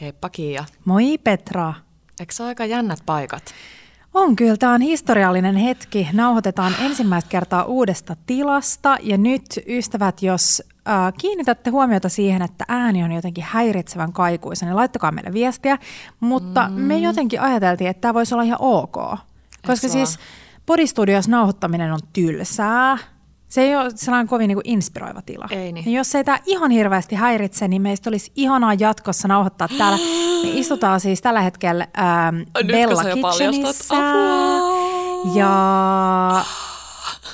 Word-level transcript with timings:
Heippa 0.00 0.28
Kiia. 0.28 0.64
Moi 0.84 1.18
Petra. 1.18 1.74
Eikö 2.20 2.32
se 2.32 2.42
ole 2.42 2.48
aika 2.48 2.64
jännät 2.64 2.98
paikat? 3.06 3.42
On 4.14 4.36
kyllä, 4.36 4.56
tämä 4.56 4.74
on 4.74 4.80
historiallinen 4.80 5.56
hetki. 5.56 6.08
Nauhoitetaan 6.12 6.74
ensimmäistä 6.80 7.30
kertaa 7.30 7.64
uudesta 7.64 8.16
tilasta 8.26 8.98
ja 9.02 9.18
nyt 9.18 9.42
ystävät, 9.66 10.22
jos 10.22 10.62
äh, 10.88 11.12
kiinnitätte 11.20 11.70
huomiota 11.70 12.08
siihen, 12.08 12.42
että 12.42 12.64
ääni 12.68 13.04
on 13.04 13.12
jotenkin 13.12 13.44
häiritsevän 13.48 14.12
kaikuisa, 14.12 14.66
niin 14.66 14.76
laittakaa 14.76 15.12
meille 15.12 15.32
viestiä. 15.32 15.78
Mutta 16.20 16.68
mm. 16.68 16.74
me 16.74 16.98
jotenkin 16.98 17.40
ajateltiin, 17.40 17.90
että 17.90 18.00
tämä 18.00 18.14
voisi 18.14 18.34
olla 18.34 18.44
ihan 18.44 18.60
ok. 18.60 18.96
Koska 19.66 19.88
siis 19.88 20.18
Podistudios 20.66 21.28
nauhoittaminen 21.28 21.92
on 21.92 22.00
tylsää. 22.12 22.98
Se 23.50 23.60
ei 23.60 23.76
ole 23.76 23.90
sellainen 23.94 24.28
kovin 24.28 24.48
niin 24.48 24.56
kuin 24.56 24.68
inspiroiva 24.68 25.22
tila. 25.22 25.46
Ei 25.50 25.72
niin. 25.72 25.86
Ja 25.86 25.98
jos 25.98 26.14
ei 26.14 26.24
tämä 26.24 26.38
ihan 26.46 26.70
hirveästi 26.70 27.14
häiritse, 27.16 27.68
niin 27.68 27.82
meistä 27.82 28.10
olisi 28.10 28.32
ihanaa 28.36 28.74
jatkossa 28.74 29.28
nauhoittaa 29.28 29.68
täällä. 29.78 29.98
Me 30.42 30.50
istutaan 30.60 31.00
siis 31.00 31.22
tällä 31.22 31.40
hetkellä 31.40 31.86
ähm, 31.98 32.36
Bella 32.66 33.04
Kitchenissä. 33.04 33.94
Ja 35.34 36.44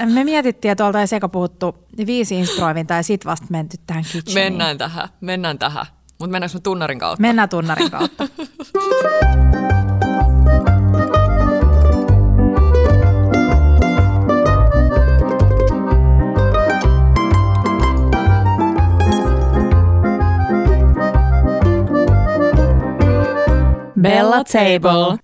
me 0.07 0.25
mietittiin, 0.25 0.73
että 0.73 0.87
oltaisiin 0.87 1.17
eka 1.17 1.29
puhuttu 1.29 1.75
viisi 2.07 2.35
inspiroivinta 2.35 2.95
ja 2.95 3.03
sitten 3.03 3.31
vasta 3.31 3.47
menty 3.51 3.77
tähän 3.87 4.05
kitcheniin. 4.13 4.53
Mennään 4.53 4.79
tähän, 4.79 5.09
mennään 5.21 5.59
tähän. 5.59 5.87
Mutta 6.19 6.33
mennäänkö 6.33 6.57
me 6.57 6.61
tunnarin 6.61 6.99
kautta? 6.99 7.21
Mennään 7.23 7.49
tunnarin 7.49 7.91
kautta. 7.91 8.29
Bella 24.01 24.45
Table. 24.45 25.19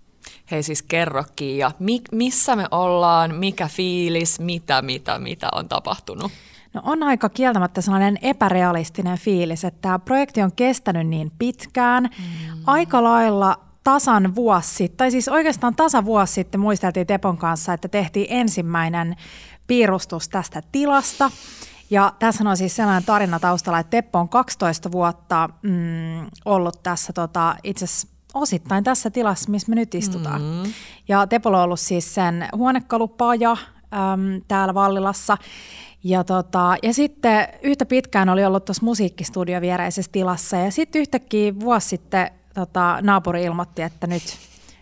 Hei 0.50 0.62
siis 0.62 0.82
kerrokin 0.82 1.58
ja 1.58 1.70
mi- 1.78 2.02
missä 2.12 2.56
me 2.56 2.66
ollaan, 2.70 3.34
mikä 3.34 3.68
fiilis, 3.68 4.40
mitä, 4.40 4.82
mitä, 4.82 5.18
mitä 5.18 5.48
on 5.52 5.68
tapahtunut? 5.68 6.32
No 6.74 6.82
on 6.84 7.02
aika 7.02 7.28
kieltämättä 7.28 7.80
sellainen 7.80 8.18
epärealistinen 8.22 9.18
fiilis, 9.18 9.64
että 9.64 9.78
tämä 9.82 9.98
projekti 9.98 10.42
on 10.42 10.52
kestänyt 10.52 11.08
niin 11.08 11.32
pitkään. 11.38 12.02
Mm. 12.02 12.62
Aika 12.66 13.02
lailla 13.04 13.56
tasan 13.84 14.34
vuosi 14.34 14.68
sitten, 14.68 14.96
tai 14.96 15.10
siis 15.10 15.28
oikeastaan 15.28 15.74
tasa 15.74 16.04
vuosi 16.04 16.32
sitten 16.32 16.60
muisteltiin 16.60 17.06
Tepon 17.06 17.36
kanssa, 17.38 17.72
että 17.72 17.88
tehtiin 17.88 18.26
ensimmäinen 18.30 19.16
piirustus 19.66 20.28
tästä 20.28 20.62
tilasta. 20.72 21.30
Ja 21.90 22.12
tässä 22.18 22.48
on 22.48 22.56
siis 22.56 22.76
sellainen 22.76 23.04
tarina 23.04 23.40
taustalla, 23.40 23.78
että 23.78 23.90
Teppo 23.90 24.18
on 24.18 24.28
12 24.28 24.92
vuotta 24.92 25.48
mm, 25.62 26.26
ollut 26.44 26.82
tässä 26.82 27.12
tota, 27.12 27.56
itse 27.64 27.84
asiassa 27.84 28.11
osittain 28.34 28.84
tässä 28.84 29.10
tilassa, 29.10 29.50
missä 29.50 29.70
me 29.70 29.74
nyt 29.74 29.94
istutaan. 29.94 30.42
Mm-hmm. 30.42 30.72
Ja 31.08 31.26
Tepolo 31.26 31.56
on 31.56 31.64
ollut 31.64 31.80
siis 31.80 32.14
sen 32.14 32.48
huonekalupaaja 32.56 33.50
äm, 33.50 34.42
täällä 34.48 34.74
Vallilassa. 34.74 35.36
Ja, 36.04 36.24
tota, 36.24 36.76
ja 36.82 36.94
sitten 36.94 37.48
yhtä 37.62 37.86
pitkään 37.86 38.28
oli 38.28 38.44
ollut 38.44 38.64
tuossa 38.64 38.84
musiikkistudio 38.84 39.60
viereisessä 39.60 40.12
tilassa 40.12 40.56
ja 40.56 40.70
sitten 40.70 41.00
yhtäkkiä 41.00 41.60
vuosi 41.60 41.88
sitten 41.88 42.30
tota, 42.54 42.98
naapuri 43.02 43.44
ilmoitti, 43.44 43.82
että 43.82 44.06
nyt, 44.06 44.22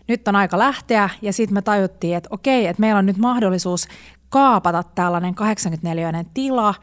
nyt 0.09 0.29
on 0.29 0.37
aika 0.37 0.59
lähteä 0.59 1.11
ja 1.23 1.33
sitten 1.33 1.55
me 1.55 1.63
tajuttiin, 1.63 2.17
että 2.17 2.29
okei, 2.33 2.67
että 2.67 2.81
meillä 2.81 2.99
on 2.99 3.07
nyt 3.07 3.17
mahdollisuus 3.17 3.89
kaapata 4.29 4.83
tällainen 4.95 5.35
84 5.35 6.25
tila 6.35 6.75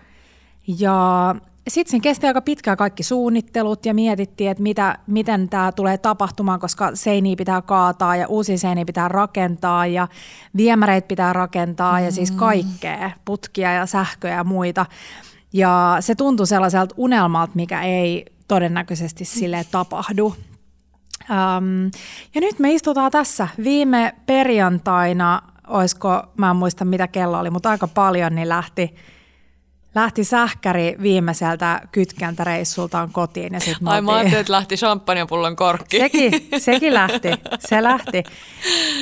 ja 0.80 1.36
sitten 1.68 1.92
siinä 1.92 2.04
kesti 2.04 2.28
aika 2.28 2.42
pitkään 2.42 2.78
kaikki 2.78 3.04
suunnittelut 3.04 3.86
ja 3.86 3.94
mietittiin, 3.94 4.52
että 4.52 4.64
mitä, 4.64 4.98
miten 5.08 5.50
tämä 5.50 5.72
tulee 5.72 5.98
tapahtumaan, 5.98 6.60
koska 6.60 6.92
seiniä 6.94 7.36
pitää 7.36 7.62
kaataa 7.62 8.16
ja 8.16 8.28
uusia 8.28 8.58
seiniä 8.58 8.86
pitää 8.86 9.08
rakentaa 9.08 9.86
ja 9.86 10.08
viemäreitä 10.58 11.08
pitää 11.08 11.34
rakentaa 11.34 12.00
mm. 12.00 12.06
ja 12.06 12.12
siis 12.12 12.32
mm. 12.32 12.38
kaikkea, 12.38 13.12
putkia 13.26 13.74
ja 13.74 13.86
sähköjä 13.86 14.36
ja 14.36 14.44
muita. 14.44 14.86
Ja 15.54 15.98
se 16.00 16.16
tuntui 16.16 16.48
sellaiselta 16.48 16.96
unelmalta, 16.98 17.52
mikä 17.56 17.82
ei 17.82 18.26
todennäköisesti 18.48 19.26
sille 19.26 19.66
tapahdu. 19.72 20.26
Um, 21.30 21.92
ja 22.36 22.42
nyt 22.42 22.60
me 22.60 22.74
istutaan 22.74 23.12
tässä. 23.12 23.48
Viime 23.64 24.16
perjantaina, 24.26 25.42
olisiko, 25.68 26.24
mä 26.38 26.50
en 26.50 26.56
muista 26.56 26.86
mitä 26.86 27.08
kello 27.08 27.40
oli, 27.40 27.50
mutta 27.50 27.70
aika 27.70 27.88
paljon, 27.88 28.36
niin 28.36 28.50
lähti– 28.50 28.94
lähti 29.96 30.24
sähkäri 30.24 30.96
viimeiseltä 31.02 31.82
kytkäntäreissultaan 31.92 33.12
kotiin. 33.12 33.54
Ja 33.54 33.60
sit 33.60 33.78
Ai 33.86 34.02
mä 34.02 34.12
ajattelin, 34.12 34.40
että 34.40 34.54
lähti 34.54 34.76
champagnepullon 34.76 35.56
korkki. 35.56 36.00
Sekin, 36.00 36.32
sekin 36.58 36.94
lähti, 36.94 37.30
se 37.60 37.84
lähti. 37.84 38.24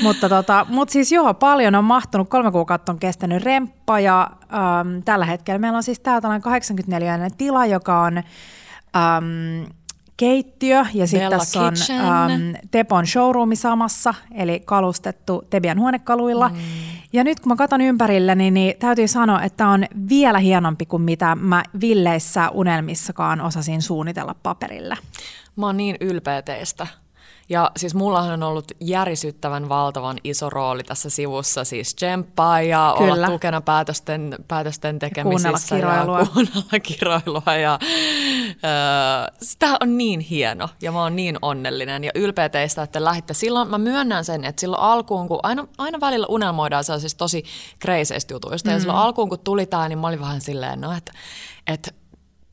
Mutta 0.03 0.29
tota, 0.29 0.66
mut 0.69 0.90
siis 0.90 1.12
joo, 1.12 1.34
paljon 1.34 1.75
on 1.75 1.84
mahtunut. 1.84 2.29
Kolme 2.29 2.51
kuukautta 2.51 2.91
on 2.91 3.00
kestänyt 3.00 3.44
remppa 3.44 4.00
ja 4.00 4.29
äm, 4.81 5.03
tällä 5.03 5.25
hetkellä 5.25 5.59
meillä 5.59 5.78
on 5.78 5.84
siis 5.84 6.00
tällainen 6.00 6.41
84 6.41 7.29
tila, 7.38 7.66
joka 7.66 8.01
on... 8.01 8.18
Äm, 8.18 9.66
keittiö 10.18 10.85
ja 10.94 11.07
sitten 11.07 11.29
tässä 11.29 11.62
on 11.62 11.74
äm, 11.91 12.53
Tepon 12.72 13.07
showroomi 13.07 13.56
samassa, 13.56 14.13
eli 14.35 14.62
kalustettu 14.66 15.44
Tebian 15.50 15.79
huonekaluilla. 15.79 16.50
Mm. 16.50 16.56
Ja 17.15 17.23
nyt 17.23 17.39
kun 17.39 17.51
mä 17.51 17.55
katson 17.55 17.81
ympärilleni, 17.81 18.43
niin, 18.43 18.53
niin 18.53 18.75
täytyy 18.79 19.07
sanoa, 19.07 19.41
että 19.41 19.67
on 19.67 19.85
vielä 20.09 20.39
hienompi 20.39 20.85
kuin 20.85 21.01
mitä 21.01 21.35
mä 21.35 21.63
villeissä 21.81 22.49
unelmissakaan 22.49 23.41
osasin 23.41 23.81
suunnitella 23.81 24.35
paperille. 24.43 24.97
Mä 25.55 25.65
oon 25.65 25.77
niin 25.77 25.97
ylpeä 26.01 26.41
teistä. 26.41 26.87
Ja 27.50 27.72
siis 27.78 27.95
mullahan 27.95 28.33
on 28.33 28.44
ollut 28.44 28.72
järisyttävän 28.81 29.69
valtavan 29.69 30.17
iso 30.23 30.50
rooli 30.50 30.83
tässä 30.83 31.09
sivussa, 31.09 31.63
siis 31.63 31.95
tsemppaa 31.95 32.61
ja 32.61 32.95
Kyllä. 32.97 33.13
olla 33.13 33.28
tukena 33.28 33.61
päätösten, 33.61 34.35
päätösten 34.47 35.00
tekemisissä. 35.00 35.50
Ja 35.50 35.53
kuunnella 35.53 36.06
kiroilua. 36.06 36.19
Ja 36.19 36.25
kuunnella 36.33 36.79
kiroilua. 36.83 37.56
Ja, 37.56 37.79
äh, 38.53 39.56
tämä 39.59 39.78
on 39.81 39.97
niin 39.97 40.19
hieno 40.19 40.69
ja 40.81 40.91
mä 40.91 41.01
oon 41.01 41.16
niin 41.16 41.38
onnellinen 41.41 42.03
ja 42.03 42.11
ylpeä 42.16 42.50
teistä, 42.50 42.83
että 42.83 43.03
lähditte. 43.03 43.33
Silloin 43.33 43.67
mä 43.67 43.77
myönnän 43.77 44.25
sen, 44.25 44.44
että 44.44 44.59
silloin 44.59 44.83
alkuun, 44.83 45.27
kun 45.27 45.39
aina, 45.44 45.67
aina 45.77 46.00
välillä 46.00 46.27
unelmoidaan 46.29 46.83
siis 46.83 47.16
tosi 47.16 47.44
kreiseistä 47.79 48.33
jutuista. 48.33 48.69
Mm. 48.69 48.73
Ja 48.73 48.79
silloin 48.79 49.00
alkuun, 49.00 49.29
kun 49.29 49.39
tuli 49.39 49.66
tämä, 49.66 49.89
niin 49.89 50.00
mä 50.00 50.07
olin 50.07 50.22
vähän 50.22 50.41
silleen, 50.41 50.81
no 50.81 50.91
että, 50.97 51.12
että 51.67 51.91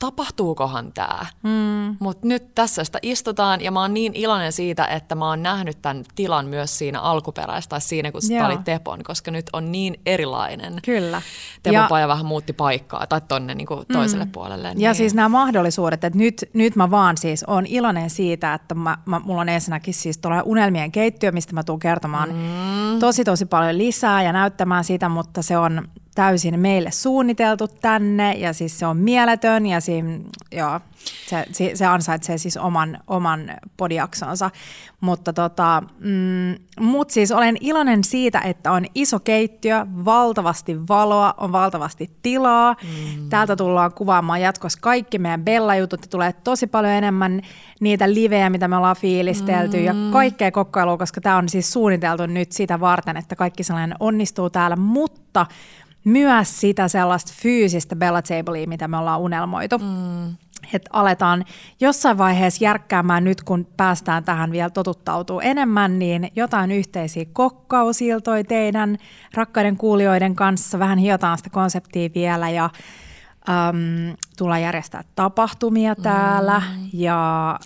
tapahtuukohan 0.03 0.93
tämä. 0.93 1.27
Mm. 1.43 1.97
Mutta 2.01 2.27
nyt 2.27 2.55
tässä 2.55 2.85
sitä 2.85 2.99
istutaan 3.03 3.61
ja 3.61 3.71
mä 3.71 3.81
oon 3.81 3.95
niin 3.95 4.15
iloinen 4.15 4.53
siitä, 4.53 4.87
että 4.87 5.15
mä 5.15 5.29
oon 5.29 5.43
nähnyt 5.43 5.83
tämän 5.83 6.05
tilan 6.15 6.47
myös 6.47 6.79
siinä 6.79 7.01
alkuperäistä 7.01 7.71
tai 7.71 7.81
siinä, 7.81 8.13
kun 8.13 8.23
sitä 8.23 8.47
oli 8.47 8.59
Tepon, 8.65 9.03
koska 9.03 9.31
nyt 9.31 9.47
on 9.53 9.73
niin 9.73 10.01
erilainen. 10.07 10.75
Kyllä. 10.85 11.23
Tepon 11.63 11.87
paja 11.89 12.09
vähän 12.09 12.27
muutti 12.27 12.53
paikkaa 12.53 13.07
tai 13.07 13.21
tonne 13.29 13.55
niin 13.55 13.67
kuin 13.67 13.87
toiselle 13.93 14.25
mm. 14.25 14.33
puolelle. 14.33 14.75
Niin. 14.75 14.81
Ja 14.81 14.95
siis 14.95 15.15
nämä 15.15 15.29
mahdollisuudet, 15.29 16.05
että 16.05 16.19
nyt, 16.19 16.51
nyt 16.53 16.77
mä 16.77 16.91
vaan 16.91 17.17
siis 17.17 17.45
on 17.45 17.67
iloinen 17.67 18.11
siitä, 18.11 18.55
että 18.55 18.75
mä, 18.75 18.99
mä, 19.07 19.21
mulla 19.25 19.41
on 19.41 19.49
ensinnäkin 19.49 19.95
siis 19.95 20.19
tuolla 20.19 20.43
unelmien 20.43 20.93
keittiö, 20.93 21.33
mistä 21.33 21.55
mä 21.55 21.63
tuun 21.63 21.81
kertomaan 21.81 22.29
mm. 22.29 22.99
tosi 22.99 23.25
tosi 23.25 23.47
paljon 23.47 23.79
lisää 23.79 24.23
ja 24.23 24.33
näyttämään 24.33 24.85
sitä, 24.85 25.09
mutta 25.09 25.43
se 25.43 25.59
on 25.59 25.89
täysin 26.15 26.61
meille 26.61 26.91
suunniteltu 26.91 27.69
tänne 27.69 28.33
ja 28.33 28.53
siis 28.53 28.79
se 28.79 28.87
on 28.87 28.97
mieletön 28.97 29.67
ja 29.67 29.81
siinä, 29.81 30.19
joo, 30.53 30.81
se, 31.53 31.73
se 31.75 31.87
ansaitsee 31.87 32.39
siis 32.39 32.57
oman, 32.57 32.99
oman 33.07 33.51
podiaksonsa. 33.77 34.51
Mutta 35.01 35.33
tota, 35.33 35.83
mm, 35.99 36.55
mut 36.81 37.11
siis 37.11 37.33
olen 37.33 37.57
iloinen 37.61 38.05
siitä, 38.05 38.41
että 38.41 38.73
on 38.73 38.85
iso 38.95 39.21
keittiö, 39.21 39.87
valtavasti 40.05 40.89
valoa, 40.89 41.35
on 41.37 41.53
valtavasti 41.53 42.11
tilaa. 42.23 42.77
Mm. 42.83 43.29
Täältä 43.29 43.57
tullaan 43.57 43.93
kuvaamaan 43.93 44.41
jatkossa 44.41 44.79
kaikki 44.83 45.19
meidän 45.19 45.45
Bella-jutut 45.45 46.01
ja 46.03 46.09
tulee 46.09 46.33
tosi 46.33 46.67
paljon 46.67 46.93
enemmän 46.93 47.41
niitä 47.81 48.15
livejä, 48.15 48.51
mitä 48.51 48.69
me 48.69 48.77
ollaan 48.77 48.97
fiilistelty 48.97 49.77
mm. 49.77 49.85
ja 49.85 49.95
kaikkea 50.13 50.53
kokkailua, 50.53 50.99
koska 50.99 51.21
tämä 51.21 51.37
on 51.37 51.49
siis 51.49 51.73
suunniteltu 51.73 52.27
nyt 52.27 52.53
sitä 52.53 52.81
varten, 52.81 53.17
että 53.17 53.37
kaikki 53.37 53.63
sellainen 53.63 53.97
onnistuu 54.01 54.51
täällä, 54.51 54.77
mutta 54.77 55.47
myös 56.05 56.61
sitä 56.61 56.89
sellaista 56.89 57.33
fyysistä 57.37 57.97
Bella 57.97 58.23
Tablea, 58.23 58.67
mitä 58.67 58.89
me 58.89 58.97
ollaan 58.97 59.21
unelmoitu. 59.21 59.79
Mm. 59.79 60.37
Että 60.73 60.91
aletaan 60.93 61.45
jossain 61.81 62.19
vaiheessa 62.19 62.65
järkkäämään 62.65 63.25
nyt, 63.25 63.43
kun 63.43 63.67
päästään 63.77 64.25
tähän 64.25 64.53
vielä 64.53 64.71
totuttautuu 64.71 65.41
enemmän, 65.41 65.99
niin 65.99 66.31
jotain 66.37 66.71
yhteisiä 66.73 67.25
kokkausiltoja 67.33 68.45
teidän 68.45 68.99
rakkaiden 69.35 69.77
kuulijoiden 69.77 70.35
kanssa. 70.37 70.79
Vähän 70.79 70.99
hiotaan 70.99 71.39
sitä 71.39 71.51
konseptia 71.51 72.11
vielä 72.15 72.51
ja 72.51 72.71
äm, 73.49 74.17
tullaan 74.39 74.63
järjestää 74.63 75.05
tapahtumia 75.15 75.95
täällä. 75.95 76.59
Mm. 76.59 76.89
Ja, 76.93 77.59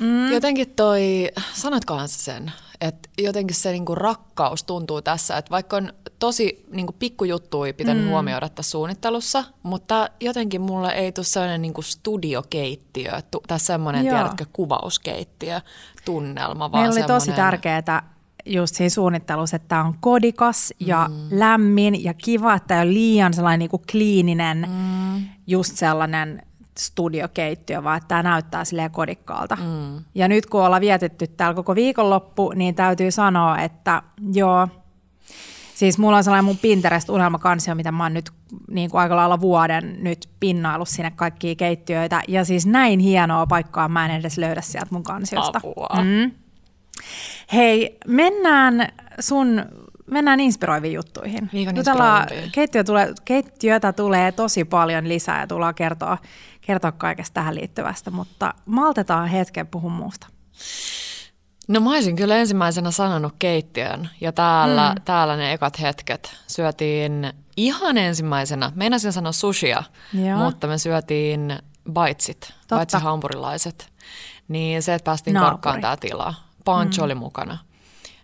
mm. 0.00 0.32
Jotenkin 0.32 0.70
toi, 0.70 1.28
sanotkohan 1.52 2.08
sen, 2.08 2.52
että 2.80 3.08
jotenkin 3.18 3.56
se 3.56 3.72
niinku 3.72 3.94
rakkaus 3.94 4.64
tuntuu 4.64 5.02
tässä, 5.02 5.36
että 5.36 5.50
vaikka 5.50 5.76
on 5.76 5.92
tosi 6.18 6.66
niinku 6.72 6.92
pikkujuttui 6.98 7.72
pitänyt 7.72 8.04
mm. 8.04 8.10
huomioida 8.10 8.48
tässä 8.48 8.70
suunnittelussa, 8.70 9.44
mutta 9.62 10.08
jotenkin 10.20 10.60
mulle 10.60 10.92
ei 10.92 11.12
tule 11.12 11.24
sellainen 11.24 11.62
niinku 11.62 11.82
studiokeittiö 11.82 13.12
tu, 13.30 13.42
tai 13.48 13.60
semmoinen, 13.60 14.02
tiedätkö, 14.02 14.44
kuvauskeittiö 14.52 15.60
tunnelma. 16.04 16.68
Meillä 16.68 16.92
oli 16.92 17.02
tosi 17.02 17.32
tärkeää 17.32 18.02
just 18.46 18.74
siinä 18.74 18.90
suunnittelussa, 18.90 19.56
että 19.56 19.68
tämä 19.68 19.84
on 19.84 19.94
kodikas 20.00 20.74
ja 20.80 21.08
mm. 21.10 21.38
lämmin 21.38 22.04
ja 22.04 22.14
kiva, 22.14 22.54
että 22.54 22.74
ei 22.74 22.82
ole 22.82 22.94
liian 22.94 23.34
sellainen 23.34 23.58
niinku 23.58 23.82
kliininen, 23.90 24.66
mm. 24.68 25.24
just 25.46 25.76
sellainen 25.76 26.42
studiokeittiö, 26.78 27.84
vaan 27.84 27.96
että 27.96 28.08
tämä 28.08 28.22
näyttää 28.22 28.64
silleen 28.64 28.90
kodikkaalta. 28.90 29.56
Mm. 29.56 30.04
Ja 30.14 30.28
nyt 30.28 30.46
kun 30.46 30.62
ollaan 30.62 30.80
vietetty 30.80 31.26
täällä 31.26 31.54
koko 31.54 31.74
viikonloppu, 31.74 32.52
niin 32.54 32.74
täytyy 32.74 33.10
sanoa, 33.10 33.58
että 33.58 34.02
joo, 34.32 34.68
siis 35.74 35.98
mulla 35.98 36.16
on 36.16 36.24
sellainen 36.24 36.44
mun 36.44 36.58
Pinterest-unelmakansio, 36.58 37.74
mitä 37.74 37.92
mä 37.92 38.02
oon 38.02 38.14
nyt 38.14 38.30
niin 38.70 38.90
kuin 38.90 39.00
aika 39.00 39.16
lailla 39.16 39.40
vuoden 39.40 39.96
nyt 40.00 40.28
pinnaillut 40.40 40.88
sinne 40.88 41.10
kaikkia 41.10 41.54
keittiöitä. 41.54 42.22
Ja 42.28 42.44
siis 42.44 42.66
näin 42.66 43.00
hienoa 43.00 43.46
paikkaa 43.46 43.88
mä 43.88 44.04
en 44.04 44.10
edes 44.10 44.38
löydä 44.38 44.60
sieltä 44.60 44.88
mun 44.90 45.02
kansiosta. 45.02 45.58
Apua. 45.58 45.88
Mm. 46.02 46.30
Hei, 47.52 47.98
mennään 48.06 48.88
sun 49.20 49.64
mennään 50.10 50.40
inspiroiviin 50.40 50.94
juttuihin. 50.94 51.50
Keittiö 52.52 52.84
tulee, 52.84 53.14
keittiötä 53.24 53.92
tulee 53.92 54.32
tosi 54.32 54.64
paljon 54.64 55.08
lisää 55.08 55.40
ja 55.40 55.46
tullaan 55.46 55.74
kertoa, 55.74 56.18
kertoa 56.60 56.92
kaikesta 56.92 57.34
tähän 57.34 57.54
liittyvästä, 57.54 58.10
mutta 58.10 58.54
maltetaan 58.66 59.28
hetken 59.28 59.66
puhua 59.66 59.90
muusta. 59.90 60.26
No 61.68 61.80
mä 61.80 61.90
olisin 61.90 62.16
kyllä 62.16 62.36
ensimmäisenä 62.36 62.90
sanonut 62.90 63.34
keittiön 63.38 64.10
ja 64.20 64.32
täällä, 64.32 64.94
mm. 64.96 65.02
täällä 65.04 65.36
ne 65.36 65.52
ekat 65.52 65.80
hetket 65.80 66.36
syötiin 66.46 67.32
ihan 67.56 67.98
ensimmäisenä, 67.98 68.72
meinasin 68.74 69.12
sanoa 69.12 69.32
sushia, 69.32 69.82
Joo. 70.24 70.38
mutta 70.38 70.66
me 70.66 70.78
syötiin 70.78 71.58
baitsit, 71.92 72.52
baitsi 72.68 72.96
hampurilaiset. 72.96 73.92
Niin 74.48 74.82
se, 74.82 74.94
että 74.94 75.04
päästiin 75.04 75.34
Naapuri. 75.34 75.50
korkkaan 75.50 75.80
tämä 75.80 75.96
tila. 75.96 76.34
Pancho 76.64 77.02
mm. 77.02 77.04
oli 77.04 77.14
mukana 77.14 77.58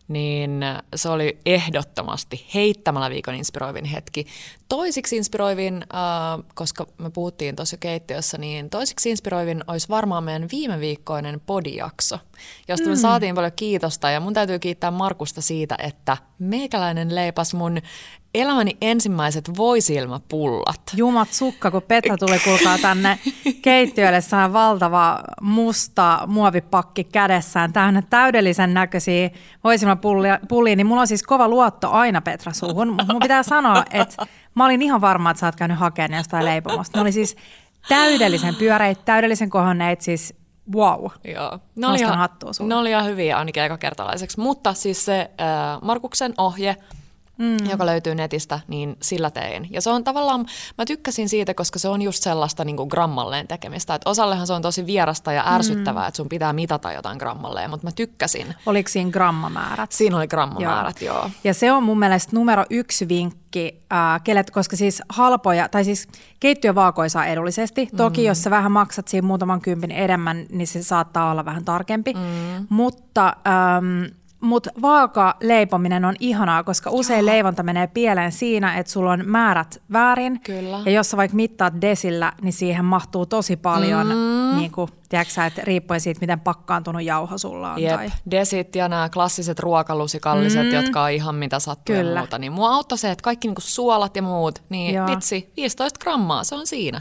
niin 0.09 0.65
se 0.95 1.09
oli 1.09 1.39
ehdottomasti 1.47 2.47
heittämällä 2.55 3.11
viikon 3.11 3.35
inspiroivin 3.35 3.85
hetki. 3.85 4.27
Toisiksi 4.69 5.17
inspiroivin, 5.17 5.75
äh, 5.75 6.45
koska 6.55 6.87
me 6.99 7.11
puhuttiin 7.11 7.57
tuossa 7.57 7.77
keittiössä, 7.77 8.39
niin 8.39 8.71
toisiksi 8.71 9.11
inspiroivin 9.11 9.65
olisi 9.67 9.89
varmaan 9.89 10.25
meidän 10.25 10.49
viime 10.53 10.81
viikkoinen 10.81 11.41
podijakso, 11.41 12.19
josta 12.69 12.87
mm. 12.87 12.91
me 12.91 12.97
saatiin 12.97 13.35
paljon 13.35 13.53
kiitosta 13.57 14.11
ja 14.11 14.21
mun 14.21 14.35
täytyy 14.35 14.59
kiittää 14.59 14.91
Markusta 14.91 15.41
siitä, 15.41 15.77
että 15.83 16.17
meikäläinen 16.39 17.15
leipas 17.15 17.55
mun 17.55 17.79
elämäni 18.41 18.77
ensimmäiset 18.81 19.51
voisilmapullat. 19.57 20.81
Jumat 20.97 21.33
sukka, 21.33 21.71
kun 21.71 21.83
Petra 21.83 22.17
tuli 22.17 22.39
kulkaa 22.39 22.79
tänne 22.79 23.19
keittiölle, 23.63 24.21
saa 24.21 24.53
valtava 24.53 25.21
musta 25.41 26.21
muovipakki 26.27 27.05
kädessään, 27.05 27.73
täynnä 27.73 28.03
täydellisen 28.11 28.75
näköisiä 28.75 29.31
voisilmapullia, 29.65 30.77
niin 30.77 30.87
mulla 30.87 31.01
on 31.01 31.07
siis 31.07 31.23
kova 31.23 31.49
luotto 31.49 31.91
aina 31.91 32.21
Petra 32.21 32.53
suuhun. 32.53 32.89
Mun 32.89 33.23
pitää 33.23 33.43
sanoa, 33.43 33.85
että 33.91 34.27
mä 34.55 34.65
olin 34.65 34.83
ihan 34.83 35.01
varma, 35.01 35.31
että 35.31 35.41
sä 35.41 35.47
oot 35.47 35.57
käynyt 35.57 35.79
hakemaan 35.79 36.19
jostain 36.19 36.45
leipomosta. 36.45 36.99
Ne 36.99 37.03
oli 37.03 37.13
siis 37.13 37.37
täydellisen 37.89 38.55
pyöreitä, 38.55 39.03
täydellisen 39.05 39.51
kohonneet, 39.51 40.01
siis 40.01 40.35
wow. 40.75 41.07
Joo. 41.25 41.59
Ne 41.77 41.87
oli, 41.87 41.99
ihan, 41.99 42.29
ne 42.61 42.75
oli 42.75 42.91
ihan 42.91 43.05
hyviä 43.05 43.39
ainakin 43.39 43.63
ekakertalaiseksi. 43.63 44.41
Mutta 44.41 44.75
siis 44.75 45.05
se 45.05 45.31
äh, 45.41 45.83
Markuksen 45.83 46.35
ohje 46.39 46.77
mm. 47.39 47.71
joka 47.71 47.87
löytyy 47.87 48.15
netistä, 48.15 48.61
niin 48.69 48.97
sillä 49.03 49.31
tein. 49.31 49.69
Ja 49.71 49.81
se 49.81 49.91
on 49.91 50.05
tavallaan, 50.05 50.47
mä 50.79 50.85
tykkäsin 50.85 51.29
siitä, 51.29 51.55
koska 51.55 51.79
se 51.79 51.89
on 51.89 52.03
just 52.03 52.23
sellaista 52.23 52.65
niin 52.65 52.77
kuin 52.77 52.89
grammalleen 52.89 53.49
tekemistä. 53.49 53.95
Että 53.95 54.11
osallehan 54.11 54.47
se 54.47 54.53
on 54.53 54.63
tosi 54.63 54.87
vierasta 54.87 55.33
ja 55.33 55.55
ärsyttävää, 55.55 56.03
mm. 56.03 56.09
että 56.09 56.17
sun 56.17 56.29
pitää 56.29 56.53
mitata 56.53 56.93
jotain 56.93 57.19
grammalleen, 57.19 57.71
mutta 57.71 57.87
mä 57.87 57.91
tykkäsin. 57.93 58.55
Oliko 58.67 58.89
siinä 58.89 59.11
grammamäärät? 59.11 59.93
Siinä 59.93 60.17
oli 60.17 60.29
grammamäärät, 60.29 61.03
joo. 61.03 61.17
joo. 61.17 61.31
Ja 61.45 61.55
se 61.55 61.73
on 61.73 61.83
mun 61.83 61.99
mielestä 61.99 62.37
numero 62.37 62.65
yksi 62.71 63.09
vinkki, 63.09 63.83
äh, 63.93 64.23
kelet, 64.25 64.51
koska 64.51 64.77
siis 64.77 65.03
halpoja, 65.09 65.69
tai 65.69 65.85
siis 65.85 66.09
keittiövaakoja 66.41 67.09
saa 67.09 67.27
edullisesti. 67.27 67.89
Toki 67.97 68.21
mm. 68.21 68.27
jos 68.27 68.43
sä 68.43 68.51
vähän 68.51 68.73
maksat 68.73 69.09
siinä 69.09 69.27
muutaman 69.27 69.61
kympin 69.61 69.91
enemmän, 69.91 70.47
niin 70.51 70.67
se 70.67 70.83
saattaa 70.83 71.31
olla 71.31 71.45
vähän 71.45 71.65
tarkempi. 71.65 72.15
Mm. 72.15 72.67
Mutta... 72.69 73.37
Ähm, 73.47 74.05
mutta 74.41 74.71
vaaka 74.83 75.37
leipominen 75.41 76.05
on 76.05 76.15
ihanaa, 76.21 76.65
koska 76.65 76.91
usein 76.91 77.19
Joo. 77.19 77.27
leivonta 77.27 77.63
menee 77.63 77.87
pieleen 77.87 78.33
siinä, 78.33 78.79
että 78.79 78.93
sulla 78.93 79.13
on 79.13 79.23
määrät 79.27 79.83
väärin. 79.93 80.41
Kyllä. 80.41 80.79
Ja 80.85 80.93
jos 80.93 81.11
sä 81.11 81.17
vaikka 81.17 81.37
mittaat 81.37 81.75
desillä, 81.81 82.33
niin 82.43 82.53
siihen 82.53 82.85
mahtuu 82.85 83.27
tosi 83.27 83.57
paljon 83.57 84.07
mm. 84.07 84.59
niin 84.59 84.71
kuin, 84.71 84.89
tiedätkö 85.09 85.45
että 85.45 85.63
riippuen 85.65 86.01
siitä, 86.01 86.21
miten 86.21 86.41
pakkaantunut 86.41 87.03
jauho 87.03 87.39
sulla 87.39 87.73
on. 87.73 87.83
Jep, 87.83 87.95
tai... 87.95 88.11
desit 88.31 88.77
ja 88.77 88.89
nämä 88.89 89.09
klassiset 89.09 89.59
ruokalusikalliset, 89.59 90.67
mm. 90.67 90.73
jotka 90.73 91.03
on 91.03 91.11
ihan 91.11 91.35
mitä 91.35 91.59
sattuu 91.59 91.97
Kyllä. 91.97 92.11
ja 92.11 92.19
muuta. 92.19 92.39
Niin 92.39 92.53
mua 92.53 92.75
auttoi 92.75 92.99
se, 92.99 93.11
että 93.11 93.23
kaikki 93.23 93.49
niinku 93.49 93.61
suolat 93.61 94.17
ja 94.17 94.23
muut, 94.23 94.63
niin 94.69 94.95
Joo. 94.95 95.07
vitsi, 95.07 95.53
15 95.57 95.99
grammaa, 96.03 96.45
se 96.45 96.55
on 96.55 96.67
siinä. 96.67 97.01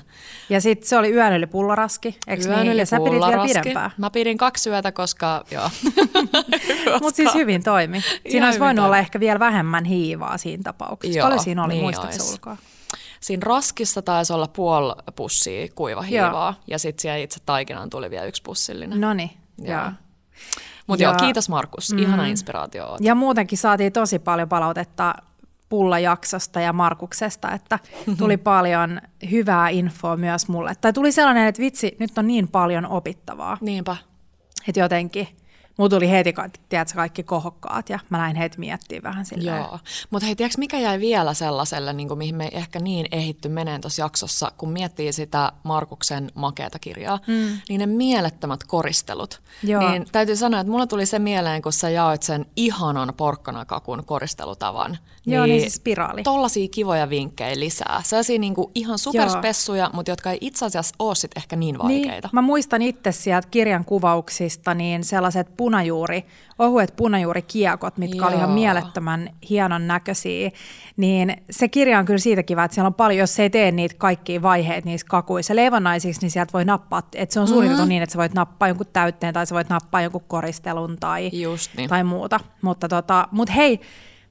Ja 0.50 0.62
sitten 0.62 0.88
se 0.90 0.98
oli 0.98 1.12
yön 1.12 1.34
yli 1.34 1.48
pullaraski, 1.48 2.20
eikö 2.28 2.48
yön 2.48 2.68
niin? 2.68 2.78
Ja 2.78 2.86
sä 2.86 2.98
pidit 3.00 3.22
vielä 3.28 3.44
pidempään. 3.44 3.92
Mä 3.98 4.10
pidin 4.10 4.38
kaksi 4.38 4.70
yötä, 4.70 4.92
koska 4.92 5.44
joo. 5.52 5.70
Mutta 7.02 7.16
siis 7.32 7.42
hyvin 7.42 7.64
toimi. 7.64 8.02
Siinä 8.30 8.46
olisi 8.46 8.60
voinut 8.60 8.76
toimi. 8.76 8.86
olla 8.86 8.98
ehkä 8.98 9.20
vielä 9.20 9.40
vähemmän 9.40 9.86
hiivaa 9.86 10.38
siinä 10.38 10.64
tapauksessa. 10.64 11.20
Joo, 11.20 11.26
Paljon 11.26 11.44
siinä 11.44 11.64
oli, 11.64 11.74
niin 11.74 11.84
muistatko 11.84 12.24
ulkoa? 12.32 12.58
Siinä 13.20 13.42
raskissa 13.46 14.02
taisi 14.02 14.34
olla 14.34 14.48
puoli 14.48 14.94
pussia 15.16 15.68
kuivahiivaa 15.76 16.54
joo. 16.58 16.64
ja 16.68 16.80
sitten 16.80 17.02
siellä 17.02 17.18
itse 17.18 17.40
taikinaan 17.46 17.90
tuli 17.90 18.10
vielä 18.10 18.26
yksi 18.26 18.42
pussillinen. 18.44 19.02
No 19.02 19.14
niin, 19.14 19.32
joo. 19.62 19.92
Mutta 20.88 21.04
joo, 21.04 21.14
kiitos 21.14 21.50
Markus, 21.50 21.94
mm, 21.94 22.00
ihana 22.00 22.26
inspiraatio. 22.26 22.86
Oot. 22.88 23.02
Ja 23.02 23.16
muutenkin 23.16 23.58
saatiin 23.58 23.94
tosi 23.94 24.20
paljon 24.20 24.50
palautetta 24.50 25.16
pullajaksosta 25.70 26.62
ja 26.62 26.74
Markuksesta, 26.74 27.52
että 27.52 27.80
tuli 28.18 28.38
paljon 28.38 29.02
hyvää 29.32 29.70
infoa 29.70 30.18
myös 30.18 30.48
mulle. 30.48 30.76
Tai 30.82 30.94
tuli 30.94 31.12
sellainen, 31.12 31.48
että 31.48 31.62
vitsi, 31.62 31.96
nyt 32.00 32.18
on 32.18 32.28
niin 32.28 32.48
paljon 32.48 32.86
opittavaa. 32.86 33.58
Niinpä. 33.62 33.96
Että 34.68 34.80
jotenkin 34.80 35.28
Mulla 35.78 35.90
tuli 35.90 36.10
heti 36.10 36.34
tiedätkö, 36.70 36.96
kaikki 36.96 37.24
kohokkaat 37.24 37.90
ja 37.90 38.00
mä 38.10 38.18
lähdin 38.18 38.36
heti 38.36 38.60
miettimään 38.60 39.04
vähän 39.04 39.26
silleen. 39.26 39.58
Joo, 39.58 39.80
mutta 40.10 40.26
hei, 40.26 40.36
tiedätkö 40.36 40.60
mikä 40.60 40.80
jäi 40.80 41.00
vielä 41.00 41.34
sellaiselle, 41.34 41.94
niin 41.94 42.08
kuin, 42.08 42.18
mihin 42.18 42.36
me 42.36 42.50
ehkä 42.52 42.80
niin 42.80 43.08
ehitty 43.12 43.50
meneen 43.50 43.82
tuossa 43.82 44.02
jaksossa, 44.02 44.52
kun 44.58 44.70
miettii 44.70 45.14
sitä 45.14 45.52
Markuksen 45.64 46.32
makeata 46.36 46.80
kirjaa, 46.80 47.20
mm. 47.28 47.58
niin 47.70 47.80
ne 47.80 47.86
mielettömät 47.86 48.64
koristelut. 48.64 49.42
Joo. 49.64 49.90
Niin 49.90 50.06
täytyy 50.12 50.36
sanoa, 50.36 50.60
että 50.60 50.72
mulla 50.72 50.88
tuli 50.88 51.06
se 51.06 51.20
mieleen, 51.20 51.62
kun 51.62 51.74
sä 51.74 51.90
jaoit 51.90 52.24
sen 52.24 52.46
ihanan 52.56 53.14
porkkanakakun 53.18 54.06
koristelutavan. 54.06 54.98
Joo, 55.26 55.46
niin, 55.46 55.52
niin 55.52 55.62
siis 55.62 55.74
spiraali. 55.74 56.24
Tollaisia 56.24 56.68
kivoja 56.68 57.10
vinkkejä 57.10 57.60
lisää. 57.60 58.02
Sellaisia 58.04 58.40
niin 58.40 58.56
kuin 58.56 58.72
ihan 58.76 59.00
superspessuja, 59.00 59.90
mutta 59.94 60.12
jotka 60.12 60.32
ei 60.32 60.38
itse 60.42 60.66
asiassa 60.66 60.96
ole 61.00 61.16
sit 61.16 61.32
ehkä 61.38 61.56
niin, 61.56 61.74
niin 61.74 61.84
vaikeita. 61.84 62.28
Niin, 62.28 62.36
mä 62.36 62.42
muistan 62.42 62.82
itse 62.82 63.12
sieltä 63.12 63.48
kirjan 63.52 63.86
kuvauksista, 63.86 64.74
niin 64.74 65.04
sellaiset 65.04 65.58
punajuuri, 65.66 66.26
ohuet 66.60 66.94
punajuurikiekot, 66.96 67.98
mitkä 67.98 68.18
Joo. 68.18 68.28
oli 68.28 68.36
ihan 68.36 68.50
mielettömän 68.50 69.30
hienon 69.50 69.88
näköisiä, 69.88 70.52
niin 70.98 71.38
se 71.50 71.68
kirja 71.68 72.00
on 72.00 72.06
kyllä 72.06 72.18
siitä 72.18 72.44
kiva, 72.44 72.64
että 72.64 72.76
siellä 72.76 72.88
on 72.88 72.94
paljon, 72.94 73.20
jos 73.20 73.36
se 73.36 73.44
ei 73.44 73.50
tee 73.50 73.72
niitä 73.72 73.96
kaikkia 73.98 74.42
vaiheita 74.42 74.90
niissä 74.90 75.08
kakuissa 75.10 75.56
leivonnaisiksi, 75.56 76.22
niin 76.22 76.32
sieltä 76.32 76.54
voi 76.54 76.66
nappaa, 76.66 77.04
että 77.16 77.34
se 77.34 77.40
on 77.40 77.48
suunniteltu 77.48 77.82
mm-hmm. 77.82 77.90
niin, 77.90 78.04
että 78.04 78.14
sä 78.14 78.18
voit 78.18 78.34
nappaa 78.34 78.68
jonkun 78.68 78.88
täytteen 78.94 79.34
tai 79.34 79.48
sä 79.48 79.56
voit 79.56 79.70
nappaa 79.70 80.02
jonkun 80.02 80.24
koristelun 80.28 80.98
tai, 81.00 81.30
niin. 81.78 81.90
tai 81.90 82.04
muuta. 82.04 82.40
Mutta 82.62 82.88
tota, 82.88 83.28
mut 83.32 83.56
hei, 83.56 83.80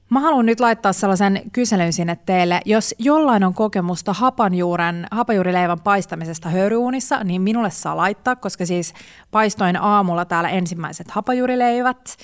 Mä 0.09 0.19
haluan 0.19 0.45
nyt 0.45 0.59
laittaa 0.59 0.93
sellaisen 0.93 1.41
kyselyn 1.51 1.93
sinne 1.93 2.17
teille. 2.25 2.61
Jos 2.65 2.95
jollain 2.99 3.43
on 3.43 3.53
kokemusta 3.53 4.13
hapanjuuren, 4.13 5.07
hapanjuurileivän 5.11 5.79
paistamisesta 5.79 6.49
höyryuunissa, 6.49 7.23
niin 7.23 7.41
minulle 7.41 7.69
saa 7.69 7.97
laittaa, 7.97 8.35
koska 8.35 8.65
siis 8.65 8.93
paistoin 9.31 9.81
aamulla 9.81 10.25
täällä 10.25 10.49
ensimmäiset 10.49 11.11
hapanjuurileivät 11.11 12.17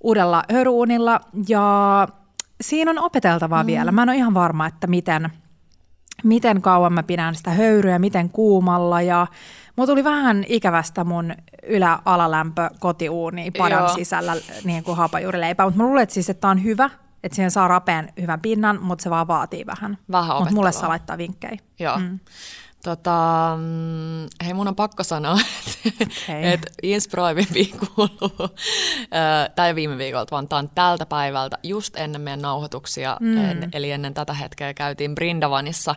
uudella 0.00 0.42
höyryuunilla. 0.52 1.20
Ja 1.48 2.08
siinä 2.60 2.90
on 2.90 2.98
opeteltavaa 2.98 3.62
mm. 3.62 3.66
vielä. 3.66 3.92
Mä 3.92 4.02
en 4.02 4.08
ole 4.08 4.16
ihan 4.16 4.34
varma, 4.34 4.66
että 4.66 4.86
miten, 4.86 5.30
miten 6.24 6.62
kauan 6.62 6.92
mä 6.92 7.02
pidän 7.02 7.34
sitä 7.34 7.50
höyryä, 7.50 7.98
miten 7.98 8.30
kuumalla 8.30 9.02
ja 9.02 9.26
Mulla 9.76 9.86
tuli 9.86 10.04
vähän 10.04 10.44
ikävästä 10.48 11.04
mun 11.04 11.34
ylä-alalämpö 11.62 12.70
kotiuuni 12.78 13.50
padan 13.50 13.78
Joo. 13.78 13.94
sisällä 13.94 14.36
niin 14.64 14.84
kuin 14.84 14.96
hapajuurileipä, 14.96 15.64
mutta 15.64 15.78
mä 15.78 15.86
luulen, 15.86 16.02
että, 16.02 16.14
siis, 16.14 16.30
että 16.30 16.40
tämä 16.40 16.50
on 16.50 16.64
hyvä, 16.64 16.90
että 17.26 17.36
siihen 17.36 17.50
saa 17.50 17.68
rapeen 17.68 18.12
hyvän 18.20 18.40
pinnan, 18.40 18.82
mutta 18.82 19.02
se 19.02 19.10
vaan 19.10 19.28
vaatii 19.28 19.66
vähän. 19.66 19.98
Vähän 20.12 20.36
Mutta 20.36 20.54
mulle 20.54 20.72
saa 20.72 20.88
laittaa 20.88 21.18
vinkkejä. 21.18 21.58
Joo. 21.78 21.98
Mm. 21.98 22.18
Tota, 22.84 23.58
mm, 23.60 24.44
hei, 24.44 24.54
mun 24.54 24.68
on 24.68 24.76
pakko 24.76 25.02
sanoa, 25.02 25.38
että 25.86 26.04
Okei. 26.04 26.52
et 26.52 26.66
inspiroivimpi 26.82 27.64
kuuluu, 27.94 28.48
ei 29.66 29.74
viime 29.74 29.98
viikolta, 29.98 30.30
vaan 30.30 30.48
tämä 30.48 30.58
on 30.58 30.70
tältä 30.74 31.06
päivältä 31.06 31.58
just 31.62 31.96
ennen 31.96 32.20
meidän 32.20 32.42
nauhoituksia, 32.42 33.16
mm. 33.20 33.38
en, 33.38 33.68
eli 33.72 33.90
ennen 33.90 34.14
tätä 34.14 34.34
hetkeä 34.34 34.74
käytiin 34.74 35.14
Brindavanissa 35.14 35.94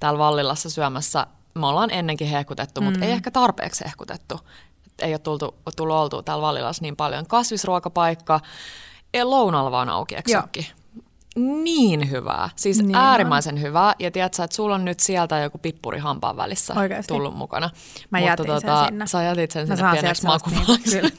täällä 0.00 0.18
Vallilassa 0.18 0.70
syömässä. 0.70 1.26
Me 1.54 1.66
ollaan 1.66 1.90
ennenkin 1.90 2.28
hehkutettu, 2.28 2.80
mutta 2.80 3.04
ei 3.04 3.12
ehkä 3.12 3.30
tarpeeksi 3.30 3.84
hehkutettu. 3.84 4.40
Et 4.86 4.92
ei 5.02 5.12
ole 5.12 5.18
tultu, 5.18 5.54
tullut 5.76 5.96
oltua 5.96 6.22
täällä 6.22 6.42
Vallilassa 6.42 6.82
niin 6.82 6.96
paljon. 6.96 7.26
Kasvisruokapaikka, 7.26 8.40
ei 9.14 9.24
lounalla 9.24 9.70
vaan 9.70 9.88
auki, 9.88 10.14
eikö? 10.14 10.42
Niin 11.38 12.10
hyvää, 12.10 12.50
siis 12.56 12.76
Niin 12.78 12.86
niin 12.88 12.96
on. 12.96 13.02
äärimmäisen 13.04 13.60
hyvää. 13.60 13.94
Ja 13.98 14.10
tiedätkö, 14.10 14.44
että 14.44 14.56
sulla 14.56 14.74
on 14.74 14.84
nyt 14.84 15.00
sieltä 15.00 15.38
joku 15.38 15.58
pippuri 15.58 15.98
hampaan 15.98 16.36
välissä 16.36 16.74
Oikeasti? 16.74 17.14
tullut 17.14 17.36
mukana. 17.36 17.70
Mä 18.10 18.20
jätin 18.20 18.46
sen 18.46 18.70
sinne. 18.88 19.06
Sä 19.06 19.22
jätit 19.22 19.50
sen 19.50 19.68
Mä 19.68 19.76
sinne 19.76 19.90
pieneksi 19.92 20.26
niinku- 20.26 20.78
kyllä. 20.90 21.10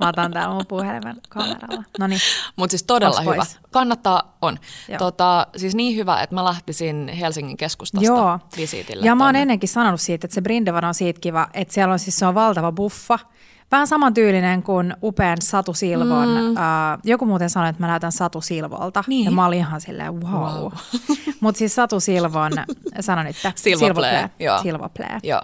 Mä 0.00 0.08
otan 0.08 0.32
täällä 0.32 0.54
mun 0.54 0.66
puhelimen 0.66 1.16
kameralla. 1.28 1.84
No 1.98 2.06
niin. 2.06 2.20
Mutta 2.56 2.70
siis 2.70 2.82
todella 2.82 3.20
hyvä. 3.20 3.46
Kannattaa, 3.70 4.36
on. 4.42 4.58
Joo. 4.88 4.98
Tota, 4.98 5.46
siis 5.56 5.74
niin 5.74 5.96
hyvä, 5.96 6.22
että 6.22 6.34
mä 6.34 6.44
lähtisin 6.44 7.08
Helsingin 7.08 7.56
keskustasta 7.56 8.06
Joo. 8.06 8.38
visiitille. 8.56 9.06
Ja 9.06 9.14
mä 9.14 9.26
oon 9.26 9.36
ennenkin 9.36 9.68
sanonut 9.68 10.00
siitä, 10.00 10.26
että 10.26 10.34
se 10.34 10.40
Brindevan 10.42 10.84
on 10.84 10.94
siitä 10.94 11.20
kiva, 11.20 11.48
että 11.54 11.74
siellä 11.74 11.92
on 11.92 11.98
siis 11.98 12.16
se 12.18 12.26
on 12.26 12.34
valtava 12.34 12.72
buffa. 12.72 13.18
Vähän 13.70 13.86
samantyylinen 13.86 14.62
kuin 14.62 14.94
upean 15.02 15.36
Satu 15.40 15.74
Silvon. 15.74 16.28
Mm. 16.28 16.50
Uh, 16.50 16.56
joku 17.04 17.26
muuten 17.26 17.50
sanoi, 17.50 17.70
että 17.70 17.82
mä 17.82 17.86
näytän 17.86 18.12
Satu 18.12 18.40
Silvolta. 18.40 19.04
Niin. 19.06 19.24
Ja 19.24 19.30
mä 19.30 19.46
olin 19.46 19.58
ihan 19.58 19.80
silleen, 19.80 20.22
wow. 20.22 20.32
wow. 20.32 20.72
Mutta 21.40 21.58
siis 21.58 21.74
Satu 21.74 22.00
Silvon, 22.00 22.52
sano 23.00 23.22
nyt, 23.22 23.36
Silvoplay, 23.54 24.28
joo. 24.38 24.62
Silvoplay. 24.62 25.18
Joo. 25.22 25.40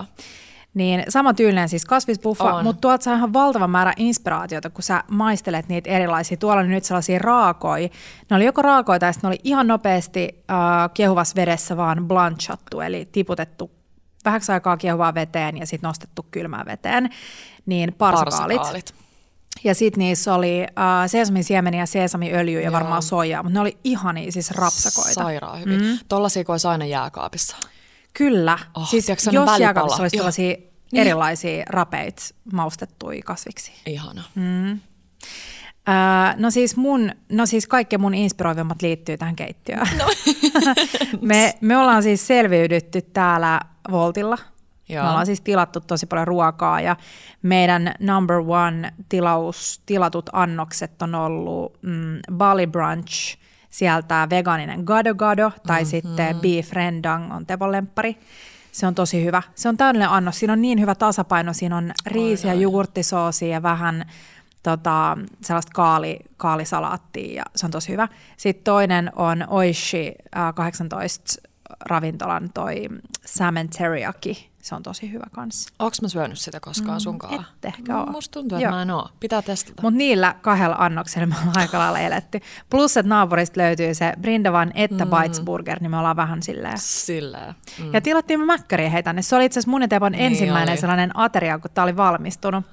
Niin 0.75 1.05
sama 1.09 1.35
tyylinen 1.35 1.69
siis 1.69 1.85
kasvisbuffa, 1.85 2.55
On. 2.55 2.65
mutta 2.65 2.81
tuolta 2.81 3.05
saa 3.05 3.15
ihan 3.15 3.33
valtava 3.33 3.67
määrä 3.69 3.93
inspiraatiota, 3.97 4.71
kun 4.71 4.83
sä 4.83 5.05
maistelet 5.11 5.69
niitä 5.69 5.91
erilaisia. 5.91 6.37
Tuolla 6.37 6.61
oli 6.61 6.69
nyt 6.69 6.85
sellaisia 6.85 7.19
raakoja. 7.19 7.89
Ne 8.31 8.37
oli 8.37 8.45
joko 8.45 8.63
raakoja 8.63 8.99
tai 8.99 9.13
sitten 9.13 9.29
ne 9.29 9.33
oli 9.33 9.41
ihan 9.45 9.67
nopeasti 9.67 10.45
äh, 10.51 10.57
kiehuvassa 10.95 11.37
vedessä 11.37 11.77
vaan 11.77 12.09
blanchattu, 12.09 12.81
eli 12.81 13.09
tiputettu 13.13 13.71
vähäksi 14.25 14.53
aikaa 14.53 14.77
kiehuvaa 14.77 15.15
veteen 15.15 15.57
ja 15.59 15.67
sitten 15.67 15.89
nostettu 15.89 16.27
kylmään 16.31 16.67
veteen. 16.67 17.11
Niin 17.67 17.93
parsakaalit. 17.93 18.57
Parsakaalit. 18.57 18.95
Ja 19.65 19.75
sitten 19.75 19.99
niissä 19.99 20.35
oli 20.35 20.63
äh, 20.63 20.67
seesamin 21.07 21.45
siemeniä, 21.45 21.87
sesamiöljyä 21.87 22.61
ja 22.61 22.65
Joo. 22.65 22.73
varmaan 22.73 23.03
soijaa, 23.03 23.43
mutta 23.43 23.55
ne 23.55 23.61
oli 23.61 23.79
ihania 23.85 24.33
siis 24.33 24.51
rapsakoita. 24.51 25.13
Sairaan 25.15 25.61
hyvin. 25.61 25.83
Mm. 25.83 25.99
Tollaisia 26.09 26.45
kuin 26.45 26.55
olisi 26.55 26.69
aina 26.69 26.85
jääkaapissa. 26.85 27.57
Kyllä. 28.15 28.59
Oh, 28.75 28.89
siis 28.89 29.07
sellainen 29.07 29.35
jos 29.35 29.47
välipala. 29.47 29.59
jääkaapissa 29.59 30.03
olisi 30.03 30.17
tällaisia 30.17 30.57
Niin. 30.93 31.01
erilaisia 31.07 31.65
rapeit 31.69 32.35
maustettuja 32.53 33.23
kasviksi. 33.25 33.73
Ihana. 33.87 34.23
Mm. 34.35 34.81
Öö, 35.89 35.95
no 36.37 36.51
siis 36.51 36.77
mun, 36.77 37.13
no 37.29 37.47
siis 37.47 37.67
kaikki 37.67 37.99
mun 37.99 38.15
inspiroivimmat 38.15 38.83
liittyy 38.83 39.17
tähän 39.17 39.37
keittiöön. 39.37 39.87
No. 39.99 40.07
me, 41.21 41.55
me 41.61 41.77
ollaan 41.77 42.03
siis 42.03 42.27
selviydytty 42.27 43.03
täällä 43.03 43.61
Voltilla. 43.91 44.39
Joo. 44.89 45.03
Me 45.03 45.09
ollaan 45.09 45.27
siis 45.27 45.41
tilattu 45.41 45.81
tosi 45.81 46.07
paljon 46.07 46.29
ruokaa 46.29 46.81
ja 46.81 46.97
meidän 47.43 47.95
number 48.01 48.37
one 48.47 48.93
tilaus, 49.09 49.83
tilatut 49.87 50.31
annokset 50.33 51.03
on 51.03 51.15
ollut 51.15 51.79
mm, 51.83 52.19
Bali 52.33 52.67
Brunch, 52.67 53.39
sieltä 53.69 54.27
vegaaninen 54.31 54.81
gado 54.85 55.15
gado 55.15 55.53
tai 55.67 55.81
mm-hmm. 55.81 55.91
sitten 55.91 56.37
beef 56.41 56.73
rendang 56.73 57.35
on 57.35 57.47
Tevon 57.47 57.73
lemppari. 57.73 58.19
Se 58.73 58.87
on 58.87 58.95
tosi 58.95 59.25
hyvä. 59.25 59.43
Se 59.55 59.69
on 59.69 59.77
täydellinen 59.77 60.11
annos. 60.11 60.39
Siinä 60.39 60.53
on 60.53 60.63
niin 60.63 60.81
hyvä 60.81 60.95
tasapaino. 60.95 61.53
Siinä 61.53 61.77
on 61.77 61.93
riisiä, 62.07 62.55
jogurttisoosia 62.55 63.49
ja 63.49 63.63
vähän 63.63 64.05
tota, 64.65 65.19
sellaista 65.43 65.73
kaali, 65.75 66.19
kaalisalaattia 66.37 67.35
ja 67.37 67.45
se 67.57 67.67
on 67.67 67.73
tosi 67.73 67.93
hyvä. 67.93 68.09
Sitten 68.37 68.65
toinen 68.65 69.13
on 69.17 69.45
Oishi 69.49 70.15
äh, 70.37 70.55
18 70.55 71.43
ravintolan 71.81 72.51
toi 72.55 72.89
salmon 73.27 73.69
teriyaki. 73.69 74.51
Se 74.63 74.75
on 74.75 74.83
tosi 74.83 75.13
hyvä 75.13 75.27
kanssa. 75.33 75.75
Onko 75.79 75.97
mä 76.03 76.09
syönyt 76.09 76.39
sitä 76.39 76.61
koskaan 76.61 77.01
sunkaan? 77.01 77.35
et 77.35 77.65
ehkä 77.65 77.99
oo. 77.99 78.07
Musta 78.07 78.33
tuntuu, 78.33 78.59
että 78.59 78.67
Joo. 78.67 78.73
mä 78.75 78.83
en 78.83 78.91
oo. 78.91 79.09
Pitää 79.21 79.43
testata. 79.43 79.83
Mutta 79.83 79.99
niillä 79.99 80.35
kahdella 80.43 80.77
annoksella 80.79 81.27
me 81.27 81.35
ollaan 81.39 81.59
aika 81.59 81.79
lailla 81.79 81.99
eletty. 81.99 82.41
Plus, 82.71 82.97
että 82.97 83.09
naapurista 83.09 83.61
löytyy 83.61 83.95
se 83.95 84.13
Brindavan 84.21 84.73
että 84.75 85.07
Bites 85.07 85.41
Burger, 85.41 85.81
niin 85.81 85.91
me 85.91 85.99
ollaan 85.99 86.17
vähän 86.17 86.43
silleen. 86.43 86.79
Silleen. 86.79 87.55
Mm. 87.79 87.93
Ja 87.95 88.01
tilattiin 88.01 88.41
me 88.41 88.47
mäkkäriä 88.47 88.91
heitä 88.91 89.05
tänne. 89.09 89.23
Se 89.23 89.37
oli 89.37 89.45
itse 89.45 89.59
asiassa 89.61 89.71
mun 89.71 89.83
ja 89.83 89.89
Tepon 89.89 90.13
Niin 90.13 90.25
ensimmäinen 90.25 90.73
oli. 90.73 90.81
sellainen 90.81 91.11
ateria, 91.15 91.59
kun 91.59 91.71
tämä 91.75 91.83
oli 91.83 91.97
valmistunut. 91.97 92.65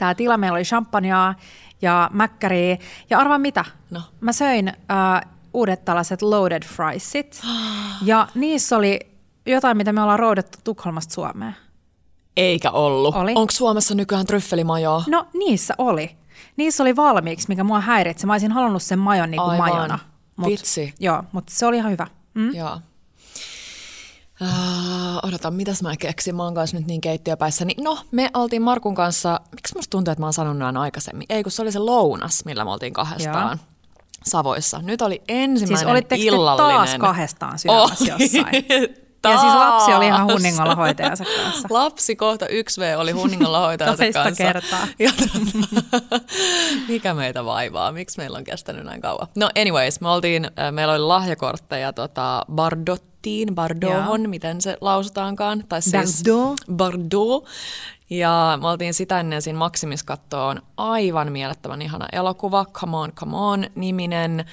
Tämä 0.00 0.14
tila, 0.14 0.36
meillä 0.36 0.56
oli 0.56 0.64
champagnea 0.64 1.34
ja 1.82 2.10
mäkkäriä. 2.12 2.76
Ja 3.10 3.18
arvaa 3.18 3.38
mitä? 3.38 3.64
No. 3.90 4.00
Mä 4.20 4.32
söin 4.32 4.68
äh, 4.68 5.30
uudet 5.54 5.84
tällaiset 5.84 6.22
loaded 6.22 6.62
friesit. 6.64 7.40
ja 8.04 8.28
niissä 8.34 8.76
oli 8.76 9.00
jotain, 9.46 9.76
mitä 9.76 9.92
me 9.92 10.02
ollaan 10.02 10.18
roudattu 10.18 10.58
Tukholmasta 10.64 11.14
Suomeen. 11.14 11.56
Eikä 12.36 12.70
ollut. 12.70 13.14
Oli. 13.14 13.32
Onko 13.34 13.50
Suomessa 13.50 13.94
nykyään 13.94 14.26
tryffelimajoa? 14.26 15.04
No 15.08 15.26
niissä 15.34 15.74
oli. 15.78 16.16
Niissä 16.56 16.82
oli 16.82 16.96
valmiiksi, 16.96 17.48
mikä 17.48 17.64
mua 17.64 17.80
häiritsi. 17.80 18.26
Mä 18.26 18.32
olisin 18.32 18.52
halunnut 18.52 18.82
sen 18.82 18.98
majon 18.98 19.30
niin 19.30 19.40
kuin 19.40 19.50
Aivan. 19.50 19.68
majona. 19.68 19.98
Vitsi. 20.46 20.94
Joo, 21.00 21.22
mutta 21.32 21.52
se 21.54 21.66
oli 21.66 21.76
ihan 21.76 21.92
hyvä. 21.92 22.06
Mm? 22.34 22.54
Joo. 22.54 22.80
Uh, 24.42 25.28
odota, 25.28 25.50
mitäs 25.50 25.82
mä 25.82 25.96
keksin? 25.96 26.36
Mä 26.36 26.44
oon 26.44 26.54
kanssa 26.54 26.76
nyt 26.76 26.86
niin 26.86 27.00
keittiöpäissä. 27.00 27.64
Niin, 27.64 27.84
no, 27.84 27.98
me 28.10 28.30
oltiin 28.34 28.62
Markun 28.62 28.94
kanssa, 28.94 29.40
miksi 29.52 29.74
musta 29.76 29.90
tuntuu, 29.90 30.12
että 30.12 30.22
mä 30.22 30.26
oon 30.26 30.32
sanonut 30.32 30.58
näin 30.58 30.76
aikaisemmin? 30.76 31.26
Ei, 31.28 31.42
kun 31.42 31.52
se 31.52 31.62
oli 31.62 31.72
se 31.72 31.78
lounas, 31.78 32.44
millä 32.44 32.64
me 32.64 32.70
oltiin 32.70 32.92
kahdestaan. 32.92 33.58
Joo. 33.58 33.66
Savoissa. 34.26 34.78
Nyt 34.82 35.02
oli 35.02 35.22
ensimmäinen 35.28 36.04
Siis 36.12 36.24
illallinen. 36.24 36.76
taas 36.76 36.94
kahdestaan 36.98 37.58
syömässä 37.58 38.04
jossain? 38.18 38.64
Ja 39.24 39.38
siis 39.38 39.54
lapsi 39.54 39.92
oli 39.92 40.06
ihan 40.06 40.26
hunningolla 40.32 40.74
hoitajansa 40.74 41.24
kanssa. 41.24 41.68
Lapsi 41.80 42.16
kohta 42.16 42.46
1V 42.46 42.96
oli 42.98 43.12
hunningolla 43.12 43.60
hoitajansa 43.60 44.02
Toista 44.02 44.22
kanssa. 44.22 44.44
kertaa. 44.44 44.86
Ja 44.98 45.10
tota, 45.18 46.20
mikä 46.88 47.14
meitä 47.14 47.44
vaivaa? 47.44 47.92
Miksi 47.92 48.18
meillä 48.18 48.38
on 48.38 48.44
kestänyt 48.44 48.84
näin 48.84 49.00
kauan? 49.00 49.26
No 49.36 49.50
anyways, 49.60 50.00
me 50.00 50.08
oltiin, 50.08 50.44
äh, 50.44 50.72
meillä 50.72 50.92
oli 50.92 51.00
lahjakortteja 51.02 51.92
tota 51.92 52.44
Bardottiin, 52.54 53.54
Bardohon, 53.54 54.30
miten 54.30 54.60
se 54.60 54.76
lausutaankaan. 54.80 55.64
Tai 55.68 55.82
siis 55.82 56.22
Bardot. 56.24 56.60
Bardot. 56.76 57.44
Ja 58.10 58.58
me 58.60 58.68
oltiin 58.68 58.94
sitä 58.94 59.20
ennen 59.20 59.42
siinä 59.42 59.58
Maximis 59.58 60.02
kattoon 60.02 60.62
aivan 60.76 61.32
mielettömän 61.32 61.82
ihana 61.82 62.06
elokuva, 62.12 62.64
Come 62.64 62.96
on, 62.96 63.12
come 63.12 63.36
on, 63.36 63.66
niminen. 63.74 64.44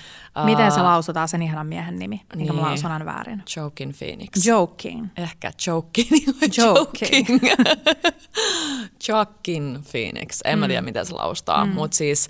Miten 0.43 0.71
se 0.71 0.81
lausutaan 0.81 1.27
sen 1.27 1.41
ihanan 1.41 1.67
miehen 1.67 1.99
nimi, 1.99 2.21
minkä 2.35 2.53
mä 2.53 2.59
niin. 2.59 2.69
lausun 2.69 2.91
aina 2.91 3.05
väärin? 3.05 3.43
Joaquin 3.55 3.95
Phoenix. 3.99 4.45
Joking. 4.45 5.07
Ehkä 5.17 5.51
Joking. 5.67 6.09
Joking. 6.57 7.27
Joaquin 9.07 9.83
Phoenix. 9.91 10.39
En 10.45 10.57
mm. 10.57 10.59
mä 10.59 10.67
tiedä, 10.67 10.81
miten 10.81 11.05
se 11.05 11.13
laustaa, 11.13 11.65
mm. 11.65 11.71
mutta 11.71 11.97
siis 11.97 12.29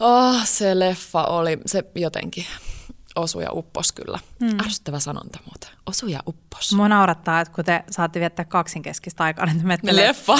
oh, 0.00 0.46
se 0.46 0.78
leffa 0.78 1.24
oli, 1.24 1.58
se 1.66 1.84
jotenkin 1.94 2.46
osu 3.16 3.40
ja 3.40 3.52
uppos 3.52 3.92
kyllä. 3.92 4.18
Mm. 4.40 4.60
Ärsyttävä 4.60 4.98
sanonta 4.98 5.38
muuten. 5.44 5.70
Osu 5.86 6.06
ja 6.06 6.20
uppos. 6.26 6.72
Mua 6.74 6.88
naurattaa, 6.88 7.40
että 7.40 7.54
kun 7.54 7.64
te 7.64 7.84
saatte 7.90 8.20
viettää 8.20 8.44
kaksinkeskistä 8.44 9.24
aikaa, 9.24 9.46
niin 9.46 9.58
te 9.58 9.66
menette 9.66 9.96
Leffa. 9.96 10.38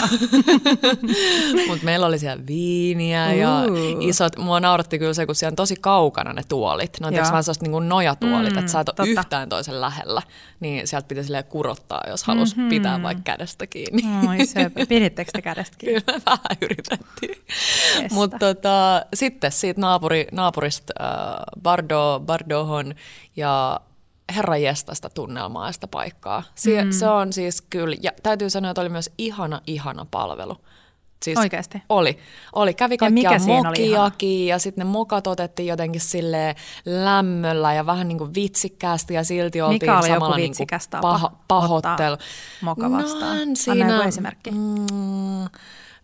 Mutta 1.68 1.84
meillä 1.84 2.06
oli 2.06 2.18
siellä 2.18 2.46
viiniä 2.46 3.32
ja 3.32 3.50
Ooh. 3.50 4.06
isot, 4.08 4.36
mua 4.38 4.60
nauratti 4.60 4.98
kyllä 4.98 5.14
se, 5.14 5.26
kun 5.26 5.34
siellä 5.34 5.52
on 5.52 5.56
tosi 5.56 5.76
kaukana 5.80 6.32
ne 6.32 6.42
tuolit. 6.48 6.96
Ne 7.00 7.06
on 7.06 7.12
tiiäks 7.12 7.28
vähän 7.28 7.44
sellaista 7.44 7.66
niin 7.66 7.88
nojatuolit, 7.88 8.52
Mm, 8.52 8.58
että 8.58 8.72
sä 8.72 8.80
et 8.80 8.88
ole 9.00 9.08
yhtään 9.08 9.48
toisen 9.48 9.80
lähellä. 9.80 10.22
Niin 10.60 10.86
sieltä 10.88 11.08
pitäisi 11.08 11.26
silleen 11.26 11.44
kurottaa, 11.44 12.02
jos 12.08 12.24
halus 12.24 12.56
mm-hmm. 12.56 12.68
pitää 12.68 13.02
vaikka 13.02 13.22
kädestä 13.24 13.66
kiinni. 13.66 14.02
Oi 14.28 14.46
söpö. 14.46 14.86
Pidittekö 14.88 15.30
te 15.32 15.42
kädestä 15.42 15.76
kiinni? 15.78 16.00
Kyllä 16.00 16.20
vähän 16.26 16.56
yritettiin. 16.60 17.44
Mutta 18.10 18.38
tota, 18.38 19.06
sitten 19.14 19.52
siitä 19.52 19.80
naapuri, 19.80 20.26
naapurista 20.32 20.92
äh, 21.00 21.08
Bardo, 21.62 22.22
Bardohon 22.26 22.94
ja 23.36 23.80
herra 24.36 24.54
sitä 24.74 25.08
tunnelmaa 25.14 25.72
sitä 25.72 25.88
paikkaa. 25.88 26.42
Sie, 26.54 26.84
mm. 26.84 26.90
Se 26.90 27.08
on 27.08 27.32
siis 27.32 27.62
kyllä, 27.62 27.96
ja 28.02 28.10
täytyy 28.22 28.50
sanoa, 28.50 28.70
että 28.70 28.80
oli 28.80 28.88
myös 28.88 29.10
ihana, 29.18 29.60
ihana 29.66 30.06
palvelu. 30.10 30.56
Siis 31.24 31.38
Oikeesti? 31.38 31.82
Oli. 31.88 32.18
oli. 32.54 32.74
Kävi 32.74 32.96
kaikkia 32.96 33.38
mokiakin 33.46 34.46
ja 34.46 34.58
sitten 34.58 34.86
ne 34.86 34.92
mokat 34.92 35.26
otettiin 35.26 35.66
jotenkin 35.66 36.00
sille 36.00 36.54
lämmöllä 36.84 37.74
ja 37.74 37.86
vähän 37.86 38.08
niin 38.08 38.18
kuin 38.18 38.34
vitsikkäästi 38.34 39.14
ja 39.14 39.24
silti 39.24 39.62
oltiin 39.62 39.74
Mikä 39.74 39.98
oli 39.98 40.08
joku 40.08 40.14
samalla 40.14 40.36
niin 40.36 40.54
kuin 40.56 40.66
tapa 40.90 41.00
paho, 41.00 41.26
ottaa 41.26 41.44
pahottelu. 41.48 42.16
moka 42.60 42.90
vastaan? 42.90 43.36
No, 43.36 43.42
Anna 43.42 43.54
siinä, 43.56 43.94
joku 43.94 44.08
esimerkki. 44.08 44.50
Mm, 44.50 45.44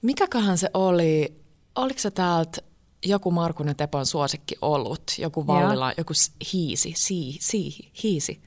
mikäköhän 0.03 0.59
se 0.59 0.71
oli? 0.75 1.41
Oliko 1.77 1.99
se 2.00 2.11
täältä 2.11 2.62
joku 3.04 3.30
Markun 3.30 3.69
ja 3.69 3.75
Tepon 3.75 4.07
suosikki 4.07 4.54
ollut? 4.62 5.02
Joku 5.19 5.47
Vallila, 5.47 5.92
joku 5.99 6.14
s- 6.14 6.33
hiisi, 6.52 6.92
sii, 6.97 7.37
siihi, 7.40 7.90
hiisi. 8.02 8.42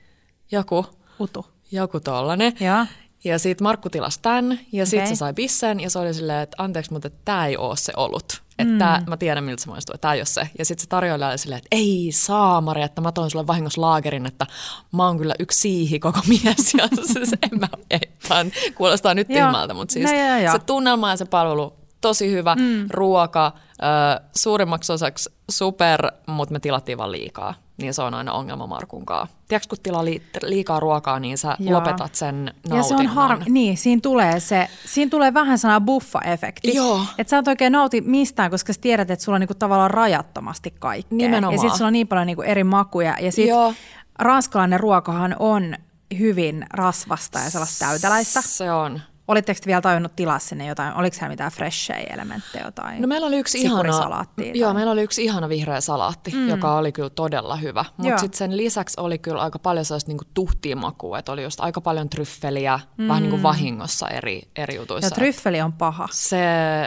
Joku. 0.51 0.85
Utu. 1.19 1.45
joku 1.71 1.99
tollanen. 1.99 2.53
Joo. 2.59 2.85
Ja 3.23 3.39
sitten 3.39 3.65
Markku 3.65 3.89
tilasi 3.89 4.19
tän, 4.21 4.59
ja 4.71 4.85
sitten 4.85 5.03
Okei. 5.05 5.15
se 5.15 5.19
sai 5.19 5.33
bissen, 5.33 5.79
ja 5.79 5.89
se 5.89 5.99
oli 5.99 6.13
silleen, 6.13 6.39
että 6.41 6.55
anteeksi, 6.63 6.93
mutta 6.93 7.09
tämä 7.25 7.45
ei 7.47 7.57
ole 7.57 7.77
se 7.77 7.93
olut. 7.97 8.43
Että 8.59 8.97
mm. 9.03 9.09
mä 9.09 9.17
tiedän, 9.17 9.43
miltä 9.43 9.63
se 9.63 9.69
maistuu, 9.69 9.93
että 9.93 10.01
tämä 10.01 10.13
ei 10.13 10.19
ole 10.19 10.25
se. 10.25 10.49
Ja 10.59 10.65
sitten 10.65 10.81
se 10.83 10.89
tarjoilija 10.89 11.29
oli 11.29 11.37
silleen, 11.37 11.57
että 11.57 11.67
ei 11.71 12.09
saamari, 12.13 12.81
että 12.83 13.01
mä 13.01 13.11
toin 13.11 13.31
sulle 13.31 13.47
vahingossa 13.47 13.81
laagerin, 13.81 14.25
että 14.25 14.47
mä 14.91 15.05
oon 15.07 15.17
kyllä 15.17 15.35
yksi 15.39 15.59
siihi 15.59 15.99
koko 15.99 16.19
mies. 16.29 16.73
Ja 16.77 16.87
se, 17.13 17.25
se 17.25 17.37
en 17.51 17.59
mä, 17.59 17.67
ei, 17.89 17.99
tää 18.27 18.39
on- 18.39 18.51
kuulostaa 18.75 19.13
nyt 19.13 19.27
tyhmältä, 19.27 19.73
mutta 19.73 19.93
siis 19.93 20.11
No 20.11 20.17
joo, 20.17 20.37
joo. 20.37 20.51
se 20.53 20.59
tunnelma 20.59 21.09
ja 21.09 21.17
se 21.17 21.25
palvelu, 21.25 21.73
tosi 22.03 22.31
hyvä, 22.31 22.55
mm. 22.55 22.85
ruoka, 22.89 23.51
ö, 23.55 24.21
suurimmaksi 24.35 24.93
osaksi 24.93 25.29
super, 25.51 26.11
mutta 26.27 26.53
me 26.53 26.59
tilattiin 26.59 26.97
vaan 26.97 27.11
liikaa. 27.11 27.53
Niin 27.77 27.93
se 27.93 28.01
on 28.01 28.13
aina 28.13 28.33
ongelma 28.33 28.67
Markunkaan. 28.67 29.27
Tiedätkö, 29.47 29.69
kun 29.69 29.83
tilaa 29.83 30.05
li- 30.05 30.21
liikaa 30.43 30.79
ruokaa, 30.79 31.19
niin 31.19 31.37
sä 31.37 31.55
Joo. 31.59 31.79
lopetat 31.79 32.15
sen 32.15 32.45
nautinnon. 32.45 32.77
Ja 32.77 32.83
se 32.83 32.95
on 32.95 33.07
harmi, 33.07 33.45
niin, 33.49 33.77
siinä 33.77 33.99
tulee, 34.03 34.39
se, 34.39 34.67
siinä 34.85 35.09
tulee 35.09 35.33
vähän 35.33 35.57
sana 35.57 35.79
buffa-efekti. 35.79 36.75
Joo. 36.75 37.01
Että 37.17 37.29
sä 37.29 37.37
et 37.37 37.47
oikein 37.47 37.71
nauti 37.71 38.01
mistään, 38.01 38.51
koska 38.51 38.73
sä 38.73 38.81
tiedät, 38.81 39.11
että 39.11 39.25
sulla 39.25 39.35
on 39.35 39.39
niinku 39.39 39.53
tavallaan 39.53 39.91
rajattomasti 39.91 40.73
kaikkea. 40.79 41.17
Nimenomaan. 41.17 41.53
Ja 41.53 41.59
sitten 41.59 41.77
sulla 41.77 41.87
on 41.87 41.93
niin 41.93 42.07
paljon 42.07 42.27
niinku 42.27 42.41
eri 42.41 42.63
makuja. 42.63 43.17
Ja 43.21 43.31
sitten 43.31 43.49
Joo. 43.49 43.73
ranskalainen 44.19 44.79
ruokahan 44.79 45.35
on 45.39 45.75
hyvin 46.19 46.65
rasvasta 46.73 47.39
ja 47.39 47.49
sellaista 47.49 47.85
täyteläistä. 47.85 48.41
Se 48.41 48.71
on. 48.71 49.01
Olitteko 49.27 49.59
te 49.63 49.67
vielä 49.67 49.81
tajunnut 49.81 50.15
tilaa 50.15 50.39
sinne 50.39 50.65
jotain? 50.65 50.93
Oliko 50.93 51.13
siellä 51.13 51.29
mitään 51.29 51.51
freshejä 51.51 52.07
elementtejä 52.13 52.65
jotain? 52.65 53.01
No 53.01 53.07
meillä 53.07 53.27
oli 53.27 53.37
yksi 53.37 53.61
ihana, 53.61 53.99
tai- 54.35 54.51
joo, 54.53 54.73
meillä 54.73 54.91
oli 54.91 55.01
yksi 55.01 55.23
ihana 55.23 55.49
vihreä 55.49 55.81
salaatti, 55.81 56.31
mm. 56.31 56.49
joka 56.49 56.75
oli 56.75 56.91
kyllä 56.91 57.09
todella 57.09 57.55
hyvä. 57.55 57.85
Mutta 57.97 58.17
sitten 58.17 58.37
sen 58.37 58.57
lisäksi 58.57 59.01
oli 59.01 59.17
kyllä 59.17 59.41
aika 59.41 59.59
paljon 59.59 59.85
sellaista 59.85 60.09
niinku 60.09 60.23
tuhtia 60.33 60.75
makua, 60.75 61.19
että 61.19 61.31
oli 61.31 61.43
just 61.43 61.59
aika 61.59 61.81
paljon 61.81 62.09
tryffeliä, 62.09 62.79
mm. 62.97 63.07
vähän 63.07 63.23
niin 63.23 63.29
kuin 63.29 63.43
vahingossa 63.43 64.07
eri, 64.07 64.41
eri 64.55 64.75
jutuissa. 64.75 65.07
Ja 65.07 65.11
tryffeli 65.11 65.61
on 65.61 65.73
paha. 65.73 66.07
Se 66.11 66.37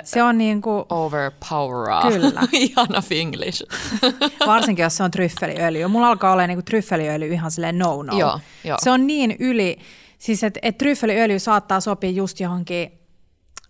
Se 0.05 0.23
on 0.23 0.39
niinku, 0.39 0.87
overpoweraa. 0.89 2.11
Kyllä. 2.11 2.43
ihana 2.53 3.03
finglish. 3.03 3.63
varsinkin 4.47 4.83
jos 4.83 4.97
se 4.97 5.03
on 5.03 5.11
tryffeliöljy. 5.11 5.87
Mulla 5.87 6.09
alkaa 6.09 6.33
olla 6.33 6.47
niinku 6.47 6.63
tryffeliöljy 6.63 7.33
ihan 7.33 7.51
silleen 7.51 7.79
no-no. 7.79 8.19
Joo, 8.19 8.41
joo. 8.65 8.79
Se 8.81 8.91
on 8.91 9.07
niin 9.07 9.37
yli, 9.39 9.79
siis 10.19 10.45
että 10.45 10.61
et 10.63 10.79
tryffeliöljy 10.79 11.39
saattaa 11.39 11.81
sopia 11.81 12.11
just 12.11 12.41
johonkin, 12.41 12.93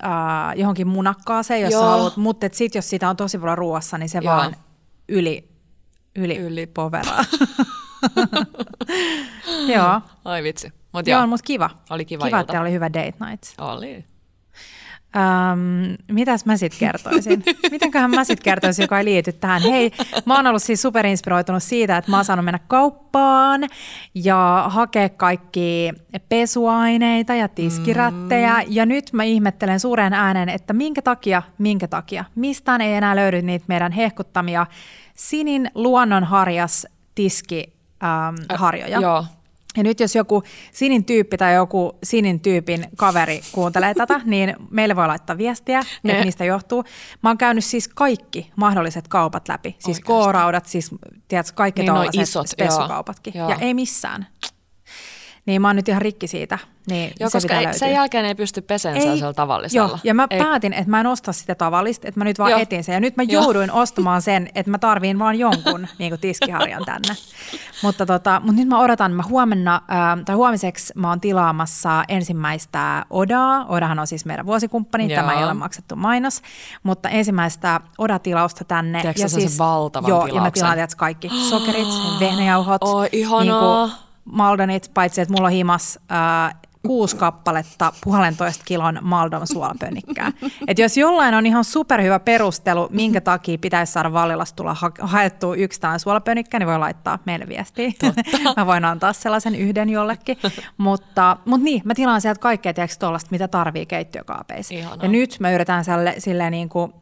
äh, 0.05 0.11
johonkin 0.57 0.87
munakkaaseen, 0.87 1.61
jos 1.61 1.73
Joo. 1.73 1.83
haluat, 1.85 2.17
mutta 2.17 2.47
sitten 2.53 2.79
jos 2.79 2.91
sitä 2.91 3.09
on 3.11 3.17
tosi 3.17 3.39
paljon 3.39 3.59
ruoassa, 3.59 3.99
niin 3.99 4.09
se 4.09 4.19
Joo. 4.19 4.35
vaan 4.37 4.57
yli, 5.09 5.49
yli, 6.17 6.37
Yli. 6.37 6.67
poveraa. 6.67 7.25
joo. 9.75 10.01
Ai 10.25 10.43
vitsi. 10.43 10.73
Mut 10.93 11.07
Joo, 11.07 11.19
joo, 11.21 11.27
mutta 11.27 11.45
kiva. 11.47 11.71
Oli 11.91 12.05
kiva 12.05 12.25
Kiva, 12.25 12.41
ilta. 12.41 12.53
että 12.53 12.61
oli 12.61 12.73
hyvä 12.73 12.87
date 12.93 13.15
night. 13.27 13.45
oli. 13.59 14.05
Öm, 15.17 15.97
mitäs 16.13 16.47
mä 16.47 16.57
sitten 16.57 16.79
kertoisin? 16.79 17.43
Mitenköhän 17.71 18.11
mä 18.11 18.25
sitten 18.25 18.45
kertoisin, 18.45 18.83
joka 18.83 18.99
ei 18.99 19.05
liity 19.05 19.33
tähän? 19.33 19.63
Hei, 19.63 19.93
mä 20.25 20.37
oon 20.37 20.47
ollut 20.47 20.63
siis 20.63 20.83
superinspiroitunut 20.83 21.63
siitä, 21.63 21.97
että 21.97 22.11
mä 22.11 22.17
oon 22.17 22.25
saanut 22.25 22.45
mennä 22.45 22.61
kauppaan 22.69 23.69
ja 24.15 24.65
hakea 24.69 25.09
kaikki 25.09 25.93
pesuaineita 26.29 27.35
ja 27.35 27.49
tiskirättejä. 27.49 28.55
Mm. 28.55 28.65
Ja 28.69 28.87
nyt 28.87 29.13
mä 29.13 29.25
ihmettelen 29.25 29.81
suuren 29.81 30.13
äänen, 30.13 30.49
että 30.49 30.73
minkä 30.73 31.03
takia, 31.03 31.43
minkä 31.59 31.89
takia. 31.89 32.25
Mistään 32.35 32.81
ei 32.81 32.95
enää 32.95 33.17
löydy 33.17 33.43
niitä 33.43 33.65
meidän 33.69 33.93
hehkuttamia 33.93 34.67
Sinin 35.17 35.71
luonnonharjas 35.75 36.87
tiskiharjoja. 37.15 39.01
Joo. 39.01 39.25
Ja 39.77 39.83
nyt 39.83 40.01
jos 40.01 40.15
joku 40.15 40.43
sinin 40.73 41.05
tyyppi 41.05 41.37
tai 41.37 41.55
joku 41.55 41.99
sinin 42.03 42.41
tyypin 42.41 42.87
kaveri 42.97 43.41
kuuntelee 43.53 43.95
tätä, 43.95 44.21
niin 44.25 44.57
meille 44.71 44.97
voi 44.97 45.07
laittaa 45.07 45.39
viestiä, 45.39 45.83
Ne- 46.03 46.13
että 46.13 46.25
mistä 46.25 46.45
johtuu. 46.45 46.85
Mä 47.23 47.31
oon 47.31 47.39
käynyt 47.39 47.65
siis 47.65 47.89
kaikki 47.89 48.51
mahdolliset 48.57 49.09
kaupat 49.09 49.49
läpi. 49.49 49.77
Siis 49.79 49.99
Oikeasti? 49.99 50.31
K-raudat, 50.31 50.67
siis 50.67 50.91
tiedätkö, 51.29 51.53
kaikki 51.55 51.83
Niin, 51.83 51.93
tuollaiset 51.93 52.47
spessukaupatkin. 52.47 53.33
joo. 53.37 53.51
Ja 53.51 53.57
ei 53.61 53.75
missään. 53.75 54.27
Niin 55.47 55.63
mä 55.63 55.69
oon 55.69 55.77
nyt 55.77 55.89
ihan 55.89 56.03
rikki 56.03 56.27
siitä. 56.27 56.59
Niin 56.91 57.13
Joo, 57.21 57.31
se 57.31 57.37
koska 57.37 57.61
ei, 57.61 57.75
sen 57.75 57.93
jälkeen 57.93 58.25
ei 58.25 58.35
pysty 58.35 58.61
peseen 58.61 59.01
sellaisella 59.01 59.35
tavallisella. 59.35 59.89
Joo, 59.89 59.99
ja 60.05 60.15
mä 60.15 60.27
ei, 60.31 60.39
päätin, 60.39 60.73
että 60.73 60.91
mä 60.91 61.01
en 61.01 61.07
osta 61.07 61.33
sitä 61.33 61.55
tavallista, 61.55 62.09
että 62.09 62.21
mä 62.21 62.25
nyt 62.25 62.39
vaan 62.39 62.51
Joo. 62.51 62.61
etin 62.61 62.85
sen. 62.85 62.93
Ja 62.93 63.01
nyt 63.01 63.17
mä 63.17 63.23
Joo. 63.23 63.43
jouduin 63.43 63.73
ostamaan 63.73 64.23
sen, 64.23 64.49
että 64.55 64.71
mä 64.71 64.79
tarviin 64.79 65.19
vaan 65.19 65.39
jonkun 65.39 65.89
niin 65.99 66.11
kuin 66.11 66.21
tiskiharjan 66.21 66.85
tänne. 66.85 67.15
mutta, 67.83 68.07
tota, 68.07 68.41
mutta 68.45 68.61
nyt 68.61 68.69
mä 68.69 68.79
odotan, 68.79 69.13
mä 69.13 69.23
huomenna, 69.29 69.75
äh, 69.75 70.25
tai 70.25 70.35
huomiseksi 70.35 70.93
mä 70.97 71.09
oon 71.09 71.21
tilaamassa 71.21 72.05
ensimmäistä 72.09 73.07
Odaa. 73.11 73.67
Odahan 73.69 73.99
on 73.99 74.07
siis 74.07 74.25
meidän 74.25 74.47
vuosikumppani, 74.47 75.13
Joo. 75.13 75.23
tämä 75.23 75.39
ei 75.39 75.45
ole 75.45 75.55
maksettu 75.55 75.97
mainos, 75.97 76.43
mutta 76.83 77.09
ensimmäistä 77.09 77.81
Oda-tilausta 77.99 78.65
tänne. 78.65 79.01
Tiedätkö 79.01 79.23
sä 79.23 79.29
sellaisen 79.29 79.59
valtavan 79.59 80.09
Joo, 80.09 80.21
ja 80.21 80.25
mä 80.27 80.31
tilauksen? 80.33 80.71
tilaan 80.71 80.89
kaikki 80.97 81.29
sokerit, 81.49 81.89
vehnäjauhot, 82.21 82.83
Oi, 82.83 83.09
ihanaa. 83.13 84.06
Maldonit, 84.33 84.91
paitsi 84.95 85.21
että 85.21 85.35
mulla 85.35 85.47
on 85.47 85.53
himas 85.53 85.99
äh, 86.13 86.55
kuusi 86.87 87.17
kappaletta 87.17 87.93
puolentoista 88.05 88.65
kilon 88.65 88.99
Maldon 89.03 89.47
suolapönnikkää. 89.47 90.33
Et 90.69 90.79
jos 90.79 90.97
jollain 90.97 91.35
on 91.35 91.47
ihan 91.47 91.65
superhyvä 91.65 92.19
perustelu, 92.19 92.89
minkä 92.91 93.21
takia 93.21 93.59
pitäisi 93.59 93.93
saada 93.93 94.13
Vallilasta 94.13 94.57
tulla 94.57 94.75
ha- 94.75 94.91
haettua 95.01 95.57
yksi 95.57 95.81
tällainen 95.81 96.01
suolapönnikkä, 96.01 96.59
niin 96.59 96.67
voi 96.67 96.79
laittaa 96.79 97.19
meille 97.25 97.49
viestiä. 97.49 97.91
mä 98.57 98.67
voin 98.67 98.85
antaa 98.85 99.13
sellaisen 99.13 99.55
yhden 99.55 99.91
jollekin. 99.91 100.39
mutta, 100.79 101.37
mutta 101.45 101.65
niin, 101.65 101.83
mä 101.85 101.95
tilaan 101.95 102.21
sieltä 102.21 102.41
kaikkea 102.41 102.75
tiedätkö, 102.75 102.97
tollasta, 102.99 103.29
mitä 103.31 103.49
tarvii 103.49 103.87
keittiökaapeissa. 103.87 104.75
Ihanaa. 104.75 104.99
Ja 105.03 105.09
nyt 105.09 105.37
mä 105.41 105.51
yritän 105.51 105.85
sille, 105.85 106.15
silleen 106.19 106.53
niin 106.53 106.69
kuin 106.69 106.93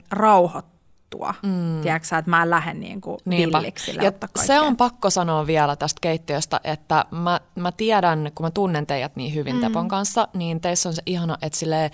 rauhoittua. 1.15 1.51
Mm. 1.51 1.83
Tiedätkö 1.83 2.09
sä, 2.09 2.19
että 2.19 2.31
mä 2.31 2.43
en 2.43 2.51
lähde 2.51 2.75
niin 2.75 3.01
kuin 3.01 3.19
villiksi 3.31 3.97
Ja 4.03 4.13
se 4.37 4.61
on 4.61 4.77
pakko 4.77 5.11
sanoa 5.11 5.47
vielä 5.47 5.77
tästä 5.77 5.99
keittiöstä, 6.01 6.61
että 6.65 7.05
mä, 7.11 7.41
mä 7.55 7.73
tiedän, 7.73 8.31
kun 8.35 8.47
mä 8.47 8.51
tunnen 8.51 8.87
teidät 8.87 9.17
niin 9.17 9.35
hyvin 9.35 9.55
mm. 9.55 9.61
Tepon 9.61 9.89
kanssa, 9.89 10.29
niin 10.35 10.61
teissä 10.61 10.89
on 10.89 10.95
se 10.95 11.03
ihana, 11.07 11.39
että 11.43 11.59
sille 11.59 11.91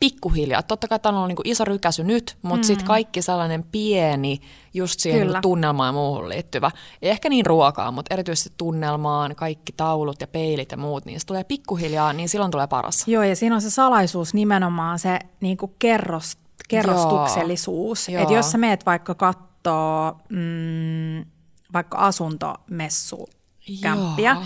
pikkuhiljaa. 0.00 0.62
Totta 0.62 0.88
kai 0.88 0.98
tämä 0.98 1.18
on 1.18 1.24
ollut 1.24 1.28
niin 1.28 1.52
iso 1.52 1.64
rykäsy 1.64 2.04
nyt, 2.04 2.36
mutta 2.42 2.64
mm. 2.64 2.66
sitten 2.66 2.86
kaikki 2.86 3.22
sellainen 3.22 3.64
pieni, 3.72 4.40
just 4.74 5.00
siihen 5.00 5.28
niin 5.28 5.42
tunnelmaan 5.42 5.88
ja 5.88 5.92
muuhun 5.92 6.28
liittyvä. 6.28 6.70
Ei 7.02 7.10
ehkä 7.10 7.28
niin 7.28 7.46
ruokaa, 7.46 7.90
mutta 7.90 8.14
erityisesti 8.14 8.52
tunnelmaan, 8.56 9.36
kaikki 9.36 9.72
taulut 9.72 10.20
ja 10.20 10.26
peilit 10.26 10.70
ja 10.70 10.76
muut, 10.76 11.04
niin 11.04 11.20
se 11.20 11.26
tulee 11.26 11.44
pikkuhiljaa, 11.44 12.12
niin 12.12 12.28
silloin 12.28 12.50
tulee 12.50 12.66
paras. 12.66 13.08
Joo, 13.08 13.22
ja 13.22 13.36
siinä 13.36 13.54
on 13.54 13.62
se 13.62 13.70
salaisuus 13.70 14.34
nimenomaan 14.34 14.98
se 14.98 15.18
niin 15.40 15.56
kuin 15.56 15.72
kerros, 15.78 16.38
kerrostuksellisuus. 16.68 18.08
Joo. 18.08 18.22
Että 18.22 18.34
jos 18.34 18.52
sä 18.52 18.58
meet 18.58 18.86
vaikka 18.86 19.14
kattoo 19.14 20.16
mm, 20.28 21.24
vaikka 21.72 21.98
asuntomessukämppiä, 21.98 24.36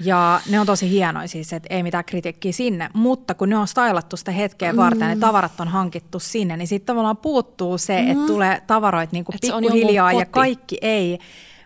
ja 0.00 0.40
ne 0.50 0.60
on 0.60 0.66
tosi 0.66 0.90
hienoja 0.90 1.28
siis, 1.28 1.52
että 1.52 1.74
ei 1.74 1.82
mitään 1.82 2.04
kritiikkiä 2.04 2.52
sinne, 2.52 2.90
mutta 2.94 3.34
kun 3.34 3.48
ne 3.48 3.56
on 3.56 3.68
stylattu 3.68 4.16
sitä 4.16 4.30
hetkeä 4.30 4.76
varten, 4.76 5.08
mm. 5.08 5.08
ne 5.08 5.16
tavarat 5.16 5.60
on 5.60 5.68
hankittu 5.68 6.18
sinne, 6.18 6.56
niin 6.56 6.68
sitten 6.68 6.86
tavallaan 6.86 7.16
puuttuu 7.16 7.78
se, 7.78 8.02
mm. 8.02 8.10
että 8.10 8.26
tulee 8.26 8.62
tavaroita 8.66 9.12
niin 9.12 9.24
on 9.28 9.34
pikkuhiljaa 9.40 10.12
ja 10.12 10.26
kaikki 10.26 10.78
ei. 10.82 11.18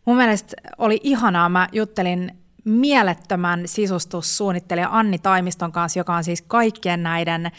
Mun 0.04 0.16
mielestä 0.16 0.56
oli 0.78 1.00
ihanaa, 1.02 1.48
mä 1.48 1.68
juttelin 1.72 2.38
mielettömän 2.64 3.62
sisustussuunnittelija 3.66 4.88
Anni 4.92 5.18
Taimiston 5.18 5.72
kanssa, 5.72 6.00
joka 6.00 6.16
on 6.16 6.24
siis 6.24 6.42
kaikkien 6.42 7.02
näiden 7.02 7.50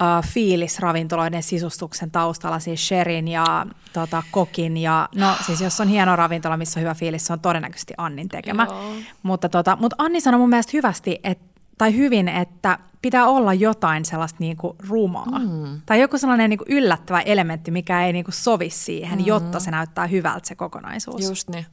uh, 0.00 0.24
fiilisravintoloiden 0.24 1.42
sisustuksen 1.42 2.10
taustalla, 2.10 2.58
siis 2.58 2.88
Sherin 2.88 3.28
ja 3.28 3.66
tota, 3.92 4.22
Kokin. 4.30 4.76
Ja, 4.76 5.08
no 5.14 5.34
siis 5.46 5.60
jos 5.60 5.80
on 5.80 5.88
hieno 5.88 6.16
ravintola, 6.16 6.56
missä 6.56 6.80
on 6.80 6.82
hyvä 6.82 6.94
fiilis, 6.94 7.26
se 7.26 7.32
on 7.32 7.40
todennäköisesti 7.40 7.94
Annin 7.96 8.28
tekemä. 8.28 8.66
Joo. 8.70 8.92
Mutta, 9.22 9.48
tota, 9.48 9.76
mutta 9.80 9.96
Anni 9.98 10.20
sanoi 10.20 10.40
mun 10.40 10.48
mielestä 10.48 10.70
hyvästi, 10.74 11.20
et, 11.24 11.38
tai 11.80 11.96
hyvin, 11.96 12.28
että 12.28 12.78
pitää 13.02 13.26
olla 13.26 13.54
jotain 13.54 14.04
sellaista 14.04 14.36
niinku 14.40 14.76
rumaa. 14.88 15.38
Mm. 15.38 15.80
Tai 15.86 16.00
joku 16.00 16.18
sellainen 16.18 16.50
niinku 16.50 16.64
yllättävä 16.68 17.20
elementti, 17.20 17.70
mikä 17.70 18.06
ei 18.06 18.12
niinku 18.12 18.30
sovi 18.32 18.70
siihen, 18.70 19.18
mm. 19.18 19.26
jotta 19.26 19.60
se 19.60 19.70
näyttää 19.70 20.06
hyvältä 20.06 20.48
se 20.48 20.54
kokonaisuus. 20.54 21.28
Just 21.28 21.48
niin. 21.48 21.66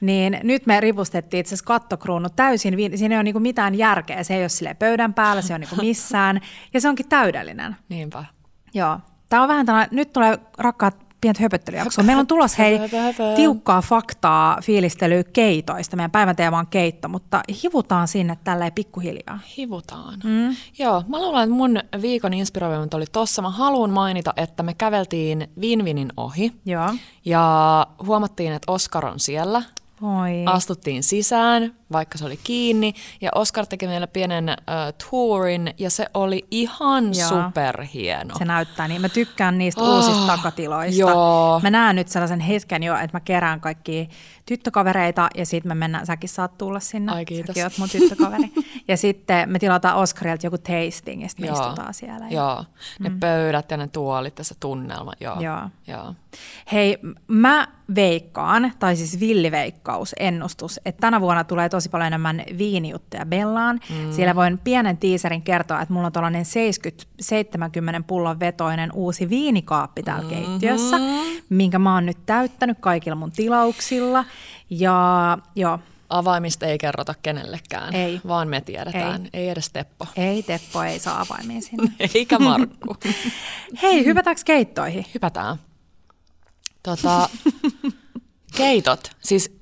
Niin 0.00 0.40
nyt 0.42 0.66
me 0.66 0.80
ripustettiin 0.80 1.40
itse 1.40 1.48
asiassa 1.48 1.66
kattokruunu 1.66 2.28
täysin, 2.36 2.74
siinä 2.94 3.14
ei 3.14 3.16
ole 3.16 3.22
niinku 3.22 3.40
mitään 3.40 3.74
järkeä, 3.74 4.22
se 4.22 4.34
ei 4.34 4.42
ole 4.42 4.48
sille 4.48 4.74
pöydän 4.74 5.14
päällä, 5.14 5.42
se 5.42 5.54
on 5.54 5.60
niinku 5.60 5.76
missään, 5.86 6.40
ja 6.74 6.80
se 6.80 6.88
onkin 6.88 7.08
täydellinen. 7.08 7.76
Niinpä. 7.88 8.24
Joo. 8.74 8.98
Tämä 9.28 9.42
on 9.42 9.48
vähän 9.48 9.66
tällainen, 9.66 9.96
nyt 9.96 10.12
tulee 10.12 10.38
rakkaat 10.58 11.09
pientä 11.20 11.42
höpöttelyjaksoa. 11.42 12.04
Meillä 12.04 12.20
on 12.20 12.26
tulossa 12.26 12.62
hei 12.62 12.80
tiukkaa 13.36 13.82
faktaa 13.82 14.58
fiilistelyä 14.62 15.24
keitoista. 15.24 15.96
Meidän 15.96 16.10
päivän 16.10 16.36
teema 16.36 16.58
on 16.58 16.66
keitto, 16.66 17.08
mutta 17.08 17.42
hivutaan 17.62 18.08
sinne 18.08 18.38
tälleen 18.44 18.72
pikkuhiljaa. 18.72 19.38
Hivutaan. 19.56 20.20
Mm. 20.24 20.56
Joo, 20.78 21.04
mä 21.08 21.18
luulen, 21.18 21.42
että 21.42 21.54
mun 21.54 21.78
viikon 22.02 22.34
inspiroivimmat 22.34 22.94
oli 22.94 23.06
tossa. 23.12 23.42
Mä 23.42 23.50
haluan 23.50 23.90
mainita, 23.90 24.32
että 24.36 24.62
me 24.62 24.74
käveltiin 24.74 25.50
Vinvinin 25.60 26.12
ohi 26.16 26.52
Joo. 26.66 26.94
ja 27.24 27.86
huomattiin, 28.06 28.52
että 28.52 28.72
Oskar 28.72 29.06
on 29.06 29.20
siellä. 29.20 29.62
Oi. 30.02 30.42
Astuttiin 30.46 31.02
sisään, 31.02 31.74
vaikka 31.92 32.18
se 32.18 32.24
oli 32.24 32.38
kiinni, 32.44 32.94
ja 33.20 33.30
Oscar 33.34 33.66
teki 33.66 33.86
meille 33.86 34.06
pienen 34.06 34.48
äh, 34.48 34.56
tourin, 35.10 35.74
ja 35.78 35.90
se 35.90 36.06
oli 36.14 36.46
ihan 36.50 37.04
Joo. 37.18 37.28
superhieno. 37.28 38.34
Se 38.38 38.44
näyttää 38.44 38.88
niin. 38.88 39.00
Mä 39.00 39.08
tykkään 39.08 39.58
niistä 39.58 39.82
oh, 39.82 39.96
uusista 39.96 40.26
takatiloista. 40.26 41.00
joo. 41.00 41.60
Mä 41.62 41.70
näen 41.70 41.96
nyt 41.96 42.08
sellaisen 42.08 42.40
hetken 42.40 42.82
jo, 42.82 42.94
että 42.94 43.16
mä 43.16 43.20
kerään 43.20 43.60
kaikki 43.60 44.08
tyttökavereita 44.50 45.28
ja 45.34 45.46
sitten 45.46 45.70
me 45.70 45.74
mennään, 45.74 46.06
säkin 46.06 46.28
saat 46.28 46.58
tulla 46.58 46.80
sinne. 46.80 47.12
Ai, 47.12 47.24
kiitos. 47.24 47.46
Säkin 47.46 47.64
oot 47.64 47.78
mun 47.78 47.88
tyttökaveri. 47.88 48.52
ja 48.88 48.96
sitten 48.96 49.50
me 49.50 49.58
tilataan 49.58 49.96
Oskarilta 49.96 50.46
joku 50.46 50.58
tasting 50.58 51.22
ja 51.22 51.28
sitten 51.28 51.46
me 51.46 51.52
istutaan 51.52 51.94
siellä. 51.94 52.26
Ja... 52.30 52.32
Joo, 52.32 52.64
ne 52.98 53.08
mm. 53.08 53.20
pöydät 53.20 53.70
ja 53.70 53.76
ne 53.76 53.88
tuolit 53.88 54.34
se 54.42 54.54
tunnelma. 54.60 55.12
Joo. 55.20 55.40
Joo. 55.40 55.60
Joo. 55.86 56.14
Hei, 56.72 56.98
mä 57.28 57.68
veikkaan, 57.94 58.72
tai 58.78 58.96
siis 58.96 59.20
villiveikkaus, 59.20 60.14
ennustus, 60.20 60.80
että 60.84 61.00
tänä 61.00 61.20
vuonna 61.20 61.44
tulee 61.44 61.68
tosi 61.68 61.88
paljon 61.88 62.06
enemmän 62.06 62.42
viinijuttuja 62.58 63.26
Bellaan. 63.26 63.80
Mm. 63.90 64.12
Siellä 64.12 64.34
voin 64.34 64.58
pienen 64.58 64.96
tiiserin 64.96 65.42
kertoa, 65.42 65.80
että 65.80 65.94
mulla 65.94 66.06
on 66.06 66.12
tuollainen 66.12 66.44
70-70 68.00 68.04
pullon 68.06 68.40
vetoinen 68.40 68.92
uusi 68.94 69.28
viinikaappi 69.28 70.02
täällä 70.02 70.30
mm-hmm. 70.30 70.46
keittiössä, 70.46 70.96
minkä 71.48 71.78
mä 71.78 71.94
oon 71.94 72.06
nyt 72.06 72.18
täyttänyt 72.26 72.78
kaikilla 72.80 73.16
mun 73.16 73.32
tilauksilla. 73.32 74.24
Ja 74.70 75.38
joo, 75.56 75.78
Avaimista 76.08 76.66
ei 76.66 76.78
kerrota 76.78 77.14
kenellekään, 77.22 77.94
Ei. 77.94 78.20
vaan 78.28 78.48
me 78.48 78.60
tiedetään. 78.60 79.22
Ei, 79.32 79.40
ei 79.40 79.48
edes 79.48 79.70
Teppo. 79.70 80.06
ei 80.16 80.42
Teppo, 80.42 80.82
ei 80.82 80.98
saa 80.98 81.20
avaimia 81.20 81.60
sinne. 81.60 81.92
Eikä 82.14 82.38
Markku. 82.38 82.96
Hei, 83.82 84.04
hypätäänkö 84.04 84.42
keittoihin? 84.44 85.06
Hypätään. 85.14 85.56
Tota, 86.82 87.28
keitot. 88.56 89.10
Siis 89.20 89.56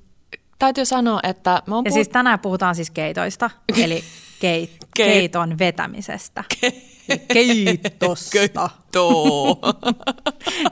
täytyy 0.59 0.85
sanoa, 0.85 1.19
että 1.23 1.63
me 1.67 1.75
on 1.75 1.85
Ja 1.85 1.89
puhut- 1.89 1.93
siis 1.93 2.09
tänään 2.09 2.39
puhutaan 2.39 2.75
siis 2.75 2.91
keitoista, 2.91 3.49
eli 3.77 4.03
keit, 4.39 4.69
Keit- 4.71 4.87
keiton 4.95 5.59
vetämisestä. 5.59 6.43
Keitosta. 7.33 8.29
Keitto. 8.31 9.59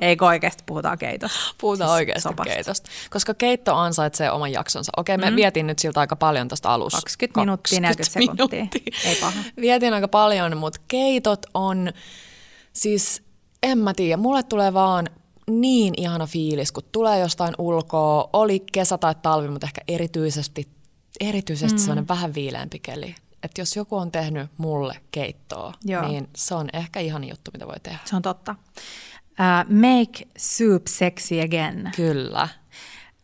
Eikö 0.01 0.25
oikeasti 0.25 0.63
puhutaan 0.65 0.97
keitosta? 0.97 1.39
Puhutaan 1.61 1.89
Siis 1.89 1.95
oikeasti 1.95 2.21
sopasta. 2.21 2.53
keitosta. 2.53 2.89
Koska 3.09 3.33
keitto 3.33 3.75
ansaitsee 3.75 4.31
oman 4.31 4.51
jaksonsa. 4.51 4.91
Okei, 4.97 5.17
me 5.17 5.29
mm. 5.29 5.35
vietiin 5.35 5.67
nyt 5.67 5.79
siltä 5.79 5.99
aika 5.99 6.15
paljon 6.15 6.47
tuosta 6.47 6.73
alussa. 6.73 7.01
20 7.01 7.39
minuuttia, 7.39 7.79
40 7.79 8.19
sekuntia. 8.19 8.67
Ei 9.05 9.15
paha. 9.21 9.43
Vietiin 9.61 9.93
aika 9.93 10.07
paljon, 10.07 10.57
mutta 10.57 10.81
keitot 10.87 11.45
on, 11.53 11.91
siis 12.73 13.23
en 13.63 13.77
mä 13.77 13.93
tiedä, 13.93 14.17
mulle 14.17 14.43
tulee 14.43 14.73
vaan 14.73 15.09
niin 15.49 15.93
ihana 15.97 16.27
fiilis, 16.27 16.71
kun 16.71 16.83
tulee 16.91 17.19
jostain 17.19 17.53
ulkoa, 17.57 18.29
oli 18.33 18.59
kesä 18.71 18.97
tai 18.97 19.15
talvi, 19.21 19.47
mutta 19.47 19.67
ehkä 19.67 19.81
erityisesti, 19.87 20.67
erityisesti 21.19 21.75
mm. 21.75 21.79
sellainen 21.79 22.07
vähän 22.07 22.33
viileämpi 22.33 22.79
keli. 22.79 23.15
Että 23.43 23.61
jos 23.61 23.75
joku 23.75 23.97
on 23.97 24.11
tehnyt 24.11 24.49
mulle 24.57 24.95
keittoa, 25.11 25.73
Joo. 25.85 26.07
niin 26.07 26.29
se 26.35 26.55
on 26.55 26.69
ehkä 26.73 26.99
ihan 26.99 27.23
juttu, 27.23 27.51
mitä 27.53 27.67
voi 27.67 27.79
tehdä. 27.83 27.99
Se 28.05 28.15
on 28.15 28.21
totta. 28.21 28.55
Uh, 29.21 29.73
make 29.73 30.27
soup 30.37 30.87
sexy 30.87 31.41
again. 31.41 31.91
Kyllä. 31.95 32.47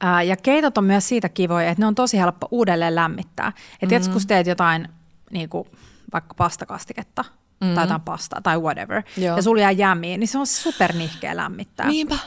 Uh, 0.04 0.28
ja 0.28 0.38
keitot 0.38 0.78
on 0.78 0.84
myös 0.84 1.10
siitä 1.10 1.30
kivoja, 1.30 1.70
että 1.70 1.82
ne 1.82 1.86
on 1.86 1.96
tosi 1.96 2.18
helppo 2.18 2.48
uudelleen 2.52 2.96
lämmittää. 2.96 3.54
Että 3.82 4.00
mm-hmm. 4.00 4.28
teet 4.28 4.48
jotain, 4.48 4.88
niin 5.32 5.50
kuin, 5.50 5.68
vaikka 6.14 6.34
pastakastiketta 6.34 7.22
mm-hmm. 7.22 7.76
tai 7.76 7.84
jotain 7.84 8.02
pastaa 8.02 8.42
tai 8.42 8.60
whatever, 8.60 9.04
Joo. 9.18 9.36
ja 9.36 9.42
sulla 9.42 9.62
jää 9.62 9.72
jämiin, 9.72 10.20
niin 10.20 10.28
se 10.28 10.38
on 10.38 10.48
supernihkeä 10.48 11.36
lämmittää. 11.36 11.88
Niinpä. 11.88 12.18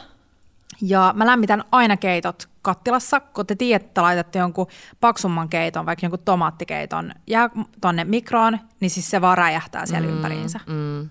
Ja 0.83 1.15
mä 1.17 1.27
lämmitän 1.27 1.65
aina 1.73 1.97
keitot 1.97 2.49
kattilassa, 2.67 3.21
kun 3.21 3.47
te 3.47 3.55
tiedätte, 3.55 3.87
että 3.87 4.03
laitatte 4.03 4.39
jonkun 4.39 4.67
paksumman 5.01 5.49
keiton, 5.49 5.87
vaikka 5.87 6.07
jonkun 6.07 6.25
tomaattikeiton, 6.25 7.13
jää 7.27 7.51
tonne 7.81 8.05
mikroon, 8.05 8.59
niin 8.81 8.91
siis 8.91 9.11
se 9.11 9.21
vaan 9.21 9.39
räjähtää 9.39 9.87
siellä 9.87 10.09
mm, 10.09 10.15
ympäriinsä. 10.15 10.61
Mm. 10.67 11.09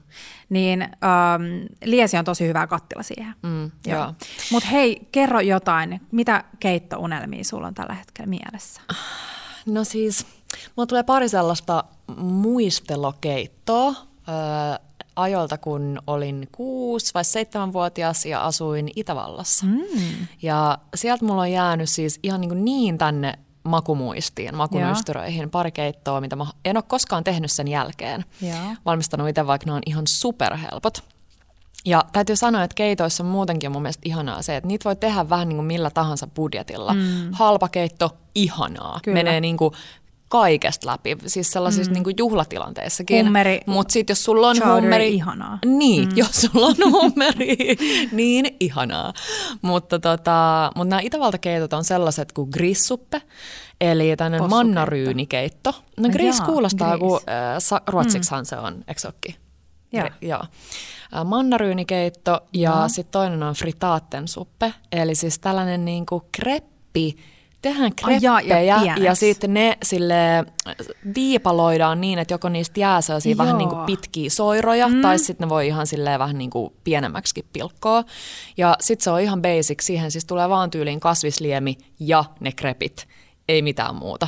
Niin 0.49 0.81
ähm, 0.81 1.43
liesi 1.85 2.17
on 2.17 2.25
tosi 2.25 2.47
hyvä 2.47 2.67
kattila 2.67 3.03
siihen. 3.03 3.35
Mm, 3.43 3.71
joo. 3.87 4.13
Mutta 4.51 4.69
hei, 4.69 5.07
kerro 5.11 5.39
jotain, 5.39 6.01
mitä 6.11 6.43
keittounelmia 6.59 7.43
sulla 7.43 7.67
on 7.67 7.73
tällä 7.73 7.93
hetkellä 7.93 8.29
mielessä? 8.29 8.81
No 9.65 9.83
siis, 9.83 10.25
mulla 10.75 10.87
tulee 10.87 11.03
pari 11.03 11.29
sellaista 11.29 11.83
muistelokeittoa 12.17 13.87
öö, 13.89 14.84
ajoilta, 15.15 15.58
kun 15.58 15.99
olin 16.08 16.47
kuusi 16.51 17.13
vai 17.13 17.25
seitsemänvuotias 17.25 18.25
ja 18.25 18.41
asuin 18.45 18.89
Itävallassa. 18.95 19.65
Mm. 19.65 20.28
Ja 20.41 20.78
sieltä 20.95 21.25
mulla 21.25 21.41
on 21.41 21.51
jäänyt 21.51 21.89
siis 21.89 22.19
ihan 22.23 22.41
niin, 22.41 22.65
niin 22.65 22.97
tänne 22.97 23.39
makumuistiin, 23.63 24.56
makunystyröihin, 24.56 25.49
pari 25.49 25.71
keittoa, 25.71 26.21
mitä 26.21 26.36
mä 26.36 26.45
en 26.65 26.78
ole 26.78 26.84
koskaan 26.88 27.23
tehnyt 27.23 27.51
sen 27.51 27.67
jälkeen. 27.67 28.25
Joo. 28.41 28.75
Valmistanut 28.86 29.30
itse, 29.30 29.47
vaikka 29.47 29.65
ne 29.65 29.73
on 29.73 29.82
ihan 29.86 30.08
superhelpot. 30.08 31.04
Ja 31.86 32.06
täytyy 32.12 32.36
sanoa, 32.36 32.63
että 32.63 32.75
keitoissa 32.75 33.23
muutenkin 33.23 33.67
on 33.67 33.71
mun 33.71 33.82
mielestä 33.82 34.01
ihanaa 34.06 34.41
se, 34.41 34.56
että 34.56 34.67
niitä 34.67 34.84
voi 34.84 34.95
tehdä 34.95 35.30
vähän 35.30 35.49
niin 35.49 35.58
kuin 35.58 35.65
millä 35.65 35.89
tahansa 35.89 36.28
budjetilla. 36.28 36.93
Mm. 36.93 37.32
Halpa 37.32 37.69
keitto, 37.69 38.17
ihanaa. 38.36 38.99
Kyllä. 39.04 39.13
Menee 39.13 39.41
niin 39.41 39.58
kuin 39.58 39.73
kaikesta 40.29 40.88
läpi, 40.88 41.17
siis 41.25 41.51
sellaisissa 41.51 41.91
mm. 41.91 41.93
niin 41.93 42.03
kuin 42.03 42.15
juhlatilanteissakin. 42.17 43.25
Hummeri, 43.25 43.61
Mutta 43.65 43.91
sitten 43.91 44.11
jos 44.11 44.23
sulla 44.23 44.49
on 44.49 44.55
chowder, 44.55 44.81
hummeri... 44.81 45.13
ihanaa. 45.13 45.59
Niin, 45.65 46.09
mm. 46.09 46.17
jos 46.17 46.31
sulla 46.31 46.65
on 46.65 46.91
hummeri, 46.91 47.57
niin 48.11 48.45
ihanaa. 48.59 49.13
Mutta 49.61 49.99
tota, 49.99 50.71
mut 50.75 50.88
nämä 50.88 50.99
Itävaltakeitot 51.03 51.73
on 51.73 51.83
sellaiset 51.83 52.31
kuin 52.31 52.49
grissuppe, 52.53 53.21
eli 53.81 54.15
tämmöinen 54.17 54.49
mannaryynikeitto. 54.49 55.73
No 55.97 56.09
gris 56.09 56.38
jaa, 56.38 56.45
kuulostaa, 56.45 56.89
gris. 56.89 56.99
kun 56.99 57.19
äh, 57.29 57.55
sa- 57.59 57.81
ruotsiksihan 57.88 58.41
mm. 58.41 58.45
se 58.45 58.57
on, 58.57 58.83
eikö 58.88 59.01
se? 59.01 59.09
Joo. 60.21 60.43
Äh, 61.15 61.25
Mannaryynikeitto 61.25 62.39
ja 62.53 62.71
Joo. 62.71 62.89
sitten 62.89 63.11
toinen 63.11 63.43
on 63.43 63.53
fritaatensuppe, 63.53 64.73
eli 64.91 65.15
siis 65.15 65.39
tällainen 65.39 65.85
niinku 65.85 66.29
kreppi, 66.31 67.17
tehdään 67.65 67.91
ja 67.91 67.95
kreppejä 67.95 68.62
ja, 68.62 68.80
pieneksi. 68.80 69.04
ja 69.04 69.15
sitten 69.15 69.54
ne 69.54 69.78
sille 69.84 70.38
äh, 70.38 70.45
viipaloidaan 71.15 72.01
niin, 72.01 72.19
että 72.19 72.34
joko 72.34 72.49
niistä 72.49 72.80
jää 72.80 73.01
sellaisia 73.01 73.38
vähän 73.38 73.51
Joo. 73.51 73.58
niin 73.58 73.69
kuin 73.69 73.86
pitkiä 73.86 74.30
soiroja, 74.30 74.88
mm. 74.88 75.01
tai 75.01 75.19
sitten 75.19 75.45
ne 75.45 75.49
voi 75.49 75.67
ihan 75.67 75.88
silleen 75.88 76.19
vähän 76.19 76.38
niin 76.38 76.49
kuin 76.49 76.73
pienemmäksikin 76.84 77.45
pilkkoa. 77.54 78.04
Ja 78.58 78.75
sitten 78.80 79.04
se 79.04 79.10
on 79.10 79.21
ihan 79.21 79.41
basic, 79.41 79.82
siihen 79.82 80.12
siis 80.12 80.25
tulee 80.25 80.49
vaan 80.49 80.71
tyyliin 80.71 80.99
kasvisliemi 80.99 81.78
ja 81.99 82.25
ne 82.39 82.51
krepit, 82.51 83.08
ei 83.49 83.62
mitään 83.62 83.95
muuta. 83.95 84.28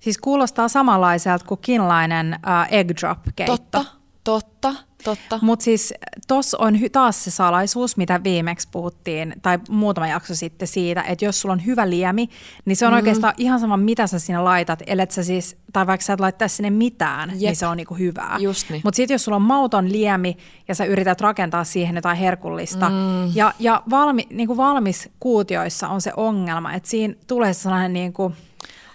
Siis 0.00 0.18
kuulostaa 0.18 0.68
samanlaiselta 0.68 1.46
kuin 1.46 1.60
kinlainen 1.60 2.38
uh, 2.46 2.74
egg 2.78 2.90
drop 3.00 3.18
keitto. 3.36 3.56
Totta, 3.56 3.84
totta, 4.24 4.74
totta. 5.06 5.38
Mutta 5.42 5.64
siis 5.64 5.94
tuossa 6.28 6.58
on 6.58 6.74
hy- 6.74 6.90
taas 6.92 7.24
se 7.24 7.30
salaisuus, 7.30 7.96
mitä 7.96 8.22
viimeksi 8.24 8.68
puhuttiin, 8.70 9.34
tai 9.42 9.58
muutama 9.68 10.06
jakso 10.06 10.34
sitten 10.34 10.68
siitä, 10.68 11.02
että 11.02 11.24
jos 11.24 11.40
sulla 11.40 11.52
on 11.52 11.66
hyvä 11.66 11.90
liemi, 11.90 12.28
niin 12.64 12.76
se 12.76 12.86
on 12.86 12.92
mm. 12.92 12.96
oikeastaan 12.96 13.34
ihan 13.36 13.60
sama, 13.60 13.76
mitä 13.76 14.06
sä 14.06 14.18
sinne 14.18 14.40
laitat, 14.40 14.82
ellet 14.86 15.10
sä 15.10 15.22
siis, 15.22 15.56
tai 15.72 15.86
vaikka 15.86 16.04
sä 16.04 16.12
et 16.12 16.20
laittaa 16.20 16.48
sinne 16.48 16.70
mitään, 16.70 17.30
Jep. 17.30 17.40
Jep. 17.40 17.48
niin 17.48 17.56
se 17.56 17.66
on 17.66 17.76
niinku 17.76 17.94
hyvää. 17.94 18.36
Just 18.40 18.70
niin. 18.70 18.80
Mutta 18.84 18.96
sitten 18.96 19.14
jos 19.14 19.24
sulla 19.24 19.36
on 19.36 19.42
mauton 19.42 19.92
liemi 19.92 20.36
ja 20.68 20.74
sä 20.74 20.84
yrität 20.84 21.20
rakentaa 21.20 21.64
siihen 21.64 21.96
jotain 21.96 22.16
herkullista, 22.16 22.88
mm. 22.88 23.30
ja, 23.34 23.54
ja 23.58 23.82
valmi, 23.90 24.26
niinku 24.30 24.56
valmis 24.56 25.08
kuutioissa 25.20 25.88
on 25.88 26.00
se 26.00 26.12
ongelma, 26.16 26.72
että 26.72 26.88
siinä 26.88 27.14
tulee 27.26 27.54
sellainen 27.54 27.92
niinku 27.92 28.32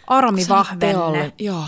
aromivahvenne, 0.08 1.34
Joo. 1.40 1.64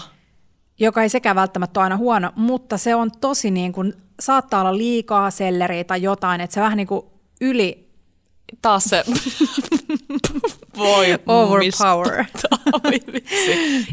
joka 0.79 1.03
ei 1.03 1.09
sekään 1.09 1.35
välttämättä 1.35 1.79
ole 1.79 1.83
aina 1.83 1.97
huono, 1.97 2.31
mutta 2.35 2.77
se 2.77 2.95
on 2.95 3.11
tosi 3.21 3.51
niin 3.51 3.73
kuin, 3.73 3.93
saattaa 4.19 4.61
olla 4.61 4.77
liikaa 4.77 5.31
selleriä 5.31 5.83
tai 5.83 6.01
jotain, 6.01 6.41
että 6.41 6.53
se 6.53 6.61
vähän 6.61 6.77
niin 6.77 6.87
kuin 6.87 7.05
yli 7.41 7.83
Taas 8.61 8.83
se 8.83 9.03
voi 10.77 11.05
overpower. 11.27 12.25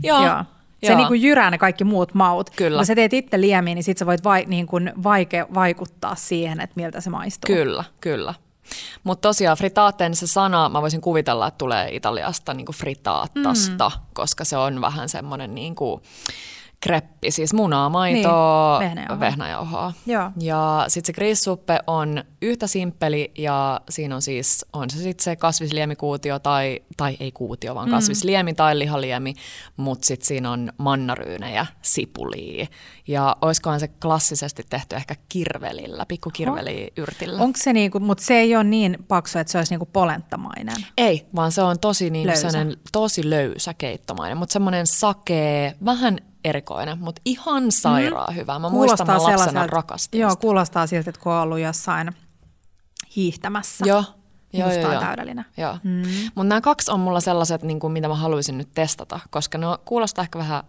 Joo. 0.03 0.27
Joo. 0.27 0.45
Se 0.87 0.95
niin 0.95 1.09
kuin 1.09 1.23
jyrää 1.23 1.51
ne 1.51 1.59
kaikki 1.59 1.85
muut 1.85 2.15
maut. 2.15 2.51
Kyllä. 2.51 2.79
Kun 2.79 2.87
sä 2.87 2.95
teet 2.95 3.13
itse 3.13 3.41
liemiä, 3.41 3.75
niin 3.75 3.85
sit 3.85 3.99
sä 3.99 4.07
voit 4.07 4.25
vai, 4.25 4.45
niin 4.49 4.67
kuin 4.67 4.93
vaike, 5.03 5.47
vaikuttaa 5.55 6.15
siihen, 6.15 6.61
että 6.61 6.75
miltä 6.77 7.01
se 7.01 7.11
maistuu. 7.11 7.47
Kyllä, 7.47 7.85
kyllä. 8.01 8.35
Mutta 9.05 9.29
tosiaan 9.29 9.57
fritaaten 9.57 10.15
se 10.15 10.27
sana, 10.27 10.69
mä 10.69 10.83
voisin 10.83 11.01
kuvitella, 11.01 11.47
että 11.47 11.59
tulee 11.59 11.89
Italiasta 11.95 12.55
niinku 12.55 12.73
fritaattasta, 12.73 13.89
mm. 13.95 14.01
koska 14.13 14.45
se 14.45 14.57
on 14.57 14.81
vähän 14.81 15.09
semmoinen 15.09 15.55
niinku 15.55 16.03
kreppi, 16.83 17.31
siis 17.31 17.55
munaa, 17.55 17.89
maitoa, 17.89 18.81
Niin, 18.81 19.21
vehnäjauhoa. 19.21 19.93
Joo. 20.07 20.31
Ja 20.41 20.85
sitten 20.89 21.07
se 21.07 21.13
grillsuppe 21.13 21.79
on 21.87 22.25
yhtä 22.43 22.67
simppeli 22.67 23.33
ja 23.39 23.81
siinä 23.91 24.15
on 24.15 24.23
siis, 24.23 24.65
on 24.73 24.91
se 24.91 24.99
sitten 24.99 25.25
se 25.25 25.37
kasvisliemikuutio 25.37 26.39
tai, 26.39 26.81
tai 26.97 27.17
ei 27.21 27.33
kuutio, 27.33 27.75
vaan 27.75 27.91
kasvisliemi 27.91 28.55
tai 28.55 28.79
lihaliemi, 28.79 29.35
mutta 29.77 30.07
sitten 30.07 30.27
siinä 30.27 30.51
on 30.51 30.73
mannaryynejä, 30.79 31.67
sipulia 31.83 32.67
ja 33.09 33.37
olisikohan 33.43 33.81
se 33.81 33.89
klassisesti 33.89 34.63
tehty 34.71 34.97
ehkä 34.97 35.15
kirvelillä, 35.29 36.07
pikkukirveli 36.07 36.93
yrtillä. 36.97 37.43
Onko 37.43 37.59
se 37.63 37.73
niinku, 37.73 38.01
mutta 38.01 38.25
se 38.25 38.35
ei 38.35 38.57
ole 38.57 38.65
niin 38.65 38.99
paksu, 39.09 39.39
että 39.39 39.51
se 39.51 39.59
olisi 39.59 39.73
niinku 39.73 39.89
polenttamainen. 39.93 40.77
Ei, 40.99 41.27
vaan 41.37 41.53
se 41.53 41.63
on 41.63 41.79
tosi, 41.79 42.11
niin 42.11 42.27
Löysä. 42.27 42.43
löysä. 42.53 42.79
tosi 42.93 43.31
löysä 43.31 43.75
keittomainen, 43.75 44.39
mutta 44.39 44.53
semmoinen 44.53 44.87
sakee, 44.87 45.75
vähän 45.85 46.19
erikoinen, 46.45 46.99
mutta 46.99 47.23
ihan 47.25 47.73
sairaan 47.73 48.35
hyvä. 48.35 48.59
Mä 48.59 48.69
muistan, 48.69 49.07
mä 49.07 49.23
lapsena 49.23 49.67
rakastin 49.67 50.21
Joo, 50.21 50.37
kuulostaa 50.37 50.87
siltä, 50.87 51.11
että 51.11 51.21
kun 51.21 51.33
on 51.33 51.43
ollut 51.43 51.59
jossain 51.59 52.13
hiihtämässä. 53.17 53.85
Joo, 53.89 54.05
joo, 54.53 54.69
Musta 54.69 54.81
joo, 54.81 54.89
on 54.89 54.95
joo. 54.95 55.03
täydellinen. 55.03 55.45
Joo. 55.57 55.79
Mm. 55.83 56.03
Mutta 56.35 56.49
nämä 56.49 56.61
kaksi 56.61 56.91
on 56.91 57.01
mulla 57.01 57.21
sellaiset, 57.21 57.63
niin 57.63 57.81
kuin, 57.81 57.93
mitä 57.93 58.09
mä 58.09 58.15
haluaisin 58.15 58.59
nyt 58.59 58.69
testata, 58.75 59.21
koska 59.31 59.59
ne 59.59 59.67
kuulostaa 59.85 60.23
ehkä 60.23 60.39
vähän 60.39 60.65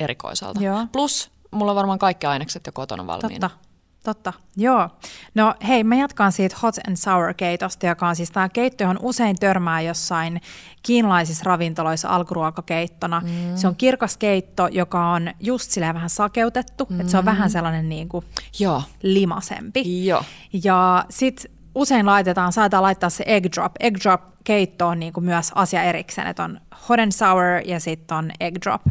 erikoiselta. 0.00 0.60
Joo. 0.62 0.86
Plus 0.92 1.30
mulla 1.50 1.72
on 1.72 1.76
varmaan 1.76 1.98
kaikki 1.98 2.26
ainekset 2.26 2.66
jo 2.66 2.72
kotona 2.72 3.06
valmiina. 3.06 3.48
Totta. 3.48 3.71
Totta, 4.02 4.32
joo. 4.56 4.88
No 5.34 5.54
hei, 5.68 5.84
mä 5.84 5.94
jatkan 5.94 6.32
siitä 6.32 6.56
hot 6.62 6.74
and 6.88 6.96
sour 6.96 7.34
keitosta, 7.34 7.86
joka 7.86 8.08
on 8.08 8.16
siis 8.16 8.30
tämä 8.30 8.48
keitto, 8.48 8.84
johon 8.84 8.98
usein 9.02 9.36
törmää 9.40 9.80
jossain 9.80 10.40
kiinalaisissa 10.82 11.42
ravintoloissa 11.46 12.08
alkuruokakeittona. 12.08 13.20
Mm. 13.20 13.56
Se 13.56 13.68
on 13.68 13.76
kirkas 13.76 14.16
keitto, 14.16 14.68
joka 14.68 15.06
on 15.10 15.30
just 15.40 15.70
silleen 15.70 15.94
vähän 15.94 16.10
sakeutettu, 16.10 16.86
mm. 16.90 17.00
että 17.00 17.10
se 17.10 17.18
on 17.18 17.24
vähän 17.24 17.50
sellainen 17.50 17.88
niin 17.88 18.08
kuin 18.08 18.24
Joo, 18.58 18.82
limasempi. 19.02 20.06
joo. 20.06 20.24
Ja 20.64 21.04
sitten 21.10 21.52
usein 21.74 22.06
laitetaan, 22.06 22.52
saadaan 22.52 22.82
laittaa 22.82 23.10
se 23.10 23.24
egg 23.26 23.46
drop. 23.56 23.72
Egg 23.80 23.96
drop 24.02 24.22
keitto 24.44 24.88
on 24.88 25.00
niinku 25.00 25.20
myös 25.20 25.52
asia 25.54 25.82
erikseen, 25.82 26.26
että 26.26 26.44
on 26.44 26.60
hot 26.88 27.00
and 27.00 27.12
sour 27.12 27.60
ja 27.64 27.80
sitten 27.80 28.16
on 28.16 28.30
egg 28.40 28.56
drop. 28.64 28.82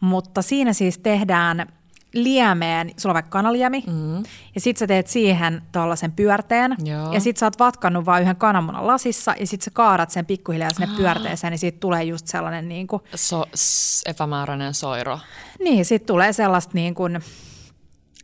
Mutta 0.00 0.42
siinä 0.42 0.72
siis 0.72 0.98
tehdään 0.98 1.66
liemeen, 2.14 2.90
sulla 2.96 3.12
on 3.12 3.14
vaikka 3.14 3.30
kanaliemi, 3.30 3.84
mm. 3.86 4.16
ja 4.54 4.60
sitten 4.60 4.78
sä 4.78 4.86
teet 4.86 5.06
siihen 5.06 5.62
tuollaisen 5.72 6.12
pyörteen, 6.12 6.76
Joo. 6.84 7.12
ja 7.12 7.20
sitten 7.20 7.40
sä 7.40 7.46
oot 7.46 7.58
vatkannut 7.58 8.06
vain 8.06 8.22
yhden 8.22 8.36
kananmunan 8.36 8.86
lasissa, 8.86 9.34
ja 9.40 9.46
sitten 9.46 9.64
sä 9.64 9.70
kaadat 9.70 10.10
sen 10.10 10.26
pikkuhiljaa 10.26 10.72
sinne 10.72 10.88
pyörteeseen, 10.96 11.50
niin 11.50 11.58
siitä 11.58 11.80
tulee 11.80 12.04
just 12.04 12.26
sellainen 12.26 12.68
niin 12.68 12.86
kuin, 12.86 13.02
So, 13.14 13.44
s- 13.54 14.02
epämääräinen 14.06 14.74
soiro. 14.74 15.18
niin, 15.60 15.84
sitten 15.84 16.06
tulee 16.06 16.32
sellaista 16.32 16.70
niin 16.74 16.94
kuin, 16.94 17.20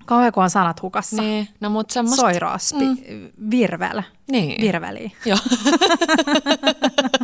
kauhean 0.06 0.32
kun 0.32 0.42
on 0.42 0.50
sanat 0.50 0.82
hukassa. 0.82 1.22
Niin, 1.22 1.48
no 1.60 1.70
mutta 1.70 1.92
semmoista... 1.92 2.20
Soiroaspi, 2.22 2.84
mm. 2.84 3.30
virvel, 3.50 4.02
Niin. 4.30 4.60
virveli. 4.60 5.12
Joo. 5.24 5.38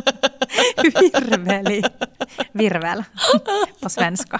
Virveli. 0.83 1.81
Virvel. 2.57 3.03
På 3.81 3.89
svenska. 3.89 4.39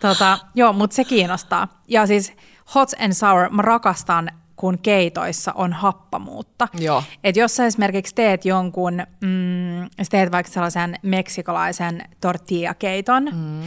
tota, 0.00 0.38
joo, 0.54 0.72
mutta 0.72 0.96
se 0.96 1.04
kiinnostaa. 1.04 1.68
Ja 1.88 2.06
siis 2.06 2.32
hot 2.74 2.88
and 3.00 3.12
sour, 3.12 3.48
mä 3.50 3.62
rakastan, 3.62 4.30
kun 4.58 4.78
keitoissa 4.78 5.52
on 5.52 5.72
happamuutta. 5.72 6.68
Joo. 6.78 7.02
Et 7.24 7.36
jos 7.36 7.56
sä 7.56 7.66
esimerkiksi 7.66 8.14
teet 8.14 8.44
jonkun, 8.44 9.02
mm, 9.20 9.88
teet 10.10 10.32
vaikka 10.32 10.52
sellaisen 10.52 10.96
meksikolaisen 11.02 12.02
tortilla-keiton, 12.20 13.24
mm. 13.32 13.60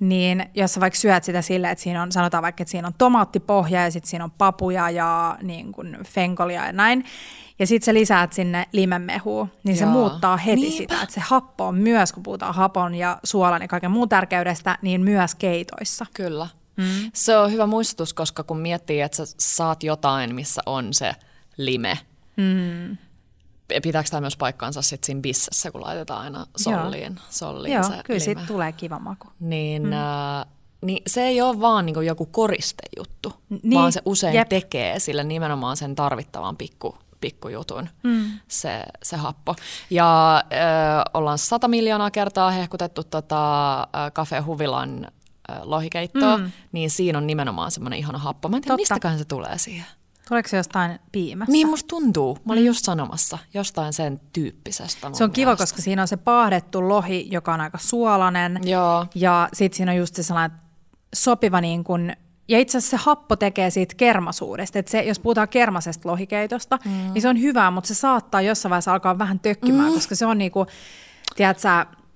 niin 0.00 0.46
jos 0.54 0.74
sä 0.74 0.80
vaikka 0.80 0.98
syöt 0.98 1.24
sitä 1.24 1.42
silleen, 1.42 1.72
että 1.72 1.84
siinä 1.84 2.02
on, 2.02 2.12
sanotaan 2.12 2.42
vaikka, 2.42 2.62
että 2.62 2.70
siinä 2.70 2.86
on 2.86 2.94
tomaattipohja 2.98 3.82
ja 3.82 3.90
sitten 3.90 4.10
siinä 4.10 4.24
on 4.24 4.30
papuja 4.30 4.90
ja 4.90 5.38
niin 5.42 5.72
kuin 5.72 5.98
fenkolia 6.06 6.66
ja 6.66 6.72
näin, 6.72 7.04
ja 7.58 7.66
sitten 7.66 7.86
sä 7.86 7.94
lisäät 7.94 8.32
sinne 8.32 8.66
limenmehua, 8.72 9.48
niin 9.64 9.76
se 9.76 9.84
Joo. 9.84 9.92
muuttaa 9.92 10.36
heti 10.36 10.60
Niinpä. 10.60 10.76
sitä, 10.76 11.02
että 11.02 11.14
se 11.14 11.20
happo 11.20 11.66
on 11.66 11.74
myös, 11.74 12.12
kun 12.12 12.22
puhutaan 12.22 12.54
hapon 12.54 12.94
ja 12.94 13.18
suolan 13.24 13.62
ja 13.62 13.68
kaiken 13.68 13.90
muun 13.90 14.08
tärkeydestä, 14.08 14.78
niin 14.82 15.00
myös 15.00 15.34
keitoissa. 15.34 16.06
Kyllä. 16.14 16.46
Mm. 16.78 17.10
Se 17.14 17.36
on 17.36 17.52
hyvä 17.52 17.66
muistutus, 17.66 18.12
koska 18.14 18.42
kun 18.42 18.58
miettii, 18.58 19.00
että 19.00 19.16
sä 19.16 19.34
saat 19.38 19.82
jotain, 19.82 20.34
missä 20.34 20.62
on 20.66 20.94
se 20.94 21.12
lime, 21.56 21.98
mm. 22.36 22.96
pitääkö 23.82 24.10
tämä 24.10 24.20
myös 24.20 24.36
paikkaansa 24.36 24.82
sitten 24.82 25.06
siinä 25.06 25.20
bissessä, 25.20 25.70
kun 25.70 25.80
laitetaan 25.80 26.22
aina 26.22 26.46
solliin, 26.56 27.20
solliin 27.30 27.74
Joo, 27.74 27.82
se 27.82 27.88
kyllä 27.88 28.02
lime. 28.08 28.20
siitä 28.20 28.42
tulee 28.46 28.72
kiva 28.72 28.98
maku. 28.98 29.28
Niin, 29.40 29.82
mm. 29.82 29.92
äh, 29.92 30.46
niin 30.80 31.02
se 31.06 31.22
ei 31.22 31.40
ole 31.40 31.60
vaan 31.60 31.86
niinku 31.86 32.00
joku 32.00 32.26
koristejuttu, 32.26 33.32
Niin, 33.62 33.74
vaan 33.74 33.92
se 33.92 34.02
usein 34.04 34.34
jep. 34.34 34.48
tekee 34.48 34.98
sille 34.98 35.24
nimenomaan 35.24 35.76
sen 35.76 35.94
tarvittavan 35.94 36.56
pikku, 36.56 36.98
pikkujutun, 37.20 37.88
mm. 38.02 38.24
se, 38.48 38.82
se 39.02 39.16
happo. 39.16 39.54
Ja 39.90 40.36
äh, 40.36 41.02
ollaan 41.14 41.38
sata 41.38 41.68
miljoonaa 41.68 42.10
kertaa 42.10 42.50
hehkutettu 42.50 43.04
tota, 43.04 43.80
äh, 43.80 44.12
Cafe 44.14 44.38
Huvilan 44.38 45.06
lohikeittoa, 45.62 46.36
mm. 46.36 46.52
niin 46.72 46.90
siinä 46.90 47.18
on 47.18 47.26
nimenomaan 47.26 47.70
semmoinen 47.70 47.98
ihana 47.98 48.18
happo. 48.18 48.48
Mä 48.48 48.56
en 48.56 48.62
tiedä, 48.62 48.72
Totta. 48.72 48.82
mistäköhän 48.82 49.18
se 49.18 49.24
tulee 49.24 49.58
siihen. 49.58 49.86
Tuleeko 50.28 50.48
se 50.48 50.56
jostain 50.56 50.98
piimästä? 51.12 51.52
Niin 51.52 51.68
musta 51.68 51.88
tuntuu. 51.88 52.38
Mä 52.44 52.52
olin 52.52 52.64
just 52.64 52.84
sanomassa 52.84 53.38
jostain 53.54 53.92
sen 53.92 54.20
tyyppisestä 54.32 55.10
Se 55.12 55.24
on 55.24 55.30
kiva, 55.30 55.46
mielestä. 55.46 55.62
koska 55.62 55.82
siinä 55.82 56.02
on 56.02 56.08
se 56.08 56.16
paahdettu 56.16 56.88
lohi, 56.88 57.28
joka 57.30 57.54
on 57.54 57.60
aika 57.60 57.78
suolainen. 57.78 58.60
Joo. 58.64 59.06
Ja 59.14 59.48
sitten 59.52 59.76
siinä 59.76 59.92
on 59.92 59.98
just 59.98 60.14
se 60.14 60.22
sellainen 60.22 60.58
sopiva 61.14 61.60
niin 61.60 61.84
kuin, 61.84 62.16
ja 62.48 62.58
itse 62.58 62.78
asiassa 62.78 62.96
se 62.96 63.02
happo 63.04 63.36
tekee 63.36 63.70
siitä 63.70 63.94
kermasuudesta. 63.94 64.78
Että 64.78 64.90
se, 64.90 65.02
jos 65.02 65.18
puhutaan 65.18 65.48
kermasesta 65.48 66.08
lohikeitosta, 66.08 66.78
mm. 66.84 66.90
niin 66.90 67.22
se 67.22 67.28
on 67.28 67.40
hyvää, 67.40 67.70
mutta 67.70 67.88
se 67.88 67.94
saattaa 67.94 68.40
jossain 68.42 68.70
vaiheessa 68.70 68.92
alkaa 68.92 69.18
vähän 69.18 69.40
tökkimään, 69.40 69.88
mm. 69.88 69.94
koska 69.94 70.14
se 70.14 70.26
on 70.26 70.38
niin 70.38 70.52
kuin, 70.52 70.68
tiedätkö 71.36 71.68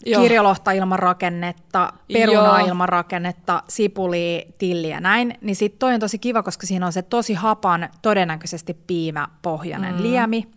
Joo. 0.06 0.22
kirjolohta 0.22 0.72
ilman 0.72 0.98
rakennetta, 0.98 1.92
perunaa 2.12 2.58
Joo. 2.58 2.68
ilman 2.68 2.88
rakennetta, 2.88 3.62
sipuli, 3.68 4.46
tilli 4.58 4.90
ja 4.90 5.00
näin, 5.00 5.34
niin 5.40 5.56
sitten 5.56 5.78
toi 5.78 5.94
on 5.94 6.00
tosi 6.00 6.18
kiva, 6.18 6.42
koska 6.42 6.66
siinä 6.66 6.86
on 6.86 6.92
se 6.92 7.02
tosi 7.02 7.34
hapan, 7.34 7.88
todennäköisesti 8.02 8.74
piimäpohjainen 8.74 9.94
mm. 9.94 10.02
liemi, 10.02 10.48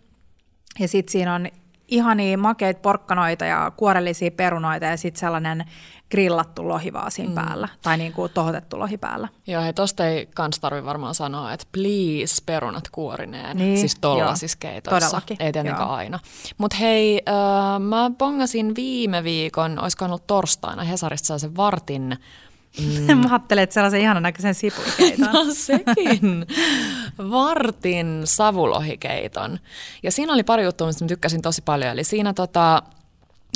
ja 0.78 0.88
sitten 0.88 1.12
siinä 1.12 1.34
on 1.34 1.46
ihania 1.88 2.38
makeita 2.38 2.80
porkkanoita 2.80 3.44
ja 3.44 3.72
kuorellisia 3.76 4.30
perunoita 4.30 4.86
ja 4.86 4.96
sitten 4.96 5.20
sellainen 5.20 5.64
grillattu 6.10 6.68
lohi 6.68 6.92
vaan 6.92 7.10
siinä 7.10 7.28
mm. 7.28 7.34
päällä, 7.34 7.68
tai 7.82 7.96
niin 7.96 8.12
kuin 8.12 8.32
tohotettu 8.32 8.78
lohi 8.78 8.98
päällä. 8.98 9.28
Joo, 9.46 9.62
hei, 9.62 9.72
tosta 9.72 10.06
ei 10.06 10.26
kans 10.34 10.58
tarvi 10.60 10.84
varmaan 10.84 11.14
sanoa, 11.14 11.52
että 11.52 11.66
please 11.72 12.42
perunat 12.46 12.88
kuorineen. 12.92 13.56
Niin, 13.56 13.78
siis 13.78 13.96
joo. 14.02 14.14
tollasissa 14.14 14.58
keitoissa. 14.60 15.06
Todellakin, 15.06 15.36
Ei 15.40 15.52
tietenkään 15.52 15.88
joo. 15.88 15.96
aina. 15.96 16.18
Mutta 16.58 16.76
hei, 16.76 17.22
äh, 17.28 17.80
mä 17.80 18.10
bongasin 18.18 18.74
viime 18.74 19.24
viikon, 19.24 19.78
olisiko 19.78 20.04
ollut 20.04 20.26
torstaina, 20.26 20.84
Hesarista 20.84 21.26
sellaisen 21.26 21.56
vartin 21.56 22.18
Mm. 22.80 23.18
Mä 23.22 23.28
ajattelen, 23.30 23.64
että 23.64 23.74
sellaisen 23.74 24.00
ihanan 24.00 24.22
näköisen 24.22 24.54
sipulikeiton. 24.54 25.28
No 25.34 25.44
sekin. 25.52 26.46
Vartin 27.30 28.22
savulohikeiton. 28.24 29.58
Ja 30.02 30.12
siinä 30.12 30.32
oli 30.32 30.42
pari 30.42 30.64
juttua, 30.64 30.86
mistä 30.86 31.04
mä 31.04 31.08
tykkäsin 31.08 31.42
tosi 31.42 31.62
paljon. 31.62 31.90
Eli 31.90 32.04
siinä 32.04 32.32
tota, 32.34 32.82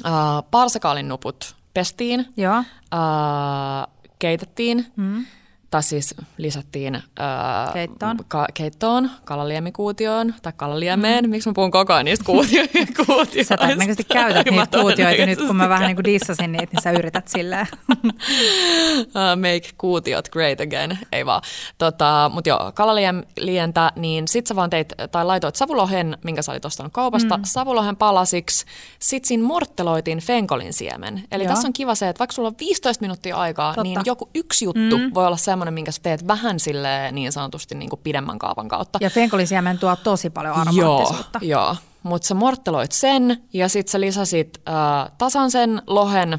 äh, 0.07 0.13
parsakaalin 0.51 1.09
nuput 1.09 1.60
pestiin, 1.75 2.27
Joo. 2.37 2.57
äh, 2.95 3.87
keitettiin, 4.19 4.87
mm. 4.97 5.27
Tai 5.71 5.83
siis 5.83 6.15
lisättiin 6.37 6.95
äh, 6.95 7.73
Keittoon. 7.73 8.17
Ka- 8.29 8.47
keittoon, 8.55 9.11
kalaliemikuutioon 9.25 10.35
tai 10.43 10.53
kalaliemeen. 10.57 11.25
Mm. 11.25 11.31
Miksi 11.31 11.49
mä 11.49 11.53
puhun 11.55 11.71
koko 11.71 11.93
ajan 11.93 12.05
niistä 12.05 12.25
kuutio- 12.25 12.67
kuutioista? 13.07 13.55
Sä 13.55 13.57
todennäköisesti 13.57 14.05
käytät 14.05 14.47
niitä 14.51 14.79
kuutioita 14.81 15.27
nyt, 15.27 15.39
kun 15.47 15.57
mä 15.57 15.69
vähän 15.69 15.87
niin 15.89 15.97
kuin 15.97 16.05
dissasin 16.05 16.53
niitä, 16.53 16.67
niin 16.73 16.83
sä 16.83 16.91
yrität 16.91 17.29
silleen. 17.29 17.67
uh, 18.01 19.37
make 19.37 19.69
kuutiot 19.79 20.29
great 20.29 20.61
again, 20.61 20.99
ei 21.13 21.27
vaan. 21.27 21.43
Tota, 21.79 22.31
Mutta 22.35 22.49
joo, 22.49 22.73
kalalientä, 22.75 23.93
niin 23.97 24.29
sit 24.29 24.47
sä 24.47 24.57
vaan 24.57 24.71
teit, 24.71 24.93
tai 25.11 25.25
laitoit 25.25 25.57
savulohen, 25.57 26.19
minkä 26.25 26.43
sä 26.43 26.53
olit 26.53 26.65
ostanut 26.65 26.93
kaupasta, 26.93 27.37
mm. 27.37 27.45
savulohen 27.47 27.97
palasiksi, 27.97 28.65
sit 28.99 29.25
siinä 29.25 29.45
mortteloitiin 29.45 30.19
fenkolin 30.19 30.73
siemen. 30.73 31.23
Eli 31.33 31.45
Joo. 31.45 31.53
tässä 31.53 31.69
on 31.69 31.73
kiva 31.73 31.95
se, 31.95 32.09
että 32.09 32.19
vaikka 32.19 32.35
sulla 32.35 32.49
on 32.49 32.55
15 32.61 33.01
minuuttia 33.01 33.37
aikaa, 33.37 33.71
Totta. 33.71 33.83
niin 33.83 34.01
joku 34.05 34.31
yksi 34.35 34.65
juttu 34.65 34.99
mm. 34.99 35.15
voi 35.15 35.27
olla 35.27 35.37
semmoinen, 35.37 35.60
minkä 35.71 35.93
sä 35.93 36.03
teet 36.03 36.27
vähän 36.27 36.61
sille 36.61 37.13
niin 37.13 37.33
sanotusti 37.33 37.75
niin 37.75 37.91
kuin 37.91 38.01
pidemmän 38.03 38.39
kaavan 38.39 38.69
kautta. 38.69 38.99
Ja 39.03 39.11
fenkolisiemen 39.11 39.79
tuo 39.79 39.97
tosi 39.97 40.31
paljon 40.31 40.55
Joo, 40.55 40.61
aromaattisuutta. 40.97 41.39
joo. 41.43 41.77
mutta 42.03 42.29
sä 42.29 42.35
mortteloit 42.35 42.93
sen 42.93 43.43
ja 43.53 43.69
sitten 43.69 43.93
sä 43.93 44.01
lisäsit 44.01 44.61
äh, 44.69 45.13
tasan 45.19 45.51
sen 45.51 45.83
lohen 45.87 46.39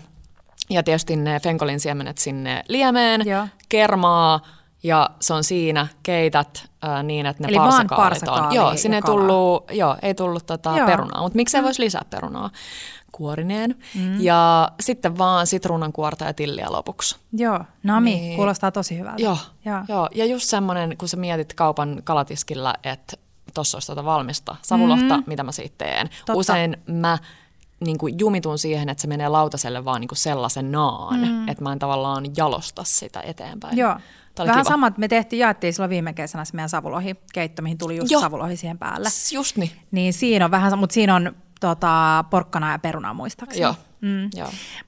ja 0.70 0.84
tietysti 0.84 1.16
ne 1.16 1.40
fenkolin 1.40 1.80
siemenet 1.80 2.18
sinne 2.18 2.64
liemeen, 2.68 3.22
Joo. 3.26 3.48
kermaa 3.70 4.40
Ja 4.84 5.10
se 5.22 5.34
on 5.34 5.44
siinä, 5.44 5.88
keität 6.04 6.70
ää, 6.82 7.04
niin, 7.04 7.26
että 7.26 7.44
ne 7.44 7.50
Eli 7.50 7.58
vaan 7.58 7.88
parsakaalit 7.96 8.48
on. 8.48 8.56
Joo, 8.56 8.78
sinne 8.78 8.98
ei 8.98 9.02
tullut, 9.02 9.72
joo, 9.72 9.96
ei 10.02 10.14
tullut 10.16 10.46
tota 10.46 10.78
Joo. 10.78 10.88
perunaa, 10.88 11.22
mutta 11.22 11.36
miksei 11.36 11.64
voisi 11.64 11.82
lisää 11.82 12.02
perunaa 12.10 12.50
kuorineen. 13.12 13.76
Mm. 13.96 14.22
Ja 14.22 14.72
sitten 14.80 15.18
vaan 15.18 15.48
sitruunan 15.48 15.94
kuorta 15.94 16.26
ja 16.26 16.34
tilliä 16.34 16.68
lopuksi. 16.72 17.16
Joo, 17.34 17.60
nami, 17.84 18.16
Niin. 18.16 18.36
kuulostaa 18.36 18.72
tosi 18.72 19.00
hyvältä. 19.00 19.22
Joo, 19.22 19.38
Joo. 19.66 19.82
joo. 19.88 20.10
ja 20.16 20.26
just 20.26 20.50
semmoinen, 20.50 20.98
kun 20.98 21.08
sä 21.08 21.18
mietit 21.18 21.54
kaupan 21.54 22.02
kalatiskillä, 22.04 22.74
että 22.84 23.18
tuossa 23.54 23.76
olisi 23.76 23.86
tuota 23.86 24.06
valmista 24.06 24.56
savulohta, 24.62 25.06
mm-hmm. 25.06 25.24
mitä 25.28 25.44
mä 25.44 25.52
siitä 25.52 25.76
teen. 25.78 26.10
Totta. 26.10 26.34
Usein 26.34 26.78
mä 26.88 27.18
niin 27.86 27.98
kuin 27.98 28.20
jumitun 28.20 28.58
siihen, 28.58 28.90
että 28.90 29.02
se 29.02 29.08
menee 29.08 29.30
lautaselle 29.30 29.86
vaan 29.86 30.02
niin 30.02 30.08
kuin 30.08 30.18
sellaisenaan, 30.18 31.20
mm. 31.20 31.48
että 31.48 31.64
mä 31.64 31.72
en 31.72 31.80
tavallaan 31.80 32.26
jalosta 32.38 32.84
sitä 32.84 33.22
eteenpäin. 33.22 33.78
Joo. 33.78 33.96
Vähän 34.40 34.56
kiva. 34.56 34.70
samat 34.70 34.98
me 34.98 35.08
tehtiin, 35.08 35.40
jaettiin 35.40 35.74
silloin 35.74 35.90
viime 35.90 36.14
kesänä 36.14 36.46
se 36.46 36.54
meidän 36.56 36.70
savulohikeitto, 36.70 37.62
mihin 37.62 37.78
tuli 37.78 37.98
just 37.98 38.12
Joo. 38.12 38.22
savulohi 38.22 38.58
siihen 38.58 38.78
päälle. 38.78 39.10
Just 39.34 39.58
niin. 39.58 39.72
Niin 39.92 40.14
siinä 40.14 40.46
on 40.46 40.52
vähän, 40.52 40.80
mutta 40.80 40.94
siinä 40.94 41.16
on 41.16 41.36
tota, 41.62 42.26
porkkana 42.30 42.72
ja 42.72 42.80
peruna 42.80 43.14
muistaakseni. 43.14 43.62
Joo. 43.62 43.76
Mm. 44.02 44.30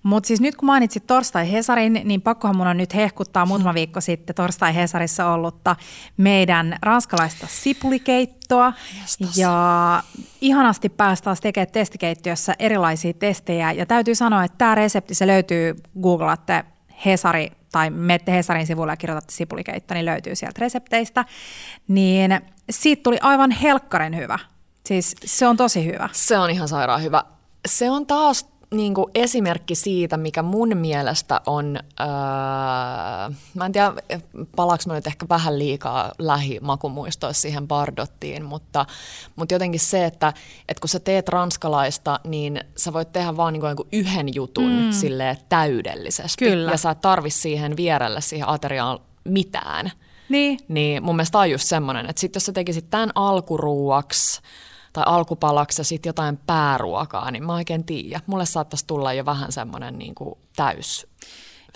Mutta 0.04 0.28
siis 0.28 0.42
nyt 0.42 0.56
kun 0.56 0.66
mainitsit 0.66 1.08
Torstai 1.08 1.52
Hesarin, 1.52 2.02
niin 2.04 2.22
pakkohan 2.22 2.58
mun 2.58 2.68
on 2.68 2.78
nyt 2.78 2.96
hehkuttaa 2.96 3.46
muutama 3.46 3.74
viikko 3.84 4.02
sitten 4.02 4.36
Torstai 4.36 4.76
Hesarissa 4.76 5.32
ollutta 5.32 5.76
meidän 6.18 6.78
ranskalaista 6.82 7.48
sipulikeittoa. 7.50 8.74
Jestas. 9.02 9.38
Ja 9.38 10.04
ihanasti 10.42 10.90
pääsi 10.90 11.24
taas 11.24 11.42
tekemään 11.42 11.72
testikeittiössä 11.72 12.54
erilaisia 12.60 13.14
testejä. 13.14 13.72
Ja 13.72 13.86
täytyy 13.86 14.16
sanoa, 14.16 14.44
että 14.44 14.58
tämä 14.58 14.76
resepti, 14.76 15.16
se 15.16 15.28
löytyy, 15.28 15.76
googlaatte 16.02 16.66
Hesari 17.06 17.52
tai 17.72 17.90
menette 17.90 18.32
Hesarin 18.32 18.68
sivuille 18.68 18.94
ja 18.94 18.98
kirjoitatte 18.98 19.34
sipulikeitto, 19.34 19.94
niin 19.94 20.06
löytyy 20.06 20.36
sieltä 20.36 20.60
resepteistä. 20.62 21.26
Niin 21.88 22.42
siitä 22.70 23.04
tuli 23.04 23.18
aivan 23.22 23.52
helkkaren 23.52 24.16
hyvä. 24.16 24.40
Siis 24.88 25.16
se 25.26 25.48
on 25.48 25.58
tosi 25.58 25.86
hyvä. 25.86 26.10
Se 26.12 26.38
on 26.38 26.50
ihan 26.50 26.68
sairaan 26.68 27.04
hyvä. 27.04 27.24
Se 27.68 27.90
on 27.90 28.06
taas 28.06 28.46
niin 28.74 28.94
kuin 28.94 29.12
esimerkki 29.16 29.76
siitä, 29.76 30.18
mikä 30.18 30.42
mun 30.42 30.78
mielestä 30.78 31.42
on, 31.46 31.80
öö, 32.00 32.06
mä 33.54 33.66
en 33.66 33.72
tiedä, 33.72 33.94
palaaks 34.56 34.88
mä 34.88 34.94
nyt 34.94 35.08
ehkä 35.08 35.26
vähän 35.30 35.60
liikaa 35.60 36.12
lähimakumuistoissa 36.20 37.42
siihen 37.42 37.68
Bardottiin, 37.68 38.46
mutta, 38.46 38.86
mutta 39.36 39.56
jotenkin 39.56 39.80
se, 39.80 40.06
että, 40.06 40.34
että 40.70 40.82
kun 40.82 40.90
sä 40.90 41.00
teet 41.00 41.30
ranskalaista, 41.30 42.20
niin 42.24 42.60
sä 42.78 42.94
voit 42.94 43.12
tehdä 43.12 43.38
vaan 43.38 43.54
niin 43.54 43.62
kuin 43.62 43.90
yhden 43.92 44.36
jutun 44.36 44.72
mm. 44.72 44.92
silleen 44.92 45.38
täydellisesti. 45.50 46.46
Kyllä. 46.46 46.72
Ja 46.72 46.78
sä 46.78 46.92
et 46.92 47.02
tarvi 47.02 47.30
siihen 47.30 47.78
vierelle, 47.78 48.22
siihen 48.22 48.50
ateriaan 48.50 49.00
mitään. 49.24 49.92
Niin, 50.30 50.60
Niin 50.68 51.04
mun 51.04 51.16
mielestä 51.16 51.40
on 51.40 51.52
just 51.52 51.68
semmoinen, 51.68 52.10
että 52.10 52.20
sit 52.20 52.36
jos 52.36 52.46
sä 52.46 52.52
tekisit 52.52 52.90
tämän 52.90 53.12
alkuruuaksi 53.16 54.42
tai 54.94 55.04
alkupalaksi 55.08 55.84
sitten 55.84 56.10
jotain 56.10 56.40
pääruokaa, 56.48 57.32
niin 57.32 57.46
mä 57.46 57.54
oikein 57.54 57.84
tiedä. 57.84 58.20
Mulle 58.26 58.46
saattaisi 58.46 58.88
tulla 58.88 59.14
jo 59.14 59.26
vähän 59.26 59.52
semmoinen 59.52 59.98
niin 60.00 60.16
kuin 60.16 60.36
täys 60.56 61.08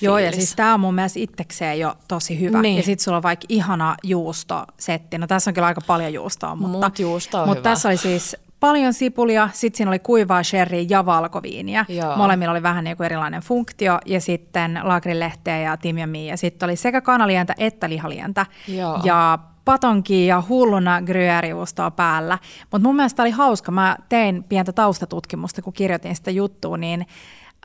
Joo, 0.01 0.17
ja 0.17 0.23
fiilis. 0.29 0.35
siis 0.45 0.55
tämä 0.55 0.73
on 0.73 0.79
mun 0.79 0.95
mielestä 0.95 1.19
itsekseen 1.19 1.79
jo 1.79 1.93
tosi 2.07 2.39
hyvä. 2.39 2.61
Niin. 2.61 2.77
Ja 2.77 2.83
sitten 2.83 3.03
sulla 3.03 3.17
on 3.17 3.23
vaikka 3.23 3.45
ihana 3.49 3.95
juustosetti. 4.03 5.17
No 5.17 5.27
tässä 5.27 5.49
on 5.49 5.53
kyllä 5.53 5.67
aika 5.67 5.81
paljon 5.87 6.13
juustoa, 6.13 6.55
mutta, 6.55 6.87
Mut 6.87 6.99
juusto 6.99 7.41
on 7.41 7.47
mutta 7.47 7.59
hyvä. 7.59 7.69
tässä 7.69 7.89
oli 7.89 7.97
siis 7.97 8.35
paljon 8.59 8.93
sipulia, 8.93 9.49
sitten 9.53 9.77
siinä 9.77 9.91
oli 9.91 9.99
kuivaa 9.99 10.43
sherryä 10.43 10.85
ja 10.89 11.05
valkoviiniä. 11.05 11.85
Joo. 11.89 12.15
Molemmilla 12.17 12.51
oli 12.51 12.63
vähän 12.63 12.83
niin 12.83 12.97
kuin 12.97 13.05
erilainen 13.05 13.41
funktio 13.41 13.99
ja 14.05 14.21
sitten 14.21 14.79
laakrilehteä 14.83 15.57
ja 15.59 15.77
timjamia. 15.77 16.29
Ja 16.33 16.37
sitten 16.37 16.67
oli 16.67 16.75
sekä 16.75 17.01
kanalientä 17.01 17.55
että 17.57 17.89
lihalientä. 17.89 18.45
Joo. 18.67 18.99
Ja 19.03 19.39
patonkia 19.67 20.35
ja 20.35 20.43
hulluna 20.49 20.99
gruyère 20.99 21.91
päällä. 21.95 22.39
Mutta 22.71 22.87
mun 22.87 22.95
mielestä 22.95 23.23
oli 23.23 23.31
hauska. 23.31 23.71
Mä 23.71 23.97
tein 24.09 24.43
pientä 24.43 24.73
taustatutkimusta, 24.73 25.61
kun 25.61 25.73
kirjoitin 25.73 26.15
sitä 26.15 26.31
juttua, 26.31 26.77
niin 26.77 27.07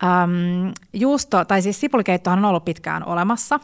äm, 0.04 0.72
juusto, 0.92 1.44
tai 1.44 1.62
siis 1.62 1.80
sipulikeittohan 1.80 2.38
on 2.38 2.44
ollut 2.44 2.64
pitkään 2.64 3.04
olemassa. 3.06 3.60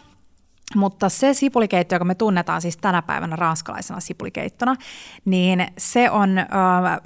Mutta 0.77 1.09
se 1.09 1.35
sipulikeitto, 1.35 1.95
joka 1.95 2.05
me 2.05 2.15
tunnetaan 2.15 2.63
siis 2.63 2.77
tänä 2.77 3.03
päivänä 3.03 3.37
ranskalaisena 3.37 4.01
sipulikeittona, 4.01 4.77
niin 5.25 5.67
se 5.79 6.11
on 6.11 6.39
ö, 6.39 6.43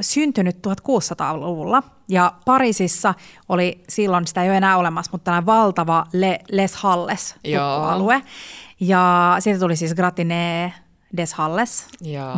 syntynyt 0.01 0.57
1600-luvulla. 0.67 1.83
Ja 2.09 2.33
Pariisissa 2.45 3.15
oli 3.49 3.85
silloin, 3.89 4.27
sitä 4.27 4.43
ei 4.43 4.49
ole 4.49 4.57
enää 4.57 4.77
olemassa, 4.77 5.13
mutta 5.13 5.25
tällainen 5.25 5.47
valtava 5.47 6.07
Le, 6.13 6.39
Les 6.51 6.77
Halles 6.77 7.37
alue. 7.83 8.23
Ja 8.81 9.37
siitä 9.39 9.61
tuli 9.61 9.77
siis 9.77 9.95
gratiné 9.95 10.73
des 11.17 11.35
Halles, 11.35 11.87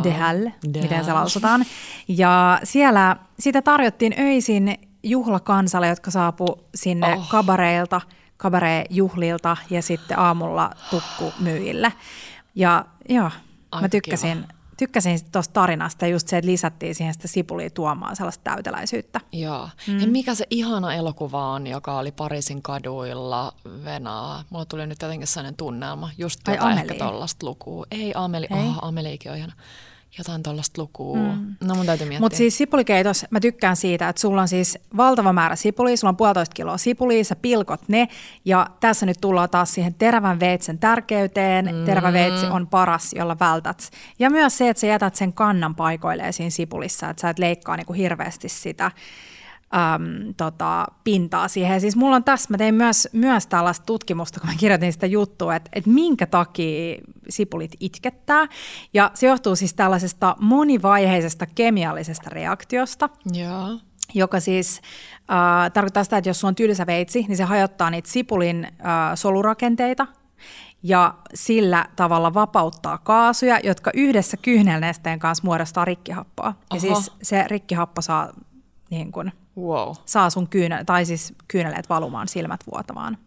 de 0.03 0.11
Halle, 0.11 0.53
De 0.73 0.81
miten 0.81 1.05
se 1.05 1.13
lausutaan. 1.13 1.65
Ja 2.07 2.59
siellä 2.63 3.15
sitä 3.39 3.61
tarjottiin 3.61 4.13
öisin 4.19 4.75
juhlakansalle, 5.03 5.87
jotka 5.87 6.11
saapu 6.11 6.59
sinne 6.75 7.13
Oh. 7.13 7.29
kabareilta, 7.29 8.01
kabarejuhlilta 8.37 9.57
ja 9.69 9.81
sitten 9.81 10.19
aamulla 10.19 10.69
tukkumyyjille. 10.89 11.93
Ja 12.55 12.85
joo, 13.09 13.31
mä 13.81 13.89
tykkäsin, 13.89 14.45
tykkäsin 14.77 15.19
tuosta 15.31 15.53
tarinasta 15.53 16.07
just 16.07 16.27
se, 16.27 16.37
että 16.37 16.51
lisättiin 16.51 16.95
siihen 16.95 17.13
sitä 17.13 17.27
sipulia 17.27 17.69
tuomaan 17.69 18.15
sellaista 18.15 18.43
täyteläisyyttä. 18.43 19.21
Joo. 19.31 19.69
Mm. 19.87 19.99
Ja 19.99 20.07
mikä 20.07 20.35
se 20.35 20.45
ihana 20.49 20.93
elokuva 20.93 21.47
on, 21.49 21.67
joka 21.67 21.97
oli 21.97 22.11
Pariisin 22.11 22.61
kaduilla 22.61 23.53
venaa? 23.83 24.43
Mulla 24.49 24.65
tuli 24.65 24.87
nyt 24.87 25.01
jotenkin 25.01 25.27
sellainen 25.27 25.57
tunnelma. 25.57 26.09
Just 26.17 26.47
Ai, 26.47 26.55
jotain 26.55 26.77
ehkä 26.77 26.93
tollasta 26.93 27.45
lukua. 27.45 27.85
Ei 27.91 28.11
Ameli, 28.15 28.47
Ei? 28.49 28.57
oh, 28.57 28.77
Ameliikin 28.81 29.31
on 29.31 29.37
ihana. 29.37 29.53
Jotain 30.17 30.43
tollasta 30.43 30.81
lukua. 30.81 31.17
Mm. 31.17 31.55
No 31.63 31.75
mun 31.75 31.85
täytyy 31.85 32.07
miettiä. 32.07 32.19
Mutta 32.19 32.37
siis 32.37 32.57
sipulikeitos, 32.57 33.25
mä 33.29 33.39
tykkään 33.39 33.75
siitä, 33.75 34.09
että 34.09 34.19
sulla 34.19 34.41
on 34.41 34.47
siis 34.47 34.79
valtava 34.97 35.33
määrä 35.33 35.55
sipulia, 35.55 35.97
sulla 35.97 36.09
on 36.09 36.17
puolitoista 36.17 36.53
kiloa 36.53 36.77
sipulia, 36.77 37.23
sä 37.23 37.35
pilkot 37.35 37.81
ne, 37.87 38.07
ja 38.45 38.67
tässä 38.79 39.05
nyt 39.05 39.17
tullaan 39.21 39.49
taas 39.49 39.73
siihen 39.73 39.93
terävän 39.93 40.39
veitsen 40.39 40.79
tärkeyteen. 40.79 41.65
Mm. 41.65 41.85
Terävä 41.85 42.13
veitsi 42.13 42.45
on 42.45 42.67
paras, 42.67 43.13
jolla 43.13 43.39
vältät. 43.39 43.89
Ja 44.19 44.29
myös 44.29 44.57
se, 44.57 44.69
että 44.69 44.81
sä 44.81 44.87
jätät 44.87 45.15
sen 45.15 45.33
kannan 45.33 45.75
paikoilleen 45.75 46.33
siinä 46.33 46.49
sipulissa, 46.49 47.09
että 47.09 47.21
sä 47.21 47.29
et 47.29 47.39
leikkaa 47.39 47.77
niinku 47.77 47.93
hirveästi 47.93 48.49
sitä 48.49 48.91
äm, 49.75 50.33
tota, 50.37 50.85
pintaa 51.03 51.47
siihen. 51.47 51.73
Ja 51.73 51.79
siis 51.79 51.95
mulla 51.95 52.15
on 52.15 52.23
tässä, 52.23 52.47
mä 52.49 52.57
tein 52.57 52.75
myös, 52.75 53.07
myös 53.13 53.47
tällaista 53.47 53.85
tutkimusta, 53.85 54.39
kun 54.39 54.49
mä 54.49 54.55
kirjoitin 54.57 54.93
sitä 54.93 55.05
juttua, 55.05 55.55
että, 55.55 55.69
että 55.73 55.89
minkä 55.89 56.25
takia 56.25 57.01
sipulit 57.29 57.71
itkettää. 57.79 58.47
Ja 58.93 59.11
se 59.13 59.27
johtuu 59.27 59.55
siis 59.55 59.73
tällaisesta 59.73 60.35
monivaiheisesta 60.39 61.45
kemiallisesta 61.45 62.29
reaktiosta, 62.29 63.09
Joo. 63.33 63.79
joka 64.13 64.39
siis 64.39 64.81
äh, 65.17 65.71
tarkoittaa 65.73 66.03
sitä, 66.03 66.17
että 66.17 66.29
jos 66.29 66.39
sulla 66.39 66.49
on 66.49 66.55
tylsä 66.55 66.85
veitsi, 66.85 67.25
niin 67.27 67.37
se 67.37 67.43
hajottaa 67.43 67.89
niitä 67.89 68.09
sipulin 68.09 68.65
äh, 68.65 68.71
solurakenteita 69.15 70.07
ja 70.87 71.13
sillä 71.33 71.85
tavalla 71.95 72.33
vapauttaa 72.33 72.97
kaasuja, 72.97 73.59
jotka 73.63 73.91
yhdessä 73.93 74.37
kyynelnesteen 74.37 75.19
kanssa 75.19 75.43
muodostaa 75.43 75.85
rikkihappoa. 75.85 76.47
Ja 76.47 76.53
Oho. 76.71 76.79
siis 76.79 77.11
se 77.21 77.45
rikkihappo 77.47 78.01
saa, 78.01 78.29
niin 78.89 79.11
kun, 79.11 79.31
Wow. 79.57 79.95
saa 80.05 80.29
sun 80.29 80.47
kyynel, 80.49 80.83
tai 80.83 81.05
siis 81.05 81.33
kyyneleet 81.47 81.89
valumaan, 81.89 82.27
silmät 82.27 82.63
vuotamaan. 82.71 83.17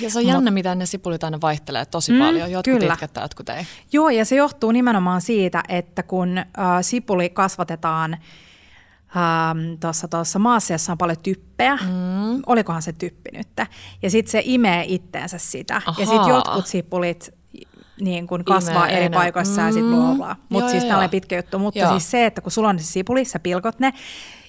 Ja 0.00 0.10
se 0.10 0.18
on 0.18 0.26
jännä, 0.26 0.50
miten 0.50 0.78
ne 0.78 0.86
sipulit 0.86 1.24
aina 1.24 1.40
vaihtelee 1.40 1.84
tosi 1.86 2.12
mm, 2.12 2.18
paljon. 2.18 2.50
Jotkut 2.50 2.78
kyllä. 2.80 2.92
itkettää, 2.92 3.24
jotkut 3.24 3.48
ei. 3.48 3.66
Joo, 3.92 4.08
ja 4.08 4.24
se 4.24 4.36
johtuu 4.36 4.72
nimenomaan 4.72 5.20
siitä, 5.20 5.62
että 5.68 6.02
kun 6.02 6.38
äh, 6.38 6.44
sipuli 6.80 7.28
kasvatetaan 7.30 8.12
ähm, 9.16 9.58
tuossa 9.80 10.08
tuossa 10.08 10.38
maassa, 10.38 10.74
jossa 10.74 10.92
on 10.92 10.98
paljon 10.98 11.18
typpeä, 11.22 11.76
mm. 11.76 12.42
olikohan 12.46 12.82
se 12.82 12.92
typpi 12.92 13.30
nyt, 13.32 13.48
ja 14.02 14.10
sitten 14.10 14.30
se 14.30 14.42
imee 14.44 14.84
itteensä 14.88 15.38
sitä. 15.38 15.82
Ja 15.86 15.92
sitten 15.94 16.18
Ahaa. 16.20 16.28
jotkut 16.36 16.66
sipulit 16.66 17.34
niin 18.00 18.26
kun 18.26 18.44
kasvaa 18.44 18.84
Imee 18.84 18.96
eri 18.96 19.04
enää. 19.06 19.20
paikoissa 19.20 19.60
ja 19.62 19.72
sitten 19.72 19.90
Mm. 19.92 19.96
bla 19.96 20.14
bla. 20.14 20.36
Mutta 20.48 20.70
siis 20.70 20.82
tällainen 20.82 21.04
joo. 21.06 21.10
pitkä 21.10 21.36
juttu. 21.36 21.58
Mutta 21.58 21.80
Joo. 21.80 21.90
siis 21.90 22.10
se, 22.10 22.26
että 22.26 22.40
kun 22.40 22.52
sulla 22.52 22.68
on 22.68 22.78
se 22.78 22.84
sipuli, 22.84 23.24
sä 23.24 23.38
pilkot 23.38 23.80
ne, 23.80 23.92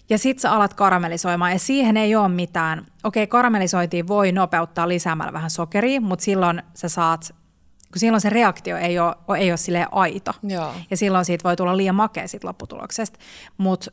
ja 0.09 0.17
sitten 0.17 0.41
sä 0.41 0.51
alat 0.51 0.73
karamellisoimaan, 0.73 1.51
ja 1.51 1.59
siihen 1.59 1.97
ei 1.97 2.15
ole 2.15 2.27
mitään. 2.27 2.85
Okei, 3.03 3.27
karamellisointiin 3.27 4.07
voi 4.07 4.31
nopeuttaa 4.31 4.87
lisäämällä 4.87 5.33
vähän 5.33 5.49
sokeria, 5.49 6.01
mutta 6.01 6.25
silloin 6.25 6.63
sä 6.73 6.89
saat, 6.89 7.35
kun 7.93 7.99
silloin 7.99 8.21
se 8.21 8.29
reaktio 8.29 8.77
ei 8.77 8.99
ole, 8.99 9.15
ei 9.37 9.51
ole 9.51 9.57
silleen 9.57 9.87
aito. 9.91 10.31
Joo. 10.43 10.73
Ja 10.91 10.97
silloin 10.97 11.25
siitä 11.25 11.43
voi 11.43 11.55
tulla 11.55 11.77
liian 11.77 11.95
makea 11.95 12.27
siitä 12.27 12.47
lopputuloksesta. 12.47 13.19
Mutta 13.57 13.91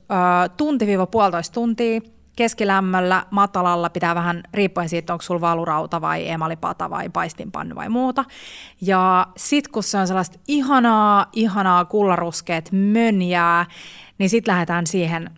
tunti-puolitoista 0.56 1.54
tuntia 1.54 2.00
keskilämmöllä, 2.36 3.26
matalalla, 3.30 3.90
pitää 3.90 4.14
vähän, 4.14 4.42
riippuen 4.54 4.88
siitä, 4.88 5.12
onko 5.12 5.22
sulla 5.22 5.40
valurauta 5.40 6.00
vai 6.00 6.28
emalipata 6.28 6.90
vai 6.90 7.08
paistinpannu 7.08 7.74
vai 7.74 7.88
muuta. 7.88 8.24
Ja 8.80 9.26
sit 9.36 9.68
kun 9.68 9.82
se 9.82 9.98
on 9.98 10.06
sellaista 10.06 10.38
ihanaa, 10.48 11.26
ihanaa 11.32 11.84
kullaruskeet 11.84 12.68
mönjää, 12.72 13.66
niin 14.18 14.30
sitten 14.30 14.52
lähdetään 14.52 14.86
siihen 14.86 15.30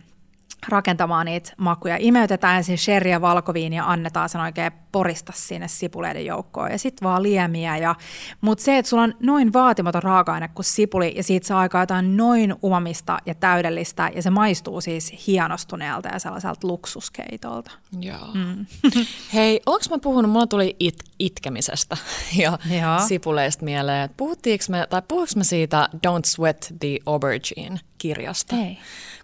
rakentamaan 0.67 1.25
niitä 1.25 1.53
makuja. 1.57 1.97
Imeytetään 1.99 2.57
ensin 2.57 2.77
sherry 2.77 3.09
ja 3.09 3.21
valkoviini 3.21 3.75
ja 3.75 3.91
annetaan 3.91 4.29
sen 4.29 4.41
oikein 4.41 4.71
porista 4.91 5.33
sinne 5.35 5.67
sipuleiden 5.67 6.25
joukkoon. 6.25 6.71
Ja 6.71 6.79
sitten 6.79 7.05
vaan 7.05 7.23
liemiä. 7.23 7.77
Ja, 7.77 7.95
mutta 8.41 8.63
se, 8.63 8.77
että 8.77 8.89
sulla 8.89 9.03
on 9.03 9.13
noin 9.19 9.53
vaatimaton 9.53 10.03
raaka-aine 10.03 10.47
kuin 10.47 10.65
sipuli 10.65 11.13
ja 11.15 11.23
siitä 11.23 11.47
saa 11.47 11.59
aikaa 11.59 11.81
jotain 11.81 12.17
noin 12.17 12.55
umamista 12.63 13.17
ja 13.25 13.35
täydellistä 13.35 14.11
ja 14.15 14.21
se 14.21 14.29
maistuu 14.29 14.81
siis 14.81 15.27
hienostuneelta 15.27 16.09
ja 16.09 16.19
sellaiselta 16.19 16.67
luksuskeitolta. 16.67 17.71
Joo. 17.99 18.27
Mm. 18.33 18.65
Hei, 19.33 19.61
onko 19.65 19.85
mä 19.89 19.97
puhunut, 19.99 20.31
mulla 20.31 20.47
tuli 20.47 20.75
it, 20.79 21.03
itkemisestä 21.19 21.97
ja 22.43 22.59
Joo. 22.69 23.07
sipuleista 23.07 23.65
mieleen. 23.65 24.09
Puhuttiinko 24.17 24.65
me, 24.69 24.87
tai 24.89 25.01
puhuinko 25.07 25.33
me 25.35 25.43
siitä 25.43 25.89
Don't 25.95 26.25
Sweat 26.25 26.73
the 26.79 26.97
Aubergine 27.05 27.79
kirjasta? 27.97 28.55
Ei 28.55 28.77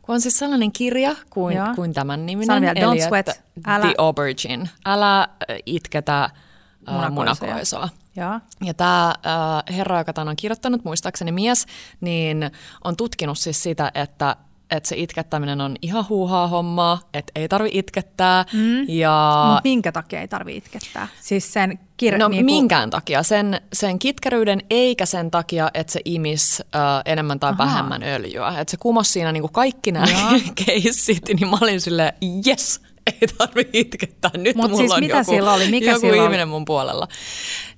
kun 0.03 0.15
on 0.15 0.21
siis 0.21 0.39
sellainen 0.39 0.71
kirja 0.71 1.15
kuin, 1.29 1.57
kuin 1.75 1.93
tämän 1.93 2.25
niminen. 2.25 2.61
vielä, 2.61 2.73
eli 2.79 3.01
don't 3.01 3.07
sweat. 3.07 3.27
Älä... 3.67 3.85
The 3.85 3.93
Aubergine. 3.97 4.69
Älä 4.85 5.27
itketä 5.65 6.29
munakoisoa. 6.87 7.09
munakoisoa. 7.09 7.89
Ja, 8.15 8.39
ja 8.65 8.73
tämä 8.73 9.07
äh, 9.09 9.75
herra, 9.77 9.97
joka 9.97 10.13
tämän 10.13 10.27
on 10.27 10.35
kirjoittanut, 10.35 10.83
muistaakseni 10.83 11.31
mies, 11.31 11.65
niin 12.01 12.51
on 12.83 12.95
tutkinut 12.95 13.37
siis 13.37 13.63
sitä, 13.63 13.91
että 13.95 14.35
että 14.71 14.89
se 14.89 14.95
itkettäminen 14.97 15.61
on 15.61 15.75
ihan 15.81 16.05
huuhaa 16.09 16.47
hommaa, 16.47 16.99
että 17.13 17.31
ei 17.35 17.47
tarvi 17.47 17.69
itkettää. 17.73 18.45
Mm. 18.53 18.85
Ja... 18.87 19.61
Minkä 19.63 19.91
takia 19.91 20.21
ei 20.21 20.27
tarvi 20.27 20.57
itkettää? 20.57 21.07
Siis 21.21 21.53
sen 21.53 21.79
kir- 22.11 22.17
no 22.17 22.27
niinku... 22.27 22.45
minkään 22.45 22.89
takia. 22.89 23.23
Sen, 23.23 23.61
sen 23.73 23.99
kitkeryyden 23.99 24.61
eikä 24.69 25.05
sen 25.05 25.31
takia, 25.31 25.71
että 25.73 25.93
se 25.93 26.01
imis 26.05 26.61
äh, 26.75 26.81
enemmän 27.05 27.39
tai 27.39 27.49
Aha. 27.49 27.57
vähemmän 27.57 28.03
öljyä. 28.03 28.47
Että 28.59 28.71
se 28.71 28.77
kumos 28.77 29.13
siinä 29.13 29.31
niinku 29.31 29.47
kaikki 29.47 29.91
nämä 29.91 30.07
keissit, 30.65 31.27
niin 31.27 31.49
mä 31.49 31.57
olin 31.61 31.81
silleen, 31.81 32.13
yes, 32.47 32.81
ei 33.21 33.27
tarvi 33.37 33.69
itkettää. 33.73 34.31
Nyt 34.37 34.55
Mut 34.55 34.65
mulla 34.65 34.77
siis 34.77 34.91
on 34.91 34.99
mitä 34.99 35.17
joku, 35.17 35.31
sillä 35.31 35.53
oli? 35.53 35.67
Mikä 35.69 35.91
joku 35.91 36.05
ihminen 36.07 36.29
oli? 36.41 36.45
mun 36.45 36.65
puolella. 36.65 37.07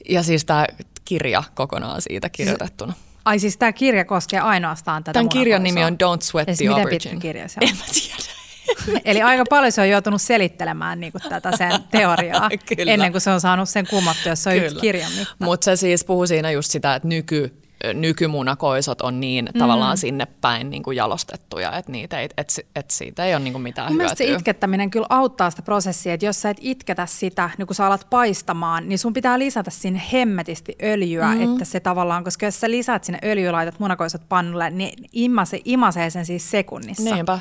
Ja 0.10 0.24
siis 0.24 0.46
tämä 0.46 0.68
kirja 1.06 1.44
kokonaan 1.56 2.02
siitä 2.02 2.30
kirjoitettuna. 2.30 2.94
Ai 3.26 3.40
siis 3.40 3.58
tämä 3.58 3.74
kirja 3.74 4.06
koskee 4.06 4.40
ainoastaan 4.40 5.04
tätä 5.04 5.14
Tämän 5.14 5.30
kirjan 5.30 5.64
nimi 5.64 5.84
on 5.84 5.94
Don't 5.94 6.22
Sweat 6.22 6.48
ja 6.48 6.56
the 6.56 6.68
Aubergine. 6.68 6.86
miten 6.86 7.10
pitkä 7.12 7.22
kirja 7.22 7.48
se 7.48 7.60
on? 7.64 7.70
En 7.70 7.76
mä 7.76 7.84
tiedä. 7.94 8.45
Eli 9.06 9.22
aika 9.22 9.44
paljon 9.50 9.72
se 9.72 9.82
on 9.82 9.90
joutunut 9.90 10.22
selittelemään 10.22 11.00
niin 11.00 11.12
kuin 11.12 11.22
tätä 11.30 11.58
sen 11.58 11.72
teoriaa 11.92 12.50
ennen 12.78 13.12
kuin 13.12 13.22
se 13.22 13.30
on 13.30 13.42
saanut 13.42 13.70
sen 13.70 13.88
kumottua, 13.90 14.32
jos 14.32 14.44
se 14.44 14.50
on 14.50 14.56
yksi 14.56 14.76
kirjan. 14.76 15.12
Mutta 15.40 15.66
se 15.66 15.76
siis 15.76 16.06
puhuu 16.06 16.28
siinä 16.28 16.52
just 16.52 16.72
sitä, 16.72 16.96
että 16.96 17.08
nyky, 17.08 17.54
nykymunakoisot 17.94 19.02
on 19.02 19.20
niin 19.20 19.50
mm. 19.54 19.60
tavallaan 19.60 19.98
sinne 19.98 20.28
päin 20.42 20.70
niin 20.70 20.84
kuin 20.84 20.98
jalostettuja, 20.98 21.78
että, 21.78 21.92
niitä 21.92 22.20
ei, 22.20 22.30
et, 22.38 22.54
et 22.76 22.92
siitä 22.92 23.26
ei 23.26 23.36
ole 23.36 23.44
niin 23.44 23.54
kuin 23.54 23.62
mitään 23.62 23.92
Mun 23.92 24.02
hyötyä. 24.02 24.16
se 24.16 24.24
itkettäminen 24.24 24.92
kyllä 24.92 25.08
auttaa 25.10 25.50
sitä 25.50 25.62
prosessia, 25.62 26.14
että 26.14 26.26
jos 26.26 26.42
sä 26.42 26.50
et 26.50 26.58
itketä 26.62 27.06
sitä, 27.06 27.50
niin 27.58 27.68
kun 27.68 27.76
sä 27.76 27.86
alat 27.86 28.08
paistamaan, 28.10 28.90
niin 28.90 29.00
sun 29.00 29.14
pitää 29.14 29.40
lisätä 29.40 29.72
sinne 29.72 30.02
hemmetisti 30.14 30.76
öljyä, 30.84 31.28
mm-hmm. 31.28 31.52
että 31.52 31.66
se 31.66 31.80
tavallaan, 31.80 32.24
koska 32.24 32.46
jos 32.46 32.60
sä 32.60 32.72
lisät 32.72 33.04
sinne 33.04 33.20
öljyä, 33.24 33.52
laitat 33.52 33.80
munakoisot 33.80 34.22
pannulle, 34.30 34.70
niin 34.70 35.10
imase, 35.14 35.62
imasee 35.66 36.10
sen 36.10 36.26
siis 36.26 36.52
sekunnissa. 36.52 37.16
Niinpä. 37.16 37.40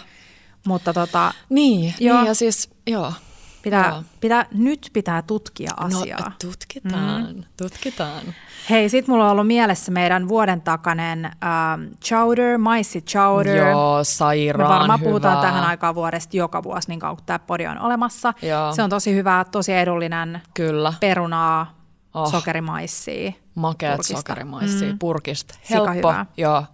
Mutta 0.66 0.92
tota, 0.92 1.32
niin, 1.48 1.94
joo. 2.00 2.16
niin 2.16 2.26
ja 2.26 2.34
siis, 2.34 2.70
joo. 2.86 3.12
Pitää, 3.62 3.88
joo. 3.88 4.02
pitää, 4.20 4.46
nyt 4.52 4.90
pitää 4.92 5.22
tutkia 5.22 5.70
asiaa. 5.76 6.20
No, 6.20 6.32
tutkitaan, 6.42 7.34
mm. 7.34 7.42
tutkitaan. 7.56 8.22
Hei, 8.70 8.88
sit 8.88 9.08
mulla 9.08 9.24
on 9.24 9.30
ollut 9.30 9.46
mielessä 9.46 9.92
meidän 9.92 10.28
vuoden 10.28 10.60
takainen 10.60 11.24
ähm, 11.24 11.82
chowder, 12.04 12.58
maissi 12.58 13.02
chowder. 13.02 13.56
Joo, 13.56 14.04
sairaan 14.04 14.70
Me 14.70 14.78
varmaan 14.78 15.00
hyvä. 15.00 15.08
puhutaan 15.08 15.40
tähän 15.40 15.64
aikaan 15.64 15.94
vuodesta 15.94 16.36
joka 16.36 16.62
vuosi, 16.62 16.88
niin 16.88 17.00
kauan 17.00 17.16
kuin 17.16 17.26
tämä 17.26 17.38
podi 17.38 17.66
on 17.66 17.78
olemassa. 17.78 18.34
Joo. 18.42 18.72
Se 18.72 18.82
on 18.82 18.90
tosi 18.90 19.14
hyvä, 19.14 19.44
tosi 19.52 19.72
edullinen. 19.72 20.42
Kyllä. 20.54 20.92
Perunaa, 21.00 21.78
oh. 22.14 22.30
sokerimaissia. 22.30 23.32
Makeat 23.54 23.96
purkista. 23.96 24.16
sokerimaissia 24.16 24.92
mm. 24.92 24.98
purkista. 24.98 25.54
Helppo. 25.70 25.92
Hyvä. 25.94 26.26
Joo. 26.36 26.64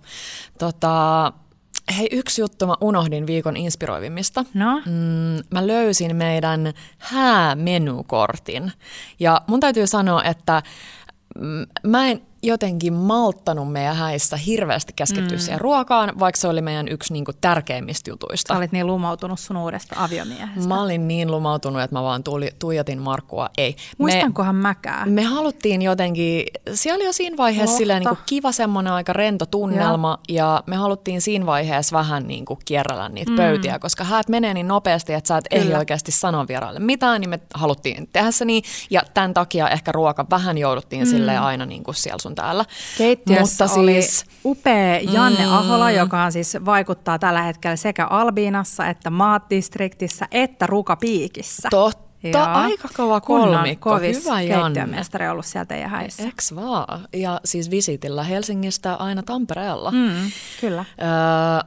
Tota, 0.59 1.33
Hei, 1.97 2.09
yksi 2.13 2.41
juttu 2.41 2.67
mä 2.67 2.75
unohdin 2.81 3.27
viikon 3.27 3.57
inspiroivimmista. 3.57 4.45
No? 4.55 4.83
Mm, 4.87 5.43
mä 5.51 5.67
löysin 5.67 6.17
meidän 6.17 6.73
häämenukortin. 6.99 8.73
Ja 9.21 9.41
mun 9.47 9.61
täytyy 9.61 9.87
sanoa, 9.87 10.25
että 10.25 10.63
mm, 11.39 11.67
mä 11.87 12.07
en 12.07 12.23
jotenkin 12.43 12.93
malttanut 12.93 13.73
meidän 13.73 13.97
häissä 13.97 14.37
hirveästi 14.37 14.93
keskittyä 14.97 15.37
mm. 15.37 15.41
siihen 15.41 15.61
ruokaan, 15.61 16.19
vaikka 16.19 16.41
se 16.41 16.49
oli 16.49 16.63
meidän 16.63 16.89
yksi 16.89 17.13
niin 17.13 17.25
kuin, 17.25 17.37
tärkeimmistä 17.41 18.11
jutuista. 18.11 18.55
Sä 18.55 18.59
olit 18.59 18.73
niin 18.73 18.87
lumautunut 18.87 19.41
sun 19.41 19.57
uudesta 19.57 19.97
aviomiehestä. 19.99 20.69
Mä 20.69 20.83
olin 20.83 21.09
niin 21.09 21.31
lumautunut, 21.31 21.83
että 21.83 21.97
mä 21.97 22.03
vaan 22.03 22.25
tuli, 22.25 22.51
tuijotin 22.59 22.99
Markkua. 22.99 23.51
Ei. 23.59 23.77
Muistankohan 23.99 24.55
me, 24.55 24.63
mäkään? 24.63 25.11
Me 25.11 25.23
haluttiin 25.23 25.83
jotenkin, 25.83 26.45
siellä 26.75 26.97
oli 26.97 27.05
jo 27.05 27.13
siinä 27.13 27.37
vaiheessa 27.37 27.77
silleen, 27.77 28.01
niin 28.01 28.09
kuin 28.09 28.19
kiva 28.27 28.53
semmoinen 28.53 28.93
aika 28.93 29.13
rento 29.13 29.47
tunnelma, 29.47 30.19
ja. 30.29 30.35
ja 30.35 30.63
me 30.67 30.77
haluttiin 30.77 31.21
siinä 31.21 31.47
vaiheessa 31.47 31.97
vähän 31.97 32.27
niin 32.29 32.45
kuin 32.45 32.59
kierrellä 32.65 33.09
niitä 33.09 33.31
mm. 33.31 33.37
pöytiä, 33.37 33.79
koska 33.79 34.05
häät 34.05 34.29
menee 34.29 34.55
niin 34.55 34.69
nopeasti, 34.69 35.13
että 35.13 35.29
sä 35.29 35.37
et 35.37 35.45
ehdi 35.51 35.75
oikeasti 35.75 36.13
sanoa 36.13 36.49
vieraille 36.49 36.81
mitään, 36.81 37.21
niin 37.21 37.31
me 37.31 37.41
haluttiin 37.55 38.09
tehdä 38.13 38.31
se 38.31 38.45
niin, 38.45 38.63
ja 38.91 39.03
tämän 39.15 39.35
takia 39.35 39.69
ehkä 39.69 39.93
ruoka 39.93 40.27
vähän 40.31 40.59
jouduttiin 40.59 41.03
mm. 41.03 41.11
silleen 41.11 41.41
aina 41.41 41.67
niin 41.67 41.85
kuin 41.85 41.95
siellä 41.95 42.19
sun 42.19 42.30
täällä. 42.35 42.65
Keittiössä 42.99 43.65
Mutta 43.65 43.81
oli 43.81 44.03
siis, 44.03 44.25
upea 44.45 45.01
Janne 45.01 45.47
mm, 45.47 45.53
Ahola, 45.53 45.91
joka 45.91 46.25
on 46.25 46.33
siis 46.33 46.57
vaikuttaa 46.65 47.19
tällä 47.19 47.43
hetkellä 47.43 47.77
sekä 47.77 48.07
Albiinassa 48.07 48.87
että 48.87 49.11
Maatdistriktissä 49.11 50.27
että 50.31 50.67
Rukapiikissä. 50.67 51.69
Totta. 51.71 52.11
Joo. 52.23 52.47
aika 52.47 52.89
kova 52.97 53.21
kolmikko. 53.21 53.91
Kovis 53.91 54.25
Hyvä 54.25 54.39
keittiömestari 54.41 55.29
ollut 55.29 55.47
siellä 55.47 55.67
teidän 55.67 55.91
häissä. 55.91 56.23
Eks 56.23 56.55
vaan? 56.55 57.09
Ja 57.13 57.41
siis 57.45 57.71
visitillä 57.71 58.23
Helsingistä 58.23 58.95
aina 58.95 59.23
Tampereella. 59.23 59.91
Mm, 59.91 60.31
kyllä. 60.61 60.85
Öö, 61.03 61.07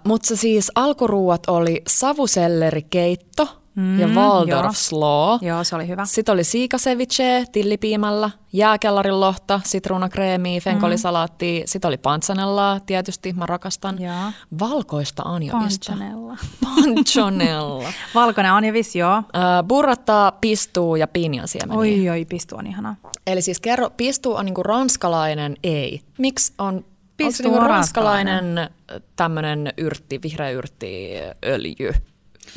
mutta 0.04 0.36
siis 0.36 0.72
alkuruuat 0.76 1.50
oli 1.50 1.82
savusellerikeitto– 1.88 3.48
mm, 3.76 4.00
ja 4.00 4.08
Waldorf 4.08 4.64
joo. 4.64 4.74
Slaw. 4.74 5.38
Joo, 5.42 5.64
se 5.64 5.76
oli 5.76 5.88
hyvä. 5.88 6.06
Sitten 6.06 6.34
oli 6.34 6.44
siikaseviche 6.44 7.46
tillipiimällä, 7.52 8.30
jääkellarin 8.54 9.20
lohta, 9.20 9.62
sitruunakreemiä, 9.64 10.62
fenkolisalaattia. 10.62 11.60
Mm. 11.60 11.64
Sitten 11.66 11.88
oli 11.88 11.98
panzanellaa, 11.98 12.80
tietysti 12.80 13.34
mä 13.34 13.46
rakastan. 13.46 14.02
Joo. 14.02 14.32
Valkoista 14.60 15.24
anjovista. 15.24 15.92
Panzanella. 15.92 16.38
Panzanella. 16.64 17.94
Valkoinen 18.16 18.52
anjovis, 18.52 18.96
joo. 18.96 19.18
Uh, 19.18 19.68
burrattaa, 19.68 20.32
pistuu 20.32 20.96
ja 20.96 21.08
pinjansiemeniä. 21.08 21.80
Oi, 21.80 22.10
oi, 22.10 22.26
pistuu 22.26 22.58
on 22.58 22.68
ihana. 22.68 22.96
Eli 23.28 23.42
siis 23.42 23.60
kerro, 23.60 23.90
pistuu 23.90 24.36
on 24.36 24.46
niinku 24.46 24.64
ranskalainen, 24.64 25.56
ei. 25.64 26.02
Miksi 26.18 26.54
on 26.58 26.86
Pistuu 27.18 27.46
on 27.46 27.52
niinku 27.52 27.68
ranskalainen 27.68 28.70
tämmöinen 29.16 29.74
yrtti, 29.78 30.20
vihreä 30.22 30.50
yrtti, 30.50 31.12
öljy? 31.46 31.94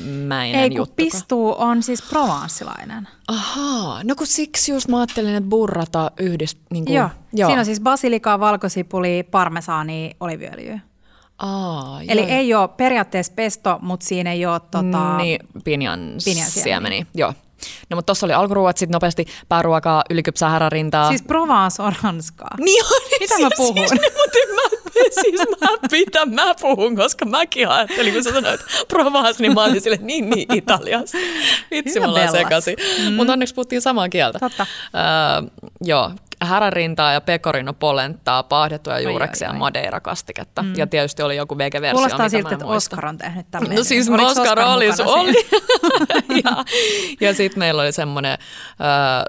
Mäinen 0.04 0.60
Ei, 0.60 0.70
kun 0.70 0.86
pistuu 0.96 1.54
on 1.58 1.82
siis 1.82 2.02
provanssilainen. 2.02 3.08
Ahaa, 3.28 4.04
no 4.04 4.14
kun 4.14 4.26
siksi 4.26 4.72
just 4.72 4.88
mä 4.88 4.96
ajattelin, 4.96 5.34
että 5.34 5.48
burrata 5.48 6.10
yhdist... 6.20 6.58
Niin 6.72 6.84
kuin, 6.84 6.94
joo. 6.94 7.08
joo, 7.32 7.48
siinä 7.48 7.60
on 7.60 7.66
siis 7.66 7.80
basilikaa, 7.80 8.40
valkosipuli, 8.40 9.22
parmesaani, 9.30 10.10
oliviöljyä. 10.20 10.80
Aa, 11.38 12.00
Eli 12.08 12.20
joo. 12.20 12.30
ei 12.30 12.54
ole 12.54 12.68
periaatteessa 12.68 13.32
pesto, 13.36 13.78
mutta 13.82 14.06
siinä 14.06 14.32
ei 14.32 14.46
ole 14.46 14.60
tota... 14.60 15.16
Niin, 15.16 15.40
pinjan, 15.64 16.00
pinjan 16.24 16.50
siemeni. 16.50 17.06
Joo. 17.14 17.34
No 17.90 17.94
mutta 17.94 18.06
tuossa 18.06 18.26
oli 18.26 18.32
alkuruuat, 18.32 18.76
sitten 18.76 18.92
nopeasti 18.92 19.26
pääruokaa, 19.48 20.04
ylikypsää 20.10 20.50
härärintaa. 20.50 21.08
Siis 21.08 21.22
Provence 21.22 21.82
on 21.82 21.92
ranskaa. 22.02 22.56
Niin 22.58 22.84
on. 22.84 23.00
Mitä 23.20 23.34
siis, 23.34 23.44
mä 23.44 23.50
puhun? 23.56 23.88
Siis, 23.88 23.90
mutta 23.90 24.38
mä 24.54 24.85
siis 25.22 25.40
mä 25.60 25.68
pitän, 25.90 26.34
mä 26.34 26.54
puhun, 26.60 26.96
koska 26.96 27.24
mäkin 27.24 27.68
ajattelin, 27.68 28.14
kun 28.14 28.24
sä 28.24 28.32
sanoit 28.32 28.60
Provence, 28.88 29.42
niin 29.42 29.54
mä 29.54 29.64
olin 29.64 29.80
sille 29.80 29.98
niin 30.00 30.30
niin 30.30 30.54
Italiasta. 30.54 31.18
Vitsi, 31.70 32.00
me 32.00 32.06
ollaan 32.06 32.30
sekaisin. 32.30 32.76
Mm. 33.04 33.12
Mutta 33.12 33.32
onneksi 33.32 33.54
puhuttiin 33.54 33.82
samaa 33.82 34.08
kieltä. 34.08 34.38
Totta. 34.38 34.66
Öö, 34.94 35.48
joo, 35.80 36.10
härärintaa 36.40 37.12
ja 37.12 37.20
pecorino 37.20 37.72
polenttaa, 37.72 38.42
paahdettuja 38.42 39.00
juureksia 39.00 39.48
ja 39.48 39.54
madeira-kastiketta. 39.54 40.62
Mm. 40.62 40.74
Ja 40.76 40.86
tietysti 40.86 41.22
oli 41.22 41.36
joku 41.36 41.58
vege-versio, 41.58 41.96
Kuulostaa 41.96 42.28
siltä, 42.28 42.54
että 42.54 42.66
Oscar 42.66 43.06
on 43.06 43.18
tehnyt 43.18 43.46
tämän 43.50 43.76
No 43.76 43.84
siis 43.84 44.08
Oliko 44.08 44.26
Oscar, 44.26 44.58
Oscar 44.58 44.60
oli, 44.60 44.88
oli. 45.04 45.34
ja 46.44 46.64
ja 47.20 47.34
sitten 47.34 47.58
meillä 47.58 47.82
oli 47.82 47.92
semmoinen 47.92 48.32
äh, 48.32 48.38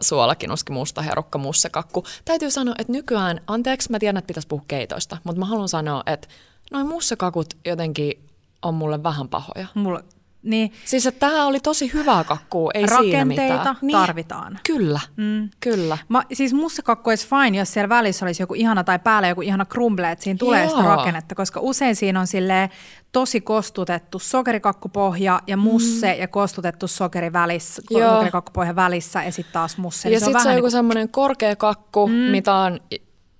suolakinuski, 0.02 0.72
musta 0.72 1.02
herukka, 1.02 1.38
mussekakku. 1.38 2.06
Täytyy 2.26 2.52
sanoa, 2.52 2.76
että 2.78 2.94
nykyään, 2.94 3.42
anteeksi, 3.48 3.92
mä 3.92 4.00
tiedän, 4.00 4.18
että 4.18 4.28
pitäisi 4.28 4.48
puhua 4.48 4.66
keitoista, 4.68 5.18
mutta 5.24 5.40
mä 5.40 5.46
haluan 5.46 5.70
sanoa, 5.70 6.04
että 6.06 6.28
noin 6.72 6.88
mussakakut 6.88 7.54
jotenkin 7.66 8.28
on 8.62 8.74
mulle 8.74 9.04
vähän 9.04 9.30
pahoja. 9.30 9.68
Mulle 9.74 10.04
Niin 10.44 10.72
Siis 10.86 11.06
että 11.06 11.20
tämä 11.20 11.46
oli 11.46 11.60
tosi 11.60 11.94
hyvää 11.94 12.24
kakkua, 12.24 12.72
ei 12.74 12.88
siinä 12.88 12.96
rakenteita. 12.98 13.76
Niin, 13.82 13.98
tarvitaan. 13.98 14.60
Kyllä, 14.68 15.00
mm. 15.16 15.50
kyllä. 15.60 15.98
Ma, 16.08 16.24
siis 16.34 16.54
mussikakku 16.54 17.10
olisi 17.10 17.28
fine, 17.28 17.58
jos 17.58 17.74
siellä 17.74 17.90
välissä 17.90 18.26
olisi 18.26 18.44
joku 18.44 18.54
ihana 18.54 18.84
tai 18.84 19.00
päällä 19.00 19.28
joku 19.28 19.42
ihana 19.42 19.66
crumble, 19.66 20.12
että 20.12 20.24
siinä 20.24 20.38
tulee 20.38 20.68
sitä 20.68 20.82
Joo. 20.82 20.96
rakennetta, 20.96 21.36
koska 21.36 21.60
usein 21.60 21.96
siinä 21.96 22.20
on 22.20 22.28
silleen 22.28 22.70
tosi 23.12 23.42
kostutettu 23.42 24.20
sokerikakkupohja 24.20 25.42
ja 25.48 25.58
musse 25.58 26.14
mm. 26.14 26.20
ja 26.20 26.28
kostutettu 26.28 26.88
sokeri 26.88 27.34
välissä, 27.34 27.82
Joo. 27.90 28.14
sokerikakkupohja 28.14 28.76
välissä 28.76 29.24
ja 29.24 29.32
sitten 29.32 29.54
taas 29.54 29.78
musse. 29.78 30.10
Ja 30.10 30.12
Niin 30.12 30.26
sitten 30.26 30.42
se 30.42 30.50
on 30.50 30.56
joku 30.56 30.66
niin 30.66 30.72
semmoinen 30.72 31.10
korkea 31.10 31.56
kakku, 31.56 32.08
mm. 32.08 32.14
mitä 32.14 32.54
on 32.56 32.80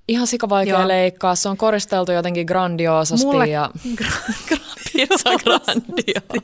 ihan 0.08 0.28
sikavaikea 0.28 0.80
Joo. 0.80 0.88
leikkaa. 0.88 1.36
Se 1.36 1.50
on 1.50 1.58
koristeltu 1.58 2.12
jotenkin 2.12 2.46
grandioosasti 2.46 3.26
Mulle- 3.26 3.48
ja 3.48 3.72
pizza 4.94 5.30
grandio. 5.44 6.42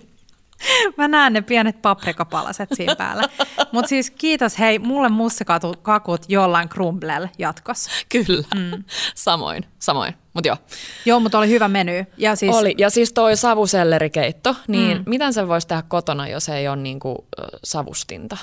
mä 0.98 1.08
näen 1.08 1.34
ne 1.34 1.42
pienet 1.42 1.82
paprikapalaset 1.82 2.70
siinä 2.74 2.96
päällä. 2.96 3.24
Mutta 3.72 3.90
siis 3.90 4.12
kiitos 4.12 4.60
hei, 4.60 4.80
mulle 4.80 5.10
mussikakut 5.10 6.26
jollain 6.28 6.70
crumblella 6.70 7.30
jatkossa. 7.38 7.92
Kyllä, 8.10 8.48
mm. 8.56 8.84
samoin, 9.16 9.66
samoin. 9.80 10.14
Mutta 10.34 10.48
joo, 10.48 10.58
Joo, 11.06 11.20
mutta 11.20 11.38
oli 11.38 11.50
hyvä 11.50 11.68
meny. 11.68 12.06
Ja 12.18 12.36
siis, 12.36 12.56
oli. 12.56 12.76
Ja 12.78 12.90
siis 12.90 13.14
toi 13.14 13.38
savusellerikeitto, 13.38 14.56
niin 14.68 14.98
mm. 14.98 15.04
miten 15.08 15.34
sen 15.34 15.48
voisi 15.48 15.68
tehdä 15.68 15.82
kotona, 15.82 16.28
jos 16.28 16.50
ei 16.50 16.68
ole 16.68 16.76
niinku, 16.76 17.28
savustinta? 17.64 18.38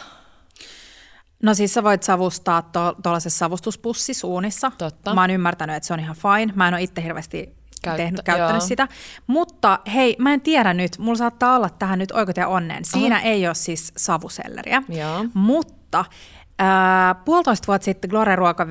No 1.43 1.55
siis 1.55 1.75
sä 1.75 1.83
voit 1.83 2.03
savustaa 2.03 2.71
tuollaisessa 3.03 3.39
savustuspussisuunissa. 3.39 4.73
Totta. 4.79 5.14
Mä 5.14 5.21
oon 5.21 5.31
ymmärtänyt, 5.31 5.77
että 5.77 5.87
se 5.87 5.95
on 5.95 6.01
ihan 6.01 6.16
fine. 6.16 6.53
Mä 6.57 6.68
en 6.68 6.75
ole 6.75 6.83
itse 6.83 7.03
hirveästi 7.03 7.60
Käyttä- 7.83 8.03
tehnyt, 8.03 8.22
käyttänyt 8.22 8.62
joo. 8.62 8.68
sitä. 8.68 8.89
Mutta 9.26 9.78
hei, 9.95 10.16
mä 10.18 10.33
en 10.33 10.41
tiedä 10.41 10.74
nyt, 10.74 10.99
mulla 10.99 11.18
saattaa 11.18 11.57
olla 11.57 11.70
tähän 11.70 11.99
nyt 11.99 12.12
oikot 12.12 12.37
ja 12.37 12.49
onnen. 12.49 12.85
Siinä 12.85 13.20
ei 13.20 13.47
ole 13.47 13.55
siis 13.55 13.93
savuselleriä. 13.97 14.83
Joo. 14.89 15.24
Mutta 15.35 16.05
Ää, 16.62 17.14
puolitoista 17.14 17.66
vuotta 17.66 17.85
sitten 17.85 18.11
Glorian 18.11 18.39
ruoka, 18.39 18.66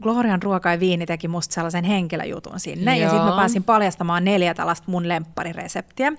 Glorian 0.00 0.42
ruoka 0.42 0.70
ja 0.70 0.80
viini 0.80 1.06
teki 1.06 1.28
musta 1.28 1.54
sellaisen 1.54 1.84
henkilöjutun 1.84 2.60
sinne. 2.60 2.98
Ja 2.98 3.02
Joo. 3.02 3.10
sitten 3.10 3.28
mä 3.28 3.36
pääsin 3.36 3.64
paljastamaan 3.64 4.24
neljä 4.24 4.54
tällaista 4.54 4.90
mun 4.90 5.08
lempparireseptiä. 5.08 6.12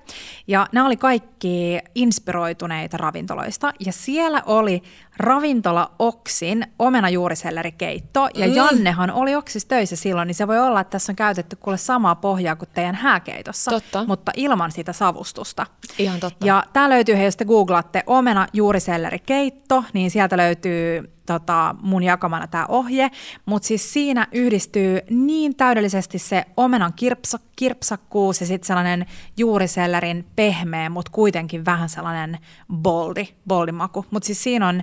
Ja 0.46 0.66
nämä 0.72 0.86
oli 0.86 0.96
kaikki 0.96 1.78
inspiroituneita 1.94 2.96
ravintoloista. 2.96 3.72
Ja 3.86 3.92
siellä 3.92 4.42
oli 4.46 4.82
ravintola 5.18 5.90
Oksin 5.98 6.66
omenajuurisellerikeitto. 6.78 8.28
Ja 8.34 8.46
mm. 8.46 8.54
Jannehan 8.54 9.10
oli 9.10 9.34
Oksissa 9.34 9.68
töissä 9.68 9.96
silloin, 9.96 10.26
niin 10.26 10.34
se 10.34 10.46
voi 10.46 10.58
olla, 10.58 10.80
että 10.80 10.90
tässä 10.90 11.12
on 11.12 11.16
käytetty 11.16 11.56
kuule 11.56 11.76
samaa 11.76 12.14
pohjaa 12.14 12.56
kuin 12.56 12.68
teidän 12.74 12.94
hääkeitossa. 12.94 13.70
Totta. 13.70 14.04
Mutta 14.06 14.32
ilman 14.36 14.72
sitä 14.72 14.92
savustusta. 14.92 15.66
Ihan 15.98 16.20
totta. 16.20 16.46
Ja 16.46 16.64
tämä 16.72 16.88
löytyy, 16.88 17.16
jos 17.16 17.36
te 17.36 17.44
googlaatte 17.44 18.02
omena 18.06 18.46
juuriselleri 18.52 19.18
keitto, 19.18 19.84
niin 19.92 20.10
sieltä 20.10 20.36
löytyy 20.36 21.17
tota, 21.28 21.74
mun 21.82 22.02
jakamana 22.02 22.46
tämä 22.46 22.66
ohje. 22.68 23.10
Mutta 23.46 23.68
siis 23.68 23.92
siinä 23.92 24.26
yhdistyy 24.32 25.00
niin 25.10 25.56
täydellisesti 25.56 26.18
se 26.18 26.44
omenan 26.56 26.92
kirpsa, 26.96 27.38
kirpsakkuus 27.56 28.40
ja 28.40 28.46
sitten 28.46 28.66
sellainen 28.66 29.06
juurisellerin 29.36 30.26
pehmeä, 30.36 30.90
mutta 30.90 31.10
kuitenkin 31.14 31.64
vähän 31.64 31.88
sellainen 31.88 32.38
boldi, 32.72 33.28
boldimaku. 33.48 34.06
Mutta 34.10 34.26
siis 34.26 34.42
siinä 34.42 34.68
on 34.68 34.82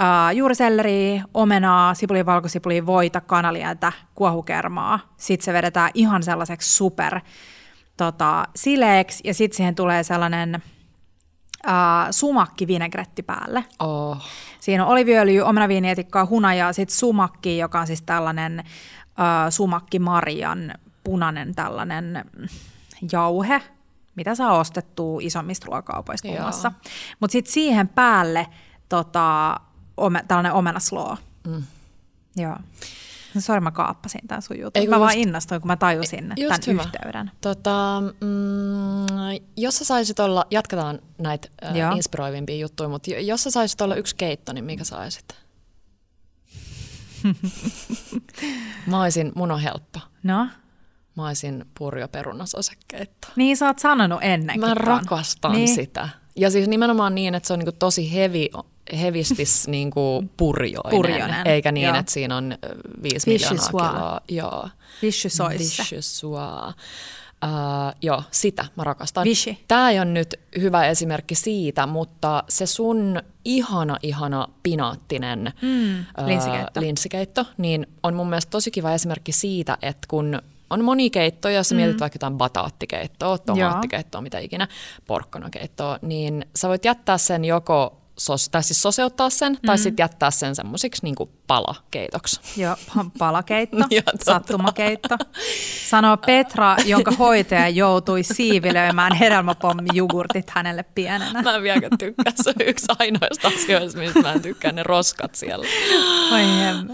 Uh, 0.00 0.36
juuriselleri, 0.36 1.22
omenaa, 1.34 1.94
sipulia, 1.94 2.26
valkosipulia, 2.26 2.86
voita, 2.86 3.20
kanalientä, 3.20 3.92
kuohukermaa. 4.14 5.00
Sitten 5.16 5.44
se 5.44 5.52
vedetään 5.52 5.90
ihan 5.94 6.22
sellaiseksi 6.22 6.74
super 6.74 7.20
tota, 7.96 8.44
sileeksi 8.56 9.20
ja 9.24 9.34
sitten 9.34 9.56
siihen 9.56 9.74
tulee 9.74 10.02
sellainen 10.02 10.62
uh, 11.66 11.72
sumakki 12.10 12.66
vinegretti 12.66 13.22
päälle. 13.22 13.64
Oh. 13.78 14.18
Siinä 14.62 14.84
on 14.84 14.92
oliviöljy, 14.92 15.40
omenaviinietikkaa, 15.40 16.26
hunajaa, 16.26 16.72
sitten 16.72 16.96
sumakki, 16.96 17.58
joka 17.58 17.80
on 17.80 17.86
siis 17.86 18.02
tällainen 18.02 18.62
uh, 19.06 19.50
sumakki 19.50 19.98
Marian 19.98 20.74
punainen 21.04 21.54
tällainen 21.54 22.24
jauhe, 23.12 23.62
mitä 24.14 24.34
saa 24.34 24.58
ostettua 24.58 25.20
isommista 25.22 25.66
ruokakaupoista 25.66 26.28
muun 26.28 26.40
muassa. 26.40 26.72
Mutta 27.20 27.32
sitten 27.32 27.52
siihen 27.52 27.88
päälle 27.88 28.46
tota, 28.88 29.56
ome, 29.96 30.24
tällainen 30.28 30.52
omenasloo. 30.52 31.16
Mm. 31.46 31.62
Joo. 32.36 32.56
Sori, 33.38 33.60
mä 33.60 33.70
kaappasin 33.70 34.20
tämän 34.28 34.42
sun 34.42 34.58
jutun. 34.58 34.70
Ei, 34.82 34.88
Mä 34.88 35.00
vaan 35.00 35.12
just- 35.14 35.26
innostuin, 35.26 35.60
kun 35.60 35.68
mä 35.68 35.76
tajusin 35.76 36.32
Just 36.36 36.48
tämän 36.48 36.60
hyvä. 36.66 36.82
yhteyden. 36.82 37.30
Tota, 37.40 38.02
mm, 38.20 39.06
jos 39.56 39.78
sä 39.78 39.84
saisit 39.84 40.20
olla, 40.20 40.44
jatketaan 40.50 40.98
näitä 41.18 41.48
äh, 41.64 41.76
Joo. 41.76 41.92
inspiroivimpia 41.92 42.56
juttuja, 42.56 42.88
mutta 42.88 43.10
jo- 43.10 43.18
jos 43.20 43.42
sä 43.42 43.50
saisit 43.50 43.80
olla 43.80 43.94
yksi 43.94 44.16
keitto, 44.16 44.52
niin 44.52 44.64
mikä 44.64 44.84
saisit? 44.84 45.24
Mä 48.86 49.02
olisin, 49.02 49.32
mun 49.34 49.50
on 49.50 49.60
helppo. 49.60 50.00
No, 50.22 50.48
Mä 51.16 51.26
olisin 51.26 51.64
purjoperunasosekeitto. 51.78 53.28
niin 53.36 53.56
sä 53.56 53.66
oot 53.66 53.78
sanonut 53.78 54.18
ennenkin. 54.22 54.68
Mä 54.68 54.74
rakastan 54.74 55.52
niin. 55.52 55.74
sitä. 55.74 56.08
Ja 56.36 56.50
siis 56.50 56.68
nimenomaan 56.68 57.14
niin, 57.14 57.34
että 57.34 57.46
se 57.46 57.52
on 57.52 57.58
niinku 57.58 57.76
tosi 57.78 58.12
hevi, 58.14 58.50
hevistis 59.00 59.68
niinku 59.68 60.24
purjoinen, 60.36 60.90
Purjoinen, 60.90 61.46
eikä 61.46 61.72
niin, 61.72 61.86
joo. 61.88 61.96
että 61.96 62.12
siinä 62.12 62.36
on 62.36 62.54
viisi 63.02 63.30
miljoonaa 63.30 63.68
kiloa. 63.68 64.20
Joo. 64.28 64.68
Vichyssoise. 65.02 65.58
Vichyssoise. 65.58 66.74
Uh, 67.44 67.94
joo, 68.02 68.22
sitä 68.30 68.64
mä 68.76 68.84
rakastan. 68.84 69.24
Vichy. 69.24 69.56
Tämä 69.68 69.90
ei 69.90 69.98
ole 69.98 70.04
nyt 70.04 70.40
hyvä 70.60 70.86
esimerkki 70.86 71.34
siitä, 71.34 71.86
mutta 71.86 72.44
se 72.48 72.66
sun 72.66 73.22
ihana, 73.44 73.96
ihana 74.02 74.48
pinaattinen 74.62 75.52
Mm, 75.62 75.98
ö, 75.98 76.26
linssikeitto. 76.26 76.80
linssikeitto, 76.80 77.46
niin 77.58 77.86
on 78.02 78.14
mun 78.14 78.28
mielestä 78.28 78.50
tosi 78.50 78.70
kiva 78.70 78.92
esimerkki 78.92 79.32
siitä, 79.32 79.78
että 79.82 80.06
kun 80.08 80.42
on 80.70 80.84
moni 80.84 81.10
keitto, 81.10 81.48
jos 81.48 81.68
sä 81.68 81.74
mietit 81.74 82.00
vaikka 82.00 82.14
jotain 82.16 82.38
bataattikeittoa, 82.38 83.38
tomaattikeittoa, 83.38 84.20
mitä 84.20 84.38
ikinä, 84.38 84.68
porkkanakeittoa, 85.06 85.98
niin 86.02 86.46
sä 86.56 86.68
voit 86.68 86.84
jättää 86.84 87.18
sen 87.18 87.44
joko 87.44 88.01
sos, 88.18 88.48
tai 88.48 88.62
siis 88.62 88.82
soseuttaa 88.82 89.30
sen, 89.30 89.58
tai 89.66 89.78
sitten 89.78 90.02
jättää 90.02 90.30
sen 90.30 90.56
semmoisiksi 90.56 91.02
niin 91.04 91.14
palakeitoksi. 91.46 92.40
Joo, 92.56 92.74
pa- 92.74 93.10
palakeitto, 93.18 93.76
Joo, 93.90 94.02
totta. 94.04 94.24
sattumakeitto. 94.24 95.16
Sanoo 95.88 96.16
Petra, 96.16 96.76
jonka 96.84 97.10
hoitaja 97.10 97.68
joutui 97.68 98.22
siivilöimään 98.22 99.14
hedelmäpommijugurtit 99.14 100.50
hänelle 100.50 100.82
pienenä. 100.82 101.42
Mä 101.42 101.54
en 101.54 101.62
vieläkään 101.62 101.98
tykkää, 101.98 102.32
se 102.42 102.50
on 102.50 102.66
yksi 102.66 102.86
ainoista 102.98 103.48
asioista, 103.48 103.98
mistä 103.98 104.20
mä 104.20 104.32
en 104.32 104.42
tykkää, 104.42 104.72
ne 104.72 104.82
roskat 104.82 105.34
siellä. 105.34 105.66
Oi. 106.32 106.42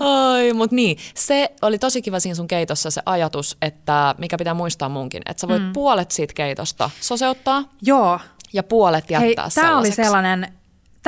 Oi, 0.01 0.53
mutta 0.53 0.77
niin, 0.77 0.99
se 1.15 1.49
oli 1.63 1.79
tosi 1.79 2.03
kiva 2.03 2.21
siinä 2.21 2.35
sun 2.35 2.49
keitossa 2.49 2.91
se 2.91 3.03
ajatus, 3.07 3.57
että 3.63 4.15
mikä 4.19 4.39
pitää 4.39 4.55
muistaa 4.55 4.89
munkin, 4.89 5.23
että 5.27 5.41
sä 5.41 5.49
voit 5.49 5.63
mm. 5.63 5.73
puolet 5.73 6.11
siitä 6.11 6.35
keitosta 6.35 6.91
soseuttaa 7.01 7.65
Joo, 7.83 8.21
ja 8.53 8.63
puolet 8.63 9.11
jättää 9.11 9.45
hei, 9.45 9.55
tämä 9.55 9.79
oli 9.79 9.93
sellainen, 9.93 10.58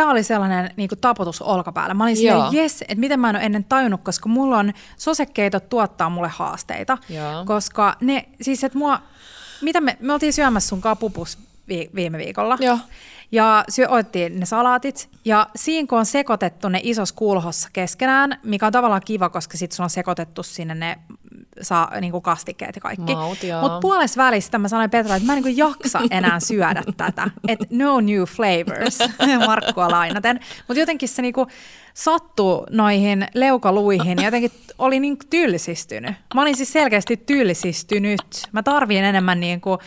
Tämä 0.00 0.10
oli 0.12 0.22
sellainen 0.22 0.70
niin 0.76 0.88
taputus 1.00 1.42
olkapäällä. 1.42 1.94
Mä 1.94 2.04
olin 2.04 2.24
Joo. 2.24 2.34
silleen, 2.34 2.62
jes, 2.62 2.82
että 2.82 2.94
miten 2.94 3.20
mä 3.20 3.30
en 3.30 3.36
ole 3.36 3.44
ennen 3.44 3.64
tajunnut, 3.64 4.00
koska 4.04 4.28
mulla 4.28 4.58
on, 4.58 4.72
sosekeitot 4.96 5.68
tuottaa 5.68 6.10
mulle 6.10 6.28
haasteita. 6.28 6.98
Joo. 7.08 7.44
Koska 7.44 7.96
ne, 8.00 8.28
siis 8.40 8.64
että 8.64 8.78
mua, 8.78 9.00
mitä 9.60 9.80
me, 9.80 9.96
me 10.00 10.12
oltiin 10.12 10.32
syömässä 10.32 10.68
sun 10.68 10.80
kapupus 10.80 11.38
vi, 11.68 11.90
viime 11.94 12.18
viikolla. 12.18 12.58
Joo. 12.60 12.78
Ja 13.32 13.64
syö, 13.68 13.88
otettiin 13.88 14.40
ne 14.40 14.46
salaatit, 14.46 15.08
ja 15.24 15.46
siinä 15.56 15.86
kun 15.86 15.98
on 15.98 16.06
sekoitettu 16.06 16.68
ne 16.68 16.80
isossa 16.82 17.14
kulhossa 17.14 17.68
keskenään, 17.72 18.40
mikä 18.42 18.66
on 18.66 18.72
tavallaan 18.72 19.02
kiva, 19.04 19.28
koska 19.28 19.58
sitten 19.58 19.76
sulla 19.76 19.86
on 19.86 19.90
sekoitettu 19.90 20.42
sinne 20.42 20.74
ne 20.74 20.98
saa, 21.62 22.00
niin 22.00 22.12
kuin 22.12 22.22
kastikkeet 22.22 22.74
ja 22.74 22.80
kaikki. 22.80 23.14
Mutta 23.60 23.78
puolessa 23.80 24.22
välistä 24.22 24.58
mä 24.58 24.68
sanoin 24.68 24.90
Petralle, 24.90 25.16
että 25.16 25.26
mä 25.26 25.32
en 25.32 25.36
niin 25.36 25.54
kuin 25.54 25.56
jaksa 25.56 26.00
enää 26.10 26.40
syödä 26.40 26.82
tätä. 26.96 27.30
Että 27.48 27.66
no 27.70 28.00
new 28.00 28.22
flavors, 28.22 28.98
Markkua 29.46 29.90
lainaten. 29.90 30.40
Mutta 30.68 30.80
jotenkin 30.80 31.08
se 31.08 31.22
niin 31.22 31.34
kuin 31.34 31.48
sattui 31.94 32.64
noihin 32.70 33.28
leukaluihin 33.34 34.18
ja 34.18 34.24
jotenkin 34.24 34.52
oli 34.78 35.00
niin 35.00 35.16
tylsistynyt. 35.30 36.14
Mä 36.34 36.42
olin 36.42 36.56
siis 36.56 36.72
selkeästi 36.72 37.16
tylsistynyt. 37.16 38.20
Mä 38.52 38.62
tarviin 38.62 39.04
enemmän 39.04 39.40
niin 39.40 39.60
kuin, 39.60 39.78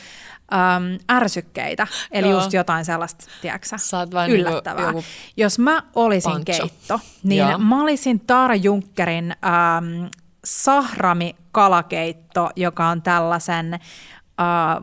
äm, 0.53 0.99
ärsykkeitä, 1.11 1.87
eli 2.11 2.29
Joo. 2.29 2.39
just 2.39 2.53
jotain 2.53 2.85
sellaista, 2.85 3.25
tiedätkö 3.41 3.77
Sä 3.77 3.99
oot 3.99 4.13
vähän 4.13 4.29
niinku 4.29 4.49
yllättävää. 4.49 4.87
joku 4.87 5.03
Jos 5.37 5.59
mä 5.59 5.83
olisin 5.95 6.31
pancho. 6.31 6.53
keitto, 6.57 6.99
niin 7.23 7.39
Joo. 7.49 7.57
mä 7.57 7.81
olisin 7.81 8.19
Tara 8.19 8.55
Junckerin 8.55 9.31
äm, 9.31 10.09
sahrami 10.45 11.35
kalakeitto, 11.51 12.49
joka 12.55 12.87
on 12.87 13.01
tällaisen 13.01 13.73
äh, 13.73 13.79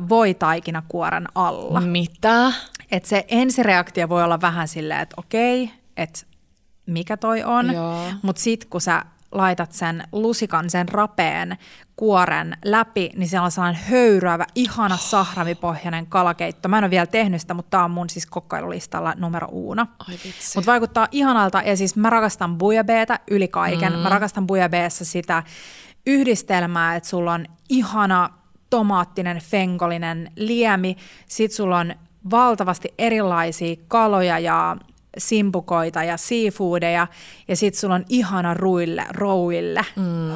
voitaikinakuoren 0.09 1.27
alla. 1.35 1.81
Mitä? 1.81 2.53
Et 2.91 3.05
se 3.05 3.25
ensireaktio 3.29 4.09
voi 4.09 4.23
olla 4.23 4.41
vähän 4.41 4.69
silleen, 4.69 5.01
että 5.01 5.15
okei, 5.19 5.71
että 5.97 6.27
mikä 6.87 7.17
toi 7.17 7.43
on, 7.45 7.67
mutta 8.23 8.43
sitten 8.43 8.71
kun 8.71 8.81
sä 8.81 9.05
laitat 9.33 9.73
sen 9.73 10.05
lusikan, 10.13 10.71
sen 10.71 10.89
rapeen 10.89 11.59
kuoren 11.97 12.57
läpi, 12.65 13.11
niin 13.17 13.29
siellä 13.29 13.45
on 13.45 13.51
sellainen 13.51 13.83
höyryävä, 13.83 14.47
ihana 14.55 14.97
sahramipohjainen 14.97 16.07
kalakeitto. 16.07 16.69
Mä 16.69 16.79
en 16.79 16.85
ole 16.85 16.91
vielä 16.91 17.07
tehnyt 17.07 17.41
sitä, 17.41 17.55
mutta 17.55 17.71
tämä 17.71 17.85
on 17.85 17.91
mun 17.91 18.11
siis 18.11 18.27
kokkailulistalla 18.27 19.15
numero 19.17 19.49
uno. 19.51 19.87
Mutta 20.55 20.71
vaikuttaa 20.71 21.09
ihanalta 21.11 21.63
ja 21.63 21.77
siis 21.77 21.97
mä 21.97 22.11
rakastan 22.11 22.59
bujabeeta 22.59 23.19
yli 23.31 23.49
kaiken. 23.49 23.93
Mm. 23.93 23.99
Mä 23.99 24.09
rakastan 24.09 24.47
bujabeessa 24.47 25.05
sitä 25.05 25.43
yhdistelmää, 26.07 26.97
että 26.97 27.09
sulla 27.09 27.33
on 27.33 27.47
ihana 27.69 28.31
tomaattinen, 28.71 29.39
fengolinen 29.39 30.33
liemi, 30.37 30.97
sit 31.27 31.53
sulla 31.53 31.79
on 31.79 31.95
valtavasti 32.31 32.95
erilaisia 32.99 33.77
kaloja 33.89 34.39
ja 34.39 34.77
simpukoita 35.21 36.05
ja 36.05 36.17
seafoodeja, 36.17 37.07
ja 37.49 37.57
sit 37.57 37.75
sulla 37.75 37.95
on 37.95 38.05
ihana 38.09 38.55
ruille, 38.55 39.05
rouille. 39.11 39.85
Mm. 39.97 40.31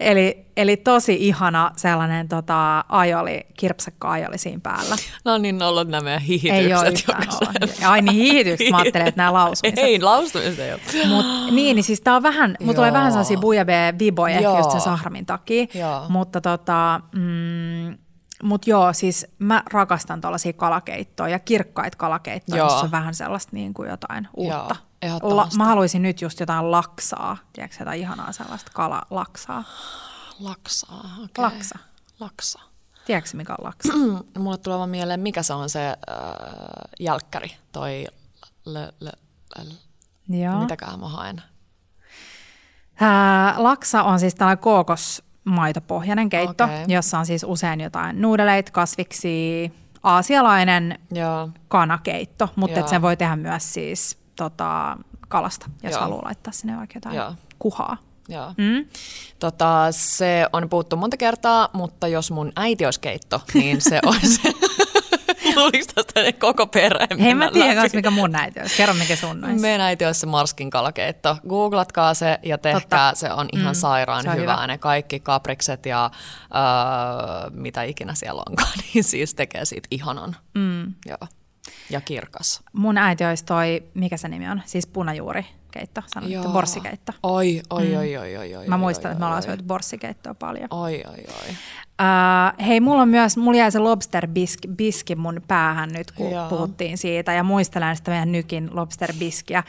eli, 0.00 0.46
eli 0.56 0.76
tosi 0.76 1.16
ihana 1.20 1.70
sellainen 1.76 2.28
tota, 2.28 2.84
ajoli, 2.88 3.46
kirpsakka 3.56 4.10
ajoli 4.10 4.38
siinä 4.38 4.60
päällä. 4.62 4.96
No 5.24 5.38
niin 5.38 5.62
ollut 5.62 5.88
nämä 5.88 6.04
meidän 6.04 6.22
hihitykset. 6.22 6.66
Ei 6.66 6.74
ole 6.74 7.72
Ai 7.84 8.02
niin 8.02 8.16
hihitykset, 8.16 8.70
mä 8.70 8.76
ajattelin, 8.76 9.06
että 9.06 9.18
nämä 9.18 9.32
lausumiset. 9.32 9.78
Ei, 9.78 10.00
lausumiset 10.00 10.58
ei 10.58 10.72
ole. 10.72 10.80
Mut, 11.06 11.26
niin, 11.50 11.74
niin 11.74 11.84
siis 11.84 12.00
tää 12.00 12.16
on 12.16 12.22
vähän, 12.22 12.56
mulla 12.60 12.74
tulee 12.74 12.92
vähän 12.92 13.12
sellaisia 13.12 13.38
bujabe 13.38 13.94
viboja 13.98 14.34
ehkä 14.36 14.58
just 14.58 14.70
sen 14.70 14.80
sahramin 14.80 15.26
takia, 15.26 15.66
Joo. 15.74 16.06
mutta 16.08 16.40
tota, 16.40 17.00
mm, 17.12 17.98
mutta 18.42 18.70
joo, 18.70 18.92
siis 18.92 19.26
mä 19.38 19.62
rakastan 19.72 20.20
tuollaisia 20.20 20.52
kalakeittoja 20.52 21.28
ja 21.28 21.38
kirkkaita 21.38 21.98
kalakeittoja, 21.98 22.58
joo. 22.58 22.66
missä 22.66 22.84
on 22.84 22.90
vähän 22.90 23.14
sellaista 23.14 23.50
niin 23.52 23.74
kuin 23.74 23.90
jotain 23.90 24.28
uutta. 24.36 24.76
Joo, 25.06 25.36
La, 25.36 25.48
mä 25.56 25.64
haluaisin 25.64 26.02
nyt 26.02 26.20
just 26.20 26.40
jotain 26.40 26.70
laksaa, 26.70 27.36
tiedätkö 27.52 27.76
jotain 27.80 28.00
ihanaa 28.00 28.32
sellaista 28.32 28.70
kalalaksaa. 28.74 29.64
Laksaa, 30.40 31.00
okei. 31.14 31.24
Okay. 31.24 31.44
Laksa. 31.44 31.78
Laksa. 32.20 32.60
Tiedätkö 33.06 33.30
mikä 33.36 33.54
on 33.58 33.64
laksa? 33.66 33.92
Mulle 34.42 34.58
tulee 34.58 34.78
vaan 34.78 34.90
mieleen, 34.90 35.20
mikä 35.20 35.42
se 35.42 35.52
on 35.52 35.70
se 35.70 35.88
äh, 35.88 35.96
jälkkäri, 37.00 37.56
toi 37.72 38.06
l, 38.64 38.76
l, 39.00 39.08
l, 39.58 39.70
Joo. 40.28 40.60
mitäkään 40.60 41.00
mä 41.00 41.08
haen? 41.08 41.42
Äh, 43.02 43.58
laksa 43.58 44.02
on 44.02 44.20
siis 44.20 44.34
tällainen 44.34 44.62
kookos 44.62 45.22
maitopohjainen 45.44 46.28
keitto, 46.28 46.64
okay. 46.64 46.84
jossa 46.88 47.18
on 47.18 47.26
siis 47.26 47.44
usein 47.44 47.80
jotain 47.80 48.20
nuudeleita, 48.22 48.72
kasviksi, 48.72 49.72
aasialainen 50.02 50.98
Joo. 51.10 51.48
kanakeitto, 51.68 52.48
mutta 52.56 52.80
et 52.80 52.88
sen 52.88 53.02
voi 53.02 53.16
tehdä 53.16 53.36
myös 53.36 53.74
siis 53.74 54.18
tota, 54.36 54.96
kalasta, 55.28 55.70
jos 55.82 55.92
Joo. 55.92 56.00
haluaa 56.00 56.24
laittaa 56.24 56.52
sinne 56.52 56.76
vaikka 56.76 56.96
jotain 56.96 57.16
Joo. 57.16 57.34
kuhaa. 57.58 57.96
Joo. 58.28 58.54
Mm? 58.56 58.86
Tota, 59.38 59.86
se 59.90 60.46
on 60.52 60.68
puhuttu 60.68 60.96
monta 60.96 61.16
kertaa, 61.16 61.68
mutta 61.72 62.08
jos 62.08 62.30
mun 62.30 62.52
äiti 62.56 62.84
olisi 62.84 63.00
keitto, 63.00 63.40
niin 63.54 63.80
se 63.80 64.00
olisi 64.06 64.40
Tuliko 65.54 65.92
tästä 65.94 66.32
koko 66.38 66.66
perhe 66.66 67.06
Hei 67.20 67.34
mä 67.34 67.50
tiedän 67.50 67.76
kanssa, 67.76 67.96
mikä 67.96 68.10
mun 68.10 68.36
äiti 68.36 68.60
olisi. 68.60 68.76
Kerro, 68.76 68.94
mikä 68.94 69.16
sun 69.16 69.44
olisi. 69.44 69.60
Meidän 69.60 69.80
äiti 69.80 70.04
olisi 70.04 70.20
se 70.20 70.26
Marskin 70.26 70.70
kalakeitto. 70.70 71.36
Googlatkaa 71.48 72.14
se 72.14 72.38
ja 72.42 72.58
tehkää. 72.58 72.80
Totta. 72.80 73.12
Se 73.14 73.32
on 73.32 73.48
ihan 73.52 73.74
mm, 73.74 73.78
sairaan 73.78 74.28
on 74.28 74.36
hyvää. 74.36 74.56
Hyvä. 74.56 74.66
Ne 74.66 74.78
kaikki 74.78 75.20
kaprikset 75.20 75.86
ja 75.86 76.04
äh, 76.04 76.10
mitä 77.50 77.82
ikinä 77.82 78.14
siellä 78.14 78.42
onkaan, 78.48 78.72
niin 78.94 79.04
siis 79.04 79.34
tekee 79.34 79.64
siitä 79.64 79.88
ihanan. 79.90 80.36
Mm. 80.54 80.94
Joo. 81.06 81.28
Ja 81.90 82.00
kirkas. 82.00 82.60
Mun 82.72 82.98
äiti 82.98 83.24
olisi 83.24 83.44
toi, 83.44 83.82
mikä 83.94 84.16
se 84.16 84.28
nimi 84.28 84.48
on? 84.48 84.62
Siis 84.64 84.86
punajuuri 84.86 85.46
keitto, 85.72 86.02
sanottu 86.06 86.48
borssikeitto. 86.48 87.12
Oi, 87.22 87.62
oi, 87.70 87.88
mm. 87.88 87.96
oi, 87.96 88.16
oi, 88.16 88.36
oi, 88.36 88.56
oi. 88.56 88.66
Mä 88.66 88.76
muistan, 88.76 89.08
oi, 89.08 89.12
että 89.12 89.20
me 89.20 89.26
ollaan 89.26 89.42
syöty 89.42 89.62
borssikeittoa 89.62 90.34
paljon. 90.34 90.68
Oi, 90.70 91.02
oi, 91.08 91.24
oi. 91.28 91.50
Uh, 92.02 92.66
hei, 92.66 92.80
mulla 92.80 93.02
on 93.02 93.08
myös, 93.08 93.36
mulla 93.36 93.58
jäi 93.58 93.72
se 93.72 93.78
lobster 93.78 94.26
biski, 94.26 94.68
biski 94.68 95.14
mun 95.14 95.40
päähän 95.48 95.92
nyt, 95.92 96.12
kun 96.12 96.30
Joo. 96.30 96.48
puhuttiin 96.48 96.98
siitä, 96.98 97.32
ja 97.32 97.42
muistelen 97.44 97.96
sitä 97.96 98.10
meidän 98.10 98.32
nykin 98.32 98.70
lobster 98.72 99.12
biskiä. 99.18 99.62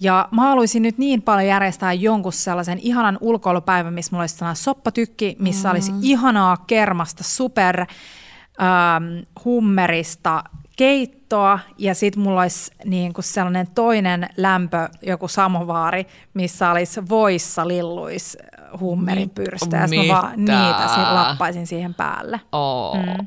Ja 0.00 0.28
mä 0.30 0.42
haluaisin 0.42 0.82
nyt 0.82 0.98
niin 0.98 1.22
paljon 1.22 1.46
järjestää 1.46 1.92
jonkun 1.92 2.32
sellaisen 2.32 2.78
ihanan 2.82 3.18
ulkoilupäivän, 3.20 3.94
missä 3.94 4.12
mulla 4.12 4.22
olisi 4.22 4.34
sellainen 4.34 4.62
soppatykki, 4.62 5.36
missä 5.38 5.68
mm-hmm. 5.68 5.74
olisi 5.74 5.92
ihanaa 6.02 6.56
kermasta, 6.56 7.24
super 7.24 7.80
ähm, 7.80 9.04
hummerista 9.44 10.44
keittoa 10.76 11.58
ja 11.78 11.94
sitten 11.94 12.22
mulla 12.22 12.40
olisi 12.40 12.72
niin 12.84 13.12
kuin 13.12 13.24
sellainen 13.24 13.66
toinen 13.74 14.28
lämpö, 14.36 14.88
joku 15.02 15.28
samovaari, 15.28 16.06
missä 16.34 16.70
olisi 16.70 17.08
voissa 17.08 17.68
lilluis 17.68 18.38
hummerin 18.80 19.30
pyrstä 19.30 19.76
ja 19.76 19.88
mä 19.88 20.14
vaan 20.14 20.32
niitä 20.36 20.88
sit 20.94 21.12
lappaisin 21.12 21.66
siihen 21.66 21.94
päälle. 21.94 22.40
Oh. 22.52 22.96
Mm. 22.96 23.26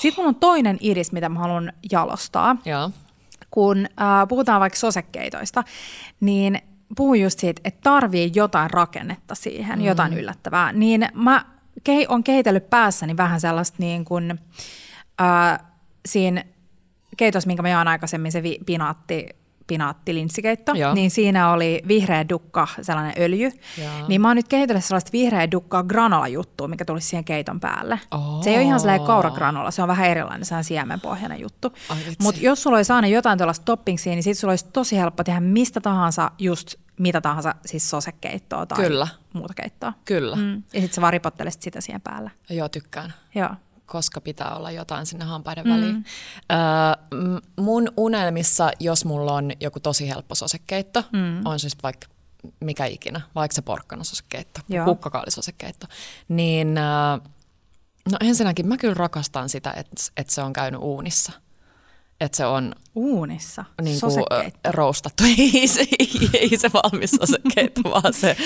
Sitten 0.00 0.22
mulla 0.22 0.28
on 0.28 0.34
toinen 0.34 0.76
idis, 0.80 1.12
mitä 1.12 1.28
mä 1.28 1.38
haluan 1.38 1.72
jalostaa. 1.92 2.56
Ja. 2.64 2.90
Kun 3.50 3.78
äh, 3.78 4.28
puhutaan 4.28 4.60
vaikka 4.60 4.78
sosekeitoista, 4.78 5.64
niin 6.20 6.60
puhun 6.96 7.20
just 7.20 7.38
siitä, 7.38 7.60
että 7.64 7.80
tarvii 7.82 8.32
jotain 8.34 8.70
rakennetta 8.70 9.34
siihen, 9.34 9.78
mm. 9.78 9.84
jotain 9.84 10.12
yllättävää. 10.12 10.72
Niin 10.72 11.08
mä 11.14 11.44
ke- 11.88 12.06
on 12.08 12.24
kehitellyt 12.24 12.70
päässäni 12.70 13.16
vähän 13.16 13.40
sellaista 13.40 13.76
niin 13.80 14.04
kuin, 14.04 14.40
äh, 15.20 15.58
siinä 16.06 16.44
keitos, 17.20 17.46
minkä 17.46 17.62
mä 17.62 17.68
jaan 17.68 17.88
aikaisemmin, 17.88 18.32
se 18.32 18.42
vi- 18.42 18.60
pinaatti, 18.66 19.28
pinaattilinssikeitto, 19.66 20.72
Joo. 20.72 20.94
niin 20.94 21.10
siinä 21.10 21.52
oli 21.52 21.82
vihreä 21.88 22.28
dukka, 22.28 22.68
sellainen 22.82 23.14
öljy. 23.18 23.50
Joo. 23.78 23.90
Niin 24.08 24.20
mä 24.20 24.28
oon 24.28 24.36
nyt 24.36 24.48
kehitellyt 24.48 24.84
sellaista 24.84 25.12
vihreä 25.12 25.50
dukkaa 25.50 25.82
granola-juttua, 25.82 26.68
mikä 26.68 26.84
tulisi 26.84 27.08
siihen 27.08 27.24
keiton 27.24 27.60
päälle. 27.60 28.00
Oh. 28.10 28.42
Se 28.44 28.50
ei 28.50 28.56
ole 28.56 28.64
ihan 28.64 28.80
sellainen 28.80 29.06
kauragranola, 29.06 29.70
se 29.70 29.82
on 29.82 29.88
vähän 29.88 30.06
erilainen, 30.06 30.44
se 30.44 30.54
on 30.54 30.64
siemenpohjainen 30.64 31.40
juttu. 31.40 31.72
Mutta 32.22 32.40
jos 32.40 32.62
sulla 32.62 32.76
olisi 32.76 32.92
aina 32.92 33.08
jotain 33.08 33.38
tuollaista 33.38 33.64
toppingsia, 33.64 34.12
niin 34.12 34.22
sit 34.22 34.38
sulla 34.38 34.52
olisi 34.52 34.66
tosi 34.72 34.96
helppo 34.98 35.24
tehdä 35.24 35.40
mistä 35.40 35.80
tahansa 35.80 36.30
just 36.38 36.74
mitä 36.98 37.20
tahansa, 37.20 37.54
siis 37.66 37.90
sosekeittoa 37.90 38.66
tai 38.66 38.84
Kyllä. 38.84 39.08
muuta 39.32 39.54
keittoa. 39.54 39.92
Kyllä. 40.04 40.36
Mm. 40.36 40.54
Ja 40.54 40.80
sitten 40.80 40.92
sä 40.94 41.00
vaan 41.00 41.12
ripottelisit 41.12 41.62
sitä 41.62 41.80
siihen 41.80 42.00
päälle. 42.00 42.30
Joo, 42.50 42.68
tykkään. 42.68 43.14
Joo 43.34 43.50
koska 43.90 44.20
pitää 44.20 44.54
olla 44.54 44.70
jotain 44.70 45.06
sinne 45.06 45.24
hampaiden 45.24 45.64
mm. 45.64 45.70
väliin. 45.70 46.04
Öö, 46.52 46.58
mun 47.56 47.92
unelmissa, 47.96 48.70
jos 48.80 49.04
mulla 49.04 49.32
on 49.32 49.50
joku 49.60 49.80
tosi 49.80 50.08
helppo 50.08 50.34
sosekeitto, 50.34 51.04
mm. 51.12 51.46
on 51.46 51.58
siis 51.58 51.76
vaikka 51.82 52.06
mikä 52.60 52.86
ikinä, 52.86 53.20
vaikka 53.34 53.54
se 53.54 53.62
porkkanasosekeitto, 53.62 54.60
kukkakaalisosekeitto, 54.84 55.86
niin 56.28 56.74
no 58.10 58.16
ensinnäkin 58.20 58.68
mä 58.68 58.76
kyllä 58.76 58.94
rakastan 58.94 59.48
sitä, 59.48 59.70
että, 59.70 60.02
että 60.16 60.32
se 60.32 60.42
on 60.42 60.52
käynyt 60.52 60.80
uunissa– 60.82 61.32
että 62.20 62.36
se 62.36 62.46
on 62.46 62.72
uunissa, 62.94 63.64
niin 63.82 64.00
kuin, 64.00 64.52
roustattu. 64.68 65.24
Ei 65.38 65.68
se, 65.68 65.86
ei 66.32 66.56
se 66.58 66.70
valmis 66.72 67.10
sosekeitto, 67.10 67.80
vaan 67.90 68.12
se, 68.12 68.36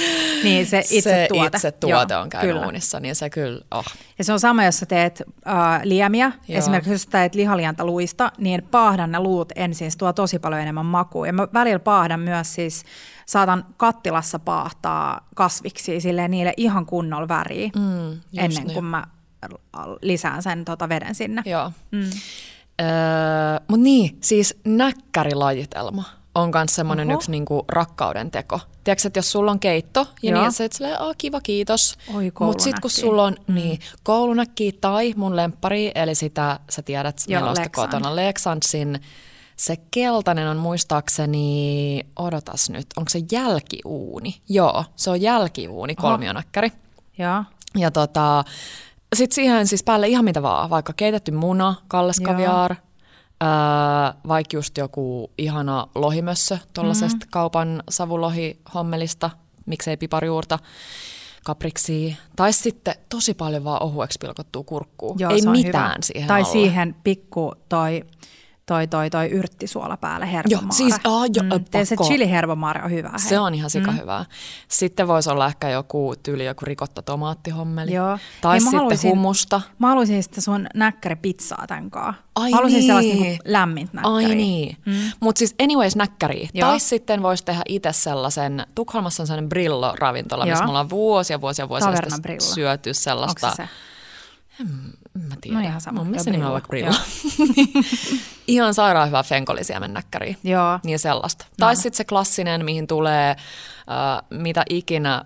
niin, 0.44 0.66
se 0.66 0.78
itse 0.78 1.00
se 1.00 1.26
tuote, 1.28 1.56
itse 1.56 1.72
tuote 1.72 2.14
Joo, 2.14 2.22
on 2.22 2.28
käynyt 2.28 2.54
kyllä. 2.54 2.66
uunissa, 2.66 3.00
niin 3.00 3.16
se 3.16 3.30
kyllä, 3.30 3.60
oh. 3.70 3.84
Ja 4.18 4.24
se 4.24 4.32
on 4.32 4.40
sama, 4.40 4.64
jos 4.64 4.78
sä 4.78 4.86
teet 4.86 5.22
uh, 5.26 5.32
liemiä, 5.82 6.32
Joo. 6.48 6.58
esimerkiksi 6.58 6.92
jos 6.92 7.06
teet 7.06 7.34
lihalianta 7.34 7.84
luista, 7.84 8.32
niin 8.38 8.62
paahdan 8.70 9.12
ne 9.12 9.20
luut 9.20 9.52
ensin, 9.56 9.90
se 9.90 9.98
tuo 9.98 10.12
tosi 10.12 10.38
paljon 10.38 10.60
enemmän 10.60 10.86
makua. 10.86 11.26
Ja 11.26 11.32
mä 11.32 11.48
välillä 11.54 11.78
paahdan 11.78 12.20
myös 12.20 12.54
siis, 12.54 12.84
saatan 13.26 13.64
kattilassa 13.76 14.38
paahtaa 14.38 15.28
kasviksi 15.34 16.00
silleen 16.00 16.30
niille 16.30 16.54
ihan 16.56 16.86
kunnolla 16.86 17.28
väriä, 17.28 17.70
mm, 17.76 18.20
ennen 18.36 18.64
niin. 18.64 18.74
kuin 18.74 18.84
mä 18.84 19.06
lisään 20.02 20.42
sen 20.42 20.64
tota 20.64 20.88
veden 20.88 21.14
sinne. 21.14 21.42
Joo. 21.46 21.72
Mm. 21.90 22.10
Öö, 22.80 22.86
Mutta 23.68 23.84
niin, 23.84 24.18
siis 24.20 24.60
näkkärilajitelma 24.64 26.04
on 26.34 26.50
myös 26.54 26.74
semmoinen 26.74 27.10
yksi 27.10 27.30
niinku 27.30 27.64
rakkauden 27.68 28.30
teko. 28.30 28.60
Tiedätkö, 28.84 29.08
että 29.08 29.18
jos 29.18 29.32
sulla 29.32 29.50
on 29.50 29.60
keitto 29.60 30.06
ja 30.22 30.30
Joo. 30.30 30.40
niin, 30.40 30.48
että 30.48 30.56
sä 30.56 30.64
et 30.64 30.72
silleen, 30.72 30.98
kiva, 31.18 31.40
kiitos. 31.40 31.98
Mutta 32.40 32.64
sitten 32.64 32.80
kun 32.82 32.90
sulla 32.90 33.24
on 33.24 33.36
mm. 33.46 33.54
niin, 33.54 33.80
koulunäkki 34.02 34.72
tai 34.80 35.14
mun 35.16 35.36
lempari, 35.36 35.92
eli 35.94 36.14
sitä 36.14 36.60
sä 36.70 36.82
tiedät, 36.82 37.24
Joo, 37.28 37.40
meillä 37.40 37.62
on 37.62 37.70
kotona 37.70 38.16
Lexansin, 38.16 39.00
se 39.56 39.76
keltainen 39.90 40.48
on 40.48 40.56
muistaakseni, 40.56 42.00
odotas 42.16 42.70
nyt, 42.70 42.86
onko 42.96 43.08
se 43.08 43.20
jälkiuuni? 43.32 44.40
Joo, 44.48 44.84
se 44.96 45.10
on 45.10 45.20
jälkiuuni, 45.20 45.94
kolmionäkkäri. 45.94 46.72
Joo. 47.18 47.44
Ja 47.76 47.90
tota, 47.90 48.44
sitten 49.16 49.34
siihen 49.34 49.66
siis 49.66 49.84
päälle 49.84 50.08
ihan 50.08 50.24
mitä 50.24 50.42
vaan, 50.42 50.70
vaikka 50.70 50.92
keitetty 50.92 51.32
muna, 51.32 51.74
kalleskaviaar, 51.88 52.70
öö, 53.42 53.48
vaikka 54.28 54.56
just 54.56 54.78
joku 54.78 55.30
ihana 55.38 55.86
lohimössö 55.94 56.58
tuollaisesta 56.72 57.16
mm-hmm. 57.16 57.30
kaupan 57.30 57.82
savulohihommelista, 57.90 59.30
miksei 59.66 59.96
piparjuurta, 59.96 60.58
kapriksi, 61.44 62.16
tai 62.36 62.52
sitten 62.52 62.94
tosi 63.08 63.34
paljon 63.34 63.64
vaan 63.64 63.82
ohueksi 63.82 64.18
pilkottua 64.20 64.64
kurkkuu. 64.64 65.16
Joo, 65.18 65.30
Ei 65.30 65.42
mitään 65.42 65.90
hyvä. 65.90 65.96
siihen 66.02 66.28
Tai 66.28 66.40
alle. 66.40 66.52
siihen 66.52 66.96
pikku 67.04 67.52
toi 67.68 68.04
toi, 68.66 68.86
toi, 68.86 69.10
toi 69.10 69.30
yrttisuola 69.30 69.96
päälle, 69.96 70.32
hervomaare. 70.32 70.66
Joo, 70.66 70.72
siis, 70.72 70.94
oh, 71.04 71.24
jo, 71.34 71.42
mm, 71.42 71.84
se 71.84 71.96
pakko. 71.96 72.12
chili 72.12 72.30
hervomaare 72.30 72.82
on 72.84 72.90
hyvä. 72.90 73.10
Se 73.16 73.38
on 73.38 73.54
ihan 73.54 73.70
sika 73.70 73.90
mm. 73.90 73.98
hyvää. 73.98 74.24
Sitten 74.68 75.08
voisi 75.08 75.30
olla 75.30 75.46
ehkä 75.46 75.70
joku 75.70 76.14
tyyli, 76.22 76.44
joku 76.44 76.64
rikotta 76.64 77.02
tomaattihommeli. 77.02 77.92
Joo. 77.92 78.18
Tai 78.40 78.60
mä 78.60 78.70
sitten 78.70 79.10
hummusta. 79.10 79.60
Mä 79.78 79.88
haluaisin 79.88 80.22
sitä 80.22 80.40
sun 80.40 80.66
näkkäripizzaa 80.74 81.64
tän 81.66 81.90
kaa. 81.90 82.14
Ai 82.34 82.50
mä 82.50 82.56
haluaisin 82.56 82.78
niin. 82.78 82.86
sellaista 82.86 83.14
niinku 83.14 83.42
lämmintä 83.44 83.94
näkkäriä. 83.94 84.28
Ai 84.28 84.34
niin. 84.34 84.76
Mm. 84.86 84.94
Mutta 85.20 85.38
siis 85.38 85.54
anyways 85.62 85.96
näkkäriä. 85.96 86.48
Joo. 86.54 86.68
Tai 86.68 86.80
sitten 86.80 87.22
voisi 87.22 87.44
tehdä 87.44 87.62
itse 87.68 87.92
sellaisen, 87.92 88.66
Tukholmassa 88.74 89.22
on 89.22 89.26
sellainen 89.26 89.48
Brillo-ravintola, 89.48 90.46
missä 90.46 90.64
me 90.64 90.70
ollaan 90.70 90.90
vuosia, 90.90 91.40
vuosia, 91.40 91.68
vuosia 91.68 91.92
sitten 92.10 92.40
syöty 92.40 92.90
Onko 92.90 92.94
sellaista. 92.94 93.50
se 93.50 93.56
se? 93.56 93.68
En 94.60 94.68
mä 95.28 95.34
tiedä. 95.40 95.58
No 95.58 95.64
ihan 95.64 95.80
sama. 95.80 95.98
Mun 95.98 96.06
mielestä 96.06 96.30
nimellä 96.30 96.60
Brillo. 96.60 96.92
vaikka 96.92 97.04
Brillo. 97.46 97.84
ihan 98.46 98.74
sairaan 98.74 99.08
hyvää 99.08 99.22
fenkolisiemennäkkäriä. 99.22 100.34
Joo. 100.44 100.78
Niin 100.84 100.98
sellaista. 100.98 101.46
Tai 101.56 101.76
sitten 101.76 101.96
se 101.96 102.04
klassinen, 102.04 102.64
mihin 102.64 102.86
tulee 102.86 103.30
äh, 103.30 103.36
mitä 104.30 104.62
ikinä 104.70 105.14
äh, 105.14 105.24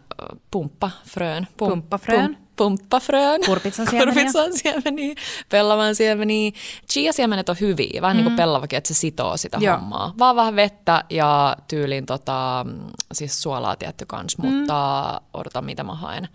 pumppafröön. 0.50 1.46
Pum, 1.56 1.68
Pumppafröön. 1.68 2.34
Pum, 2.34 2.46
pumppafröön. 2.56 3.40
Kurpitsan 3.46 3.86
siemeniä. 3.90 4.14
Kurpitsan 4.14 4.52
siemeniä. 4.58 5.14
Pellavan 5.48 5.94
siemeniä. 5.94 6.50
Chia-siemenet 6.92 7.48
on 7.48 7.56
hyviä, 7.60 8.02
vähän 8.02 8.16
mm. 8.16 8.18
niin 8.18 8.24
kuin 8.24 8.36
pellavakin, 8.36 8.76
että 8.76 8.88
se 8.88 8.94
sitoo 8.94 9.36
sitä 9.36 9.58
Joo. 9.60 9.76
hommaa. 9.76 10.14
Vaan 10.18 10.36
vähän 10.36 10.56
vettä 10.56 11.04
ja 11.10 11.56
tyylin 11.68 12.06
tota, 12.06 12.64
mm, 12.68 12.78
siis 13.12 13.42
suolaa 13.42 13.76
tietty 13.76 14.06
kans, 14.06 14.38
Mm. 14.38 14.46
mutta 14.48 15.20
odota 15.34 15.62
mitä 15.62 15.82
mä 15.84 15.94
haen. 15.94 16.28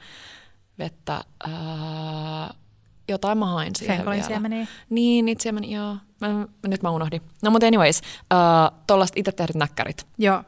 Vettä, 0.79 1.23
ää, 1.47 2.53
jotain 3.09 3.37
mä 3.37 3.45
hain 3.45 3.75
siihen 3.75 3.95
Fenkolin 3.97 4.15
vielä. 4.15 4.27
siemeniä. 4.27 4.67
Niin, 4.89 5.25
niitä 5.25 5.43
siemeniä, 5.43 5.79
joo. 5.79 5.97
Mä, 6.21 6.47
nyt 6.67 6.83
mä 6.83 6.89
unohdin. 6.89 7.21
No 7.41 7.51
mutta 7.51 7.67
anyways, 7.67 8.01
äh, 8.33 8.79
tuollaiset 8.87 9.17
itse 9.17 9.31
tehdyt 9.31 9.55
näkkärit, 9.55 10.07
Joo. 10.17 10.43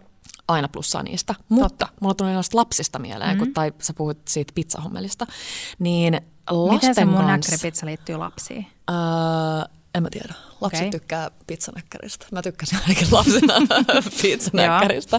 aina 0.48 0.68
plussaa 0.68 1.04
niistä. 1.04 1.36
Mutta 1.50 1.88
mulla 2.02 2.14
tuli 2.14 2.34
noista 2.34 2.58
lapsista 2.58 3.00
mieleen, 3.00 3.30
mm-hmm. 3.30 3.46
kun, 3.46 3.54
tai 3.54 3.74
sä 3.82 3.94
puhut 3.94 4.18
siitä 4.28 4.52
pizzahommelista, 4.56 5.26
niin 5.80 6.22
lasten 6.50 6.90
Miten 6.90 6.96
se 6.96 7.06
mun 7.06 7.16
kanssa... 7.16 7.32
näkkäripizza 7.32 7.86
liittyy 7.86 8.18
lapsiin? 8.18 8.68
Öö, 8.90 8.96
en 9.96 10.04
mä 10.04 10.10
tiedä. 10.10 10.34
Lapset 10.62 10.82
okay. 10.82 10.92
tykkää 10.92 11.32
pizzanäkkäristä. 11.48 12.26
Mä 12.32 12.42
tykkäsin 12.42 12.80
ainakin 12.82 13.08
lapsena 13.12 13.54
pizzanäkkäristä. 14.22 15.18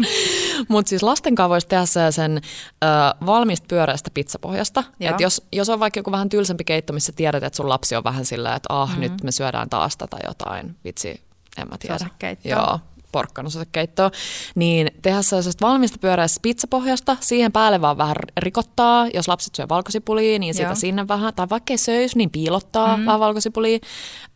Mutta 0.69 0.91
siis 0.91 1.03
lasten 1.03 1.35
kanssa 1.35 1.49
voisi 1.49 1.67
tehdä 1.67 2.11
sen 2.11 2.41
ö, 2.85 2.87
valmista 3.27 3.67
pyöreästä 3.69 4.11
pizzapohjasta. 4.15 4.85
Joo. 5.01 5.15
Et 5.15 5.21
jos, 5.21 5.47
jos 5.53 5.69
on 5.69 5.81
vaikka 5.81 6.01
joku 6.01 6.13
vähän 6.13 6.29
tylsempi 6.29 6.65
keitto, 6.65 6.93
missä 6.93 7.13
tiedät, 7.17 7.43
että 7.43 7.57
sun 7.57 7.69
lapsi 7.69 7.97
on 7.97 8.05
vähän 8.05 8.25
sillä, 8.25 8.55
että 8.55 8.67
ah, 8.69 8.89
mm-hmm. 8.89 9.01
nyt 9.01 9.23
me 9.23 9.33
syödään 9.33 9.71
taas 9.71 9.97
tätä 9.97 10.17
jotain. 10.27 10.77
Vitsi, 10.85 11.21
en 11.59 11.69
mä 11.69 11.79
tiedä. 11.79 11.99
Sosekeittoa. 11.99 12.81
Porkkanososekeittoa, 13.13 14.11
niin 14.55 14.91
tehdä 15.03 15.23
sellaisesta 15.23 15.67
valmista 15.67 15.99
pyöreästä 16.01 16.39
pizzapohjasta, 16.43 17.17
siihen 17.21 17.53
päälle 17.53 17.81
vaan 17.81 17.99
vähän 17.99 18.17
rikottaa, 18.37 19.07
jos 19.15 19.29
lapset 19.29 19.55
syö 19.55 19.67
valkosipulia, 19.69 20.39
niin 20.39 20.55
sitä 20.55 20.69
Joo. 20.69 20.75
sinne 20.75 21.09
vähän, 21.09 21.35
tai 21.35 21.47
vaikka 21.51 21.73
ei 21.73 21.79
söisi, 21.79 22.19
niin 22.19 22.31
piilottaa 22.31 22.97
mm. 22.97 23.07
vähän 23.07 23.21
valkosipulia. 23.21 23.79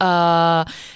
Öö, 0.03 0.09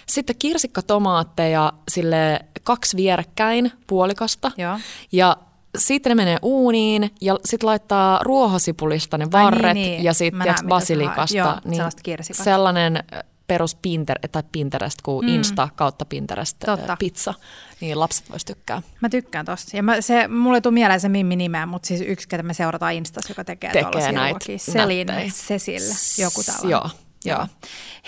sitten 0.06 0.36
kirsikkatomaatteja 0.38 1.72
sille 1.88 2.40
kaksi 2.62 2.96
vierekkäin 2.96 3.72
puolikasta, 3.86 4.50
Joo. 4.56 4.78
ja 5.12 5.36
sitten 5.78 6.10
ne 6.10 6.14
menee 6.14 6.38
uuniin 6.42 7.10
ja 7.20 7.38
sitten 7.44 7.66
laittaa 7.66 8.18
ruohosipulista 8.22 9.18
ne 9.18 9.24
Ai 9.24 9.28
niin, 9.28 9.44
varret 9.44 9.74
niin. 9.74 10.04
ja 10.04 10.14
sitten 10.14 10.54
basilikasta. 10.68 11.36
Joo, 11.36 11.88
kirsikasta. 12.02 12.44
Sellainen 12.44 13.04
perus 13.46 13.74
Pinter, 13.74 14.18
tai 14.32 14.42
Pinterest 14.52 15.02
kuin 15.02 15.26
mm. 15.26 15.34
Insta 15.34 15.68
kautta 15.76 16.04
Pinterest 16.04 16.56
Totta. 16.66 16.96
pizza, 16.98 17.34
niin 17.80 18.00
lapset 18.00 18.30
vois 18.30 18.44
tykkää. 18.44 18.82
Mä 19.00 19.08
tykkään 19.08 19.46
tosta. 19.46 19.76
Ja 19.76 19.82
mä, 19.82 20.00
se, 20.00 20.28
mulle 20.28 20.56
ei 20.56 20.60
tule 20.60 20.74
mieleen 20.74 21.00
se 21.00 21.08
Mimmi 21.08 21.36
nimeä, 21.36 21.66
mutta 21.66 21.86
siis 21.86 22.00
yksi, 22.00 22.28
ketä 22.28 22.42
me 22.42 22.54
seurataan 22.54 22.92
Instassa, 22.92 23.30
joka 23.30 23.44
tekee, 23.44 23.70
Tekee 23.70 23.82
tuollaisia 23.82 24.12
näitä 24.12 24.30
ruokia. 24.30 24.58
Selin. 24.58 25.08
Cecil, 25.30 25.82
joku 26.24 26.42
tällainen. 26.42 26.70
Joo, 26.70 26.90
joo. 27.26 27.46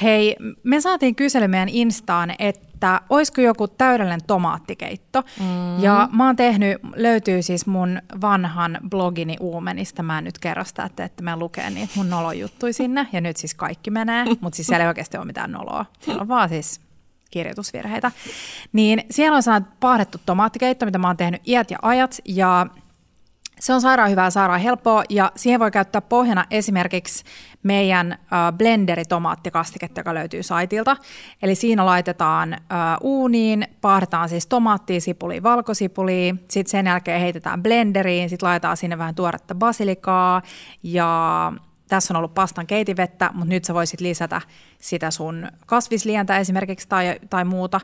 Hei, 0.03 0.37
me 0.63 0.81
saatiin 0.81 1.15
kysely 1.15 1.49
meidän 1.49 1.69
Instaan, 1.69 2.35
että 2.39 3.01
olisiko 3.11 3.41
joku 3.41 3.69
täydellinen 3.69 4.21
tomaattikeitto. 4.27 5.23
Mm. 5.41 5.83
Ja 5.83 6.09
mä 6.13 6.27
oon 6.27 6.37
tehnyt, 6.37 6.79
löytyy 6.97 7.43
siis 7.43 7.67
mun 7.67 8.03
vanhan 8.21 8.79
blogini 8.91 9.37
Uumenista. 9.41 10.03
Mä 10.03 10.19
en 10.19 10.25
nyt 10.25 10.39
kerro 10.39 10.65
sitä, 10.65 10.85
että, 10.85 11.05
että 11.05 11.23
mä 11.23 11.37
lukee 11.37 11.71
niitä 11.71 11.93
mun 11.97 12.11
nolojuttui 12.11 12.73
sinne. 12.73 13.09
Ja 13.13 13.21
nyt 13.21 13.37
siis 13.37 13.55
kaikki 13.55 13.91
menee, 13.91 14.25
mutta 14.41 14.57
siis 14.57 14.67
siellä 14.67 14.85
ei 14.85 14.89
oikeasti 14.89 15.17
ole 15.17 15.27
mitään 15.27 15.53
noloa. 15.53 15.87
Siellä 16.01 16.23
on 16.23 16.29
vaan 16.29 16.49
siis 16.49 16.81
kirjoitusvirheitä. 17.31 18.13
Niin 18.73 19.05
siellä 19.11 19.37
on 19.37 19.43
sellainen 19.43 19.71
paahdettu 19.81 20.21
tomaattikeitto, 20.27 20.87
mitä 20.87 20.99
mä 20.99 21.07
oon 21.07 21.17
tehnyt 21.17 21.49
iät 21.49 21.71
ja 21.71 21.79
ajat. 21.83 22.19
Ja 22.25 22.67
se 23.61 23.75
on 23.75 23.81
sairaan 23.81 24.11
hyvää, 24.11 24.31
sairaan 24.31 24.61
helppoa 24.61 25.05
ja 25.09 25.33
siihen 25.37 25.61
voi 25.61 25.71
käyttää 25.71 26.01
pohjana 26.01 26.45
esimerkiksi 26.51 27.25
meidän 27.63 28.13
äh, 28.13 28.19
blenderi-tomaattikastiketta, 28.59 30.01
joka 30.01 30.15
löytyy 30.15 30.43
saitilta. 30.43 30.97
Eli 31.43 31.55
siinä 31.55 31.87
laitetaan 31.87 32.53
äh, 32.53 32.59
uuniin, 33.01 33.69
paahdetaan 33.81 34.29
siis 34.29 34.47
tomaattia, 34.47 35.01
sipulia, 35.01 35.43
valkosipulia, 35.43 36.35
sitten 36.51 36.71
sen 36.71 36.87
jälkeen 36.87 37.21
heitetään 37.21 37.63
blenderiin, 37.63 38.31
sitten 38.31 38.47
laitetaan 38.47 38.77
sinne 38.77 38.99
vähän 38.99 39.15
tuoretta 39.15 39.55
basilikaa 39.55 40.43
ja 40.83 41.53
tässä 41.89 42.15
on 42.15 42.17
ollut 42.19 42.35
pastan 42.35 42.67
keitivettä, 42.67 43.31
mutta 43.35 43.49
nyt 43.49 43.65
sä 43.65 43.75
voisit 43.75 44.01
lisätä 44.01 44.41
sitä 44.79 45.11
sun 45.11 45.49
kasvislientä 45.67 46.39
esimerkiksi 46.39 46.89
tai, 46.89 47.19
tai 47.31 47.45
muuta 47.45 47.81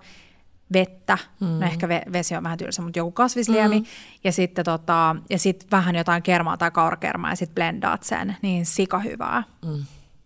vettä, 0.73 1.19
mm. 1.41 1.47
no 1.47 1.67
ehkä 1.67 1.87
ve- 1.87 2.13
vesi 2.13 2.37
on 2.37 2.43
vähän 2.43 2.59
tylsä, 2.59 2.83
mutta 2.83 2.99
joku 2.99 3.11
kasvisliemi, 3.11 3.81
mm. 3.81 3.87
ja 4.25 4.33
sitten 4.33 4.65
tota, 4.65 5.17
ja 5.31 5.39
sit 5.39 5.67
vähän 5.71 5.95
jotain 5.97 6.23
kermaa 6.23 6.57
tai 6.57 6.71
kaurakermaa, 6.71 7.31
ja 7.31 7.37
sitten 7.37 7.55
blendaat 7.55 8.03
sen, 8.03 8.37
niin 8.43 8.67
sika 8.67 8.99
hyvää. 8.99 9.43
Mm. 9.65 9.85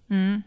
Mm. 0.09 0.43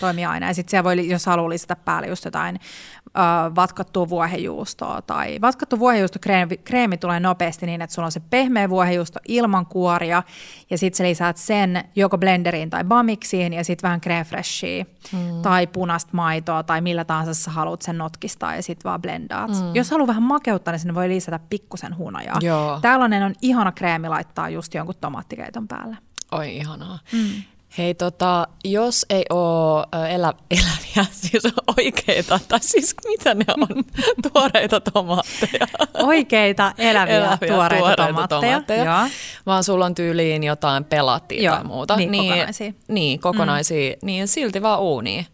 Toimii 0.00 0.24
aina. 0.24 0.46
Ja 0.46 0.54
sitten 0.54 0.70
siellä 0.70 0.84
voi, 0.84 1.08
jos 1.08 1.26
haluaa 1.26 1.48
lisätä 1.48 1.76
päälle 1.76 2.08
just 2.08 2.24
jotain 2.24 2.60
äh, 3.06 3.54
vatkattua 3.54 4.08
vuohenjuustoa, 4.08 5.02
tai 5.02 5.38
vatkattu 5.40 5.78
vuohenjuustokreemi 5.78 6.56
kreemi 6.56 6.96
tulee 6.96 7.20
nopeasti 7.20 7.66
niin, 7.66 7.82
että 7.82 7.94
sulla 7.94 8.06
on 8.06 8.12
se 8.12 8.20
pehmeä 8.20 8.68
vuohenjuusto 8.68 9.18
ilman 9.28 9.66
kuoria, 9.66 10.22
ja 10.70 10.78
sitten 10.78 10.96
sä 10.96 11.04
lisäät 11.04 11.36
sen 11.36 11.84
joko 11.96 12.18
blenderiin 12.18 12.70
tai 12.70 12.84
bamiksiin, 12.84 13.52
ja 13.52 13.64
sitten 13.64 13.88
vähän 13.88 14.00
creme 14.00 14.24
freshia, 14.24 14.84
mm. 15.12 15.42
tai 15.42 15.66
punaista 15.66 16.10
maitoa, 16.12 16.62
tai 16.62 16.80
millä 16.80 17.04
tahansa 17.04 17.34
sä 17.34 17.50
haluat 17.50 17.82
sen 17.82 17.98
notkistaa, 17.98 18.56
ja 18.56 18.62
sitten 18.62 18.90
vaan 18.90 19.02
blendaat. 19.02 19.50
Mm. 19.50 19.74
Jos 19.74 19.90
haluaa 19.90 20.06
vähän 20.06 20.22
makeutta, 20.22 20.70
niin 20.70 20.78
sinne 20.78 20.94
voi 20.94 21.08
lisätä 21.08 21.40
pikkusen 21.50 21.96
hunajaa. 21.96 22.38
Joo. 22.40 22.78
Tällainen 22.82 23.22
on 23.22 23.34
ihana 23.42 23.72
kreemi 23.72 24.08
laittaa 24.08 24.48
just 24.48 24.74
jonkun 24.74 24.94
tomaattikeiton 25.00 25.68
päälle. 25.68 25.96
Oi 26.32 26.56
ihanaa. 26.56 26.98
Mm. 27.12 27.42
Hei, 27.78 27.94
tota, 27.94 28.46
jos 28.64 29.06
ei 29.10 29.24
ole 29.30 29.86
elä, 30.08 30.32
eläviä, 30.50 31.06
siis 31.10 31.42
oikeita, 31.76 32.40
tai 32.48 32.58
siis 32.62 32.94
mitä 33.08 33.34
ne 33.34 33.44
on, 33.60 33.84
tuoreita 34.32 34.80
tomaatteja. 34.80 35.66
Oikeita, 35.94 36.72
eläviä, 36.78 37.16
Eläviä, 37.16 37.48
tuoreita, 37.48 37.78
tuoreita 37.84 38.06
tomaatteja. 38.06 38.40
tomaatteja. 38.40 38.84
Joo. 38.84 39.08
Vaan 39.46 39.64
sulla 39.64 39.86
on 39.86 39.94
tyyliin 39.94 40.44
jotain 40.44 40.84
pelattia 40.84 41.42
Joo, 41.42 41.54
tai 41.54 41.64
muuta. 41.64 41.96
niin, 41.96 42.10
kokonaisia. 42.10 42.72
Niin, 42.88 43.20
kokonaisia, 43.20 43.90
mm. 43.90 44.06
niin 44.06 44.28
silti 44.28 44.62
vaan 44.62 44.80
uuniin, 44.80 45.26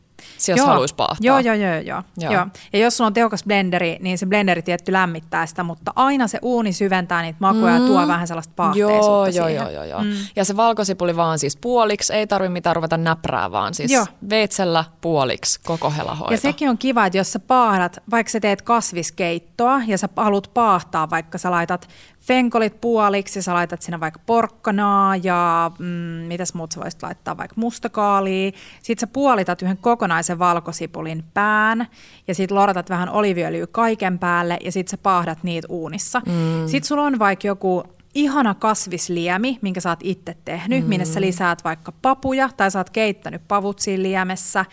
jos 0.52 0.58
Joo. 0.58 0.66
haluaisi 0.66 0.94
paahtaa. 0.94 1.18
Joo, 1.20 1.38
joo, 1.38 1.54
joo, 1.54 1.74
joo, 1.74 2.02
Joo. 2.18 2.32
joo. 2.32 2.46
Ja 2.72 2.78
jos 2.78 2.96
sulla 2.96 3.06
on 3.06 3.14
tehokas 3.14 3.44
blenderi, 3.44 3.96
niin 4.00 4.18
se 4.18 4.26
blenderi 4.26 4.62
tietty 4.62 4.92
lämmittää 4.92 5.46
sitä, 5.46 5.62
mutta 5.62 5.92
aina 5.96 6.28
se 6.28 6.38
uuni 6.42 6.72
syventää 6.72 7.22
niitä 7.22 7.36
makuja 7.40 7.78
mm. 7.78 7.82
ja 7.82 7.86
tuo 7.86 8.08
vähän 8.08 8.26
sellaista 8.26 8.52
paahteisuutta 8.56 9.06
Joo, 9.06 9.26
joo, 9.26 9.32
siihen. 9.32 9.54
joo, 9.54 9.70
joo, 9.70 9.84
joo. 9.84 10.02
Mm. 10.02 10.12
Ja 10.36 10.44
se 10.44 10.56
valkosipuli 10.56 11.16
vaan 11.16 11.38
siis 11.38 11.56
puoliksi, 11.56 12.12
ei 12.12 12.26
tarvi 12.26 12.48
mitään 12.48 12.76
ruveta 12.76 12.96
näprää, 12.96 13.52
vaan 13.52 13.74
siis 13.74 13.92
Joo. 13.92 14.06
veitsellä 14.30 14.84
puoliksi 15.00 15.60
koko 15.64 15.90
helahoito. 15.90 16.34
Ja 16.34 16.38
sekin 16.38 16.70
on 16.70 16.78
kiva, 16.78 17.06
että 17.06 17.18
jos 17.18 17.32
sä 17.32 17.38
paahdat, 17.38 17.98
vaikka 18.10 18.30
sä 18.30 18.40
teet 18.40 18.62
kasviskeittoa 18.62 19.80
ja 19.86 19.98
sä 19.98 20.08
haluat 20.16 20.50
paahtaa, 20.54 21.10
vaikka 21.10 21.38
sä 21.38 21.50
laitat 21.50 21.88
fenkolit 22.26 22.80
puoliksi 22.80 23.42
sä 23.42 23.54
laitat 23.54 23.82
sinne 23.82 24.00
vaikka 24.00 24.20
porkkanaa 24.26 25.16
ja 25.16 25.70
mm, 25.78 25.86
mitäs 26.28 26.54
muut 26.54 26.72
sä 26.72 26.80
voisit 26.80 27.02
laittaa, 27.02 27.36
vaikka 27.36 27.54
mustakaalia. 27.58 28.50
Sitten 28.82 29.00
sä 29.00 29.12
puolitat 29.12 29.62
yhden 29.62 29.78
kokonaisen 29.78 30.33
valkosipulin 30.38 31.24
pään 31.34 31.86
ja 32.28 32.34
sitten 32.34 32.54
lorotat 32.54 32.90
vähän 32.90 33.08
oliviöljyä 33.08 33.66
kaiken 33.66 34.18
päälle 34.18 34.58
ja 34.64 34.72
sitten 34.72 34.90
sä 34.90 34.98
paahdat 34.98 35.38
niitä 35.42 35.68
uunissa. 35.70 36.22
Mm. 36.26 36.68
Sitten 36.68 36.88
sulla 36.88 37.02
on 37.02 37.18
vaikka 37.18 37.46
joku 37.46 37.84
ihana 38.14 38.54
kasvisliemi, 38.54 39.58
minkä 39.62 39.80
sä 39.80 39.88
oot 39.88 39.98
itse 40.02 40.36
tehnyt, 40.44 40.82
mm. 40.82 40.88
minne 40.88 41.04
sä 41.04 41.20
lisäät 41.20 41.64
vaikka 41.64 41.92
papuja 42.02 42.50
tai 42.56 42.70
sä 42.70 42.78
oot 42.78 42.90
keittänyt 42.90 43.42
pavut 43.48 43.78
siinä 43.78 44.02
liemessä. 44.02 44.64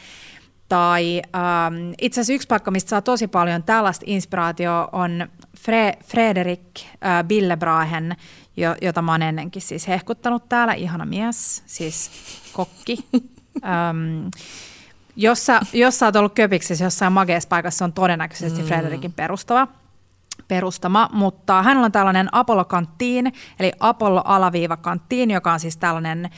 Tai 0.70 1.22
ähm, 1.36 1.92
itse 2.02 2.22
asiassa 2.22 2.34
yksi 2.34 2.48
paikka, 2.48 2.72
mistä 2.72 2.90
saa 2.90 3.02
tosi 3.02 3.28
paljon 3.28 3.64
tällaista 3.64 4.04
inspiraatioa, 4.08 4.90
on 4.92 5.28
Fre- 5.58 6.04
Frederik 6.06 6.62
äh, 6.80 7.24
Billebrahen, 7.28 8.16
jo, 8.58 8.76
jota 8.82 9.02
mä 9.02 9.12
oon 9.12 9.22
ennenkin 9.22 9.62
siis 9.62 9.88
hehkuttanut 9.88 10.50
täällä. 10.50 10.74
Ihana 10.74 11.06
mies, 11.06 11.64
siis 11.66 12.12
kokki. 12.54 12.98
ähm, 13.64 14.28
Jos 15.16 15.46
sä, 15.46 15.62
jos 15.74 16.00
sä 16.00 16.06
oot 16.06 16.16
ollut 16.16 16.34
köpiksessä 16.34 16.84
jossain 16.84 17.14
mageessa 17.14 17.50
paikassa, 17.50 17.78
se 17.78 17.84
on 17.84 17.94
todennäköisesti 17.94 18.62
mm. 18.62 18.68
Frederikin 18.68 19.14
perustava 19.14 19.68
perustama, 20.48 21.10
mutta 21.14 21.64
hänellä 21.64 21.86
on 21.86 21.92
tällainen 21.92 22.30
Apollo-kanttiin, 22.32 23.34
eli 23.60 23.72
Apollo-kanttiin, 23.80 25.32
joka 25.32 25.54
on 25.54 25.60
siis 25.60 25.78
tällainen 25.78 26.30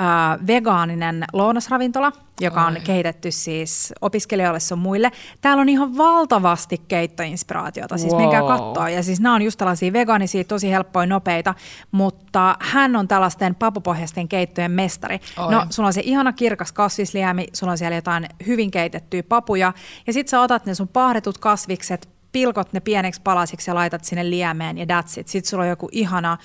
äh, 0.00 0.46
vegaaninen 0.46 1.24
lounasravintola, 1.32 2.12
joka 2.40 2.66
on 2.66 2.72
Oi. 2.72 2.80
kehitetty 2.80 3.30
siis 3.30 3.92
opiskelijoille 4.00 4.60
sun 4.60 4.78
muille. 4.78 5.10
Täällä 5.40 5.60
on 5.60 5.68
ihan 5.68 5.96
valtavasti 5.96 6.78
keittoinspiraatiota, 6.88 7.98
siis 7.98 8.12
wow. 8.12 8.22
menkää 8.22 8.42
katsoa. 8.42 8.88
Ja 8.88 9.02
siis 9.02 9.20
nämä 9.20 9.34
on 9.34 9.42
just 9.42 9.58
tällaisia 9.58 9.92
vegaanisia, 9.92 10.44
tosi 10.44 10.70
helppoja, 10.70 11.06
nopeita, 11.06 11.54
mutta 11.90 12.56
hän 12.60 12.96
on 12.96 13.08
tällaisten 13.08 13.54
papupohjaisten 13.54 14.28
keittojen 14.28 14.70
mestari. 14.70 15.20
Oi. 15.38 15.52
No, 15.52 15.66
sulla 15.70 15.86
on 15.86 15.92
se 15.92 16.02
ihana 16.04 16.32
kirkas 16.32 16.72
kasvisliemi, 16.72 17.46
sulla 17.52 17.70
on 17.70 17.78
siellä 17.78 17.96
jotain 17.96 18.26
hyvin 18.46 18.70
keitettyjä 18.70 19.22
papuja, 19.22 19.72
ja 20.06 20.12
sit 20.12 20.28
sä 20.28 20.40
otat 20.40 20.66
ne 20.66 20.74
sun 20.74 20.88
pahdetut 20.88 21.38
kasvikset, 21.38 22.08
pilkot 22.32 22.72
ne 22.72 22.80
pieneksi 22.80 23.20
palasiksi 23.24 23.70
ja 23.70 23.74
laitat 23.74 24.04
sinne 24.04 24.30
liemeen 24.30 24.78
ja 24.78 24.84
that's 24.84 25.20
it. 25.20 25.28
Sitten 25.28 25.50
sulla 25.50 25.62
on 25.62 25.68
joku 25.68 25.88
ihana 25.92 26.38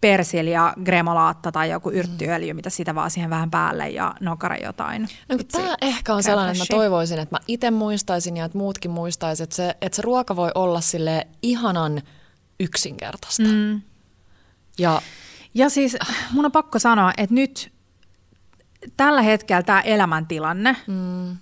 persilja, 0.00 0.74
gremolaatta 0.84 1.52
tai 1.52 1.70
joku 1.70 1.90
yrttiöljy, 1.90 2.52
mitä 2.52 2.70
sitä 2.70 2.94
vaan 2.94 3.10
siihen 3.10 3.30
vähän 3.30 3.50
päälle 3.50 3.88
ja 3.88 4.14
nokare 4.20 4.58
jotain. 4.64 5.08
No, 5.28 5.38
tämä 5.52 5.76
ehkä 5.82 6.14
on 6.14 6.22
sellainen, 6.22 6.52
että 6.52 6.74
mä 6.74 6.78
toivoisin, 6.78 7.18
että 7.18 7.34
mä 7.34 7.40
itse 7.48 7.70
muistaisin 7.70 8.36
ja 8.36 8.44
että 8.44 8.58
muutkin 8.58 8.90
muistaisivat, 8.90 9.46
että 9.46 9.56
se, 9.56 9.76
että 9.80 9.96
se 9.96 10.02
ruoka 10.02 10.36
voi 10.36 10.50
olla 10.54 10.80
sille 10.80 11.26
ihanan 11.42 12.02
yksinkertaista. 12.60 13.42
Mm. 13.42 13.80
Ja, 14.78 15.02
ja 15.54 15.68
siis 15.68 15.96
mun 16.32 16.44
on 16.44 16.52
pakko 16.52 16.78
sanoa, 16.78 17.12
että 17.16 17.34
nyt 17.34 17.72
tällä 18.96 19.22
hetkellä 19.22 19.62
tämä 19.62 19.80
elämäntilanne, 19.80 20.76
mm. 20.86 21.36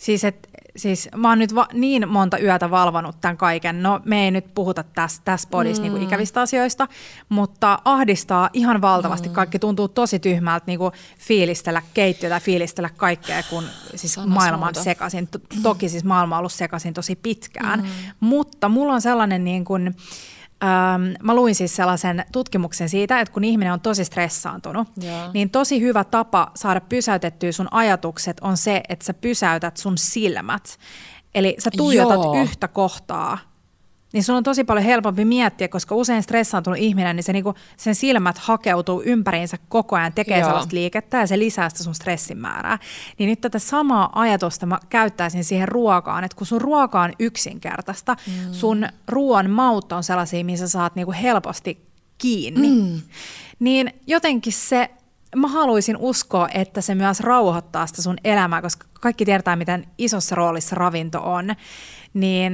Siis 0.00 0.24
että 0.24 0.48
siis 0.76 1.08
mä 1.16 1.28
oon 1.28 1.38
nyt 1.38 1.54
va- 1.54 1.68
niin 1.72 2.08
monta 2.08 2.38
yötä 2.38 2.70
valvonut 2.70 3.20
tämän 3.20 3.36
kaiken. 3.36 3.82
No 3.82 4.00
me 4.04 4.24
ei 4.24 4.30
nyt 4.30 4.54
puhuta 4.54 4.82
tässä 4.82 5.22
täs 5.24 5.46
podissa 5.46 5.82
mm. 5.82 5.88
niinku 5.88 6.06
ikävistä 6.06 6.40
asioista, 6.40 6.88
mutta 7.28 7.78
ahdistaa 7.84 8.50
ihan 8.52 8.80
valtavasti. 8.80 9.28
Mm. 9.28 9.34
Kaikki 9.34 9.58
tuntuu 9.58 9.88
tosi 9.88 10.18
tyhmältä 10.18 10.64
niinku 10.66 10.92
fiilistellä 11.18 11.82
keittiötä, 11.94 12.40
fiilistellä 12.40 12.90
kaikkea, 12.96 13.42
kun 13.50 13.64
siis 13.94 14.18
maailma 14.26 14.66
on 14.66 14.74
sekaisin. 14.74 15.28
Toki 15.62 15.88
siis 15.88 16.04
maailma 16.04 16.36
on 16.36 16.38
ollut 16.38 16.52
sekaisin 16.52 16.94
tosi 16.94 17.16
pitkään, 17.16 17.80
mm. 17.80 17.86
mutta 18.20 18.68
mulla 18.68 18.92
on 18.92 19.00
sellainen 19.00 19.44
niin 19.44 19.64
kuin, 19.64 19.96
Ähm, 20.64 21.02
mä 21.22 21.34
luin 21.34 21.54
siis 21.54 21.76
sellaisen 21.76 22.24
tutkimuksen 22.32 22.88
siitä, 22.88 23.20
että 23.20 23.34
kun 23.34 23.44
ihminen 23.44 23.72
on 23.72 23.80
tosi 23.80 24.04
stressaantunut, 24.04 24.88
yeah. 25.02 25.32
niin 25.32 25.50
tosi 25.50 25.80
hyvä 25.80 26.04
tapa 26.04 26.50
saada 26.54 26.80
pysäytettyä 26.80 27.52
sun 27.52 27.68
ajatukset 27.70 28.40
on 28.40 28.56
se, 28.56 28.82
että 28.88 29.04
sä 29.04 29.14
pysäytät 29.14 29.76
sun 29.76 29.98
silmät. 29.98 30.78
Eli 31.34 31.56
sä 31.58 31.70
tuijotat 31.76 32.24
Joo. 32.24 32.42
yhtä 32.42 32.68
kohtaa 32.68 33.38
niin 34.12 34.24
sun 34.24 34.36
on 34.36 34.42
tosi 34.42 34.64
paljon 34.64 34.84
helpompi 34.84 35.24
miettiä, 35.24 35.68
koska 35.68 35.94
usein 35.94 36.22
stressaantunut 36.22 36.78
ihminen, 36.78 37.16
niin 37.16 37.24
se 37.24 37.32
niinku, 37.32 37.54
sen 37.76 37.94
silmät 37.94 38.38
hakeutuu 38.38 39.02
ympäriinsä 39.04 39.56
koko 39.68 39.96
ajan, 39.96 40.12
tekee 40.12 40.38
Joo. 40.38 40.48
sellaista 40.48 40.76
liikettä 40.76 41.16
ja 41.16 41.26
se 41.26 41.38
lisää 41.38 41.68
sitä 41.68 41.82
sun 41.82 41.94
stressin 41.94 42.38
määrää. 42.38 42.78
Niin 43.18 43.30
nyt 43.30 43.40
tätä 43.40 43.58
samaa 43.58 44.20
ajatusta 44.20 44.66
mä 44.66 44.78
käyttäisin 44.88 45.44
siihen 45.44 45.68
ruokaan, 45.68 46.24
että 46.24 46.36
kun 46.36 46.46
sun 46.46 46.60
ruoka 46.60 47.00
on 47.00 47.12
yksinkertaista, 47.18 48.16
mm. 48.26 48.52
sun 48.52 48.86
ruoan 49.08 49.50
maut 49.50 49.92
on 49.92 50.04
sellaisia, 50.04 50.44
missä 50.44 50.68
saat 50.68 50.94
niinku 50.94 51.14
helposti 51.22 51.86
kiinni, 52.18 52.68
mm. 52.68 53.00
niin 53.58 53.92
jotenkin 54.06 54.52
se 54.52 54.90
mä 55.36 55.48
haluaisin 55.48 55.96
uskoa, 55.96 56.48
että 56.54 56.80
se 56.80 56.94
myös 56.94 57.20
rauhoittaa 57.20 57.86
sitä 57.86 58.02
sun 58.02 58.16
elämää, 58.24 58.62
koska 58.62 58.86
kaikki 59.00 59.24
tietää, 59.24 59.56
miten 59.56 59.86
isossa 59.98 60.34
roolissa 60.34 60.76
ravinto 60.76 61.20
on, 61.32 61.54
niin 62.14 62.52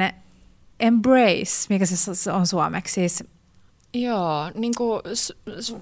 embrace, 0.81 1.67
mikä 1.69 1.87
se 1.87 2.33
on 2.33 2.47
suomeksi, 2.47 2.95
siis 2.95 3.25
Joo, 3.95 4.51
niin 4.55 4.73
kuin 4.77 5.03
s- 5.15 5.33
s- 5.61 5.77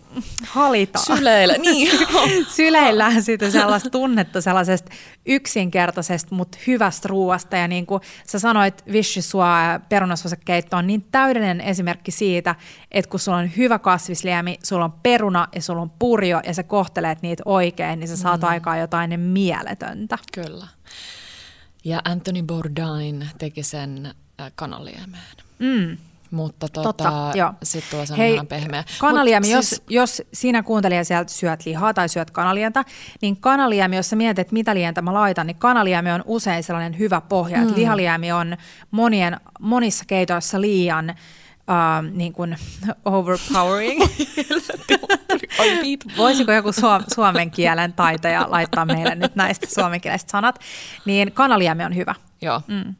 halita. 0.46 0.98
Syleillä, 0.98 1.54
niin. 1.54 1.90
Syleillään 2.56 3.22
siitä 3.22 3.50
sellaista 3.50 3.90
tunnetta 3.90 4.40
sellaisesta 4.40 4.92
yksinkertaisesta, 5.26 6.34
mutta 6.34 6.58
hyvästä 6.66 7.08
ruoasta. 7.08 7.56
Ja 7.56 7.68
niin 7.68 7.86
kuin 7.86 8.00
sä 8.26 8.38
sanoit, 8.38 8.84
vishysua 8.92 9.60
ja 9.60 9.80
perunasvasakeitto 9.88 10.76
on 10.76 10.86
niin 10.86 11.06
täydellinen 11.12 11.60
esimerkki 11.60 12.10
siitä, 12.10 12.54
että 12.90 13.10
kun 13.10 13.20
sulla 13.20 13.38
on 13.38 13.50
hyvä 13.56 13.78
kasvisliemi, 13.78 14.58
sulla 14.62 14.84
on 14.84 14.92
peruna 14.92 15.48
ja 15.54 15.62
sulla 15.62 15.82
on 15.82 15.90
purjo 15.90 16.40
ja 16.46 16.54
sä 16.54 16.62
kohtelet 16.62 17.22
niitä 17.22 17.42
oikein, 17.46 18.00
niin 18.00 18.08
sä 18.08 18.16
saat 18.16 18.40
mm. 18.40 18.48
aikaa 18.48 18.76
jotain 18.76 19.20
mieletöntä. 19.20 20.18
Kyllä. 20.34 20.66
Ja 21.84 22.00
Anthony 22.04 22.42
Bourdain 22.42 23.28
teki 23.38 23.62
sen 23.62 24.14
Äh, 24.40 24.52
kanaliemeen. 24.54 25.36
Mm. 25.58 25.96
Mutta 26.30 26.68
tota, 26.68 26.82
Totta, 26.82 27.32
sitten 27.62 27.90
tulee 27.90 28.18
Hei, 28.18 28.40
pehmeä. 28.48 28.84
Kanaliemi, 28.98 29.50
jos, 29.50 29.68
siis... 29.68 29.82
jos 29.88 30.22
sinä 30.32 30.62
kuuntelija 30.62 31.04
sieltä 31.04 31.32
syöt 31.32 31.66
lihaa 31.66 31.94
tai 31.94 32.08
syöt 32.08 32.30
kanalientä, 32.30 32.84
niin 33.22 33.36
kanaliemi, 33.36 33.96
jos 33.96 34.10
sä 34.10 34.16
mietit, 34.16 34.38
että 34.38 34.52
mitä 34.52 34.74
lientä 34.74 35.02
mä 35.02 35.14
laitan, 35.14 35.46
niin 35.46 35.56
kanaliemi 35.56 36.12
on 36.12 36.22
usein 36.26 36.64
sellainen 36.64 36.98
hyvä 36.98 37.20
pohja. 37.20 37.58
Mm. 37.58 37.72
lihaliemi 37.76 38.32
on 38.32 38.56
monien, 38.90 39.40
monissa 39.60 40.04
keitoissa 40.06 40.60
liian 40.60 41.10
uh, 41.10 42.10
niin 42.12 42.32
kuin 42.32 42.56
overpowering. 43.04 44.04
Voisiko 46.16 46.52
joku 46.52 46.70
suomen 47.14 47.50
kielen 47.50 47.92
taitaja 47.92 48.46
laittaa 48.48 48.84
meille 48.84 49.14
nyt 49.14 49.34
näistä 49.34 49.66
suomenkieliset 49.74 50.28
sanat? 50.28 50.58
Niin 51.04 51.32
kanaliemi 51.32 51.84
on 51.84 51.96
hyvä. 51.96 52.14
Joo. 52.42 52.62
Mm. 52.66 52.94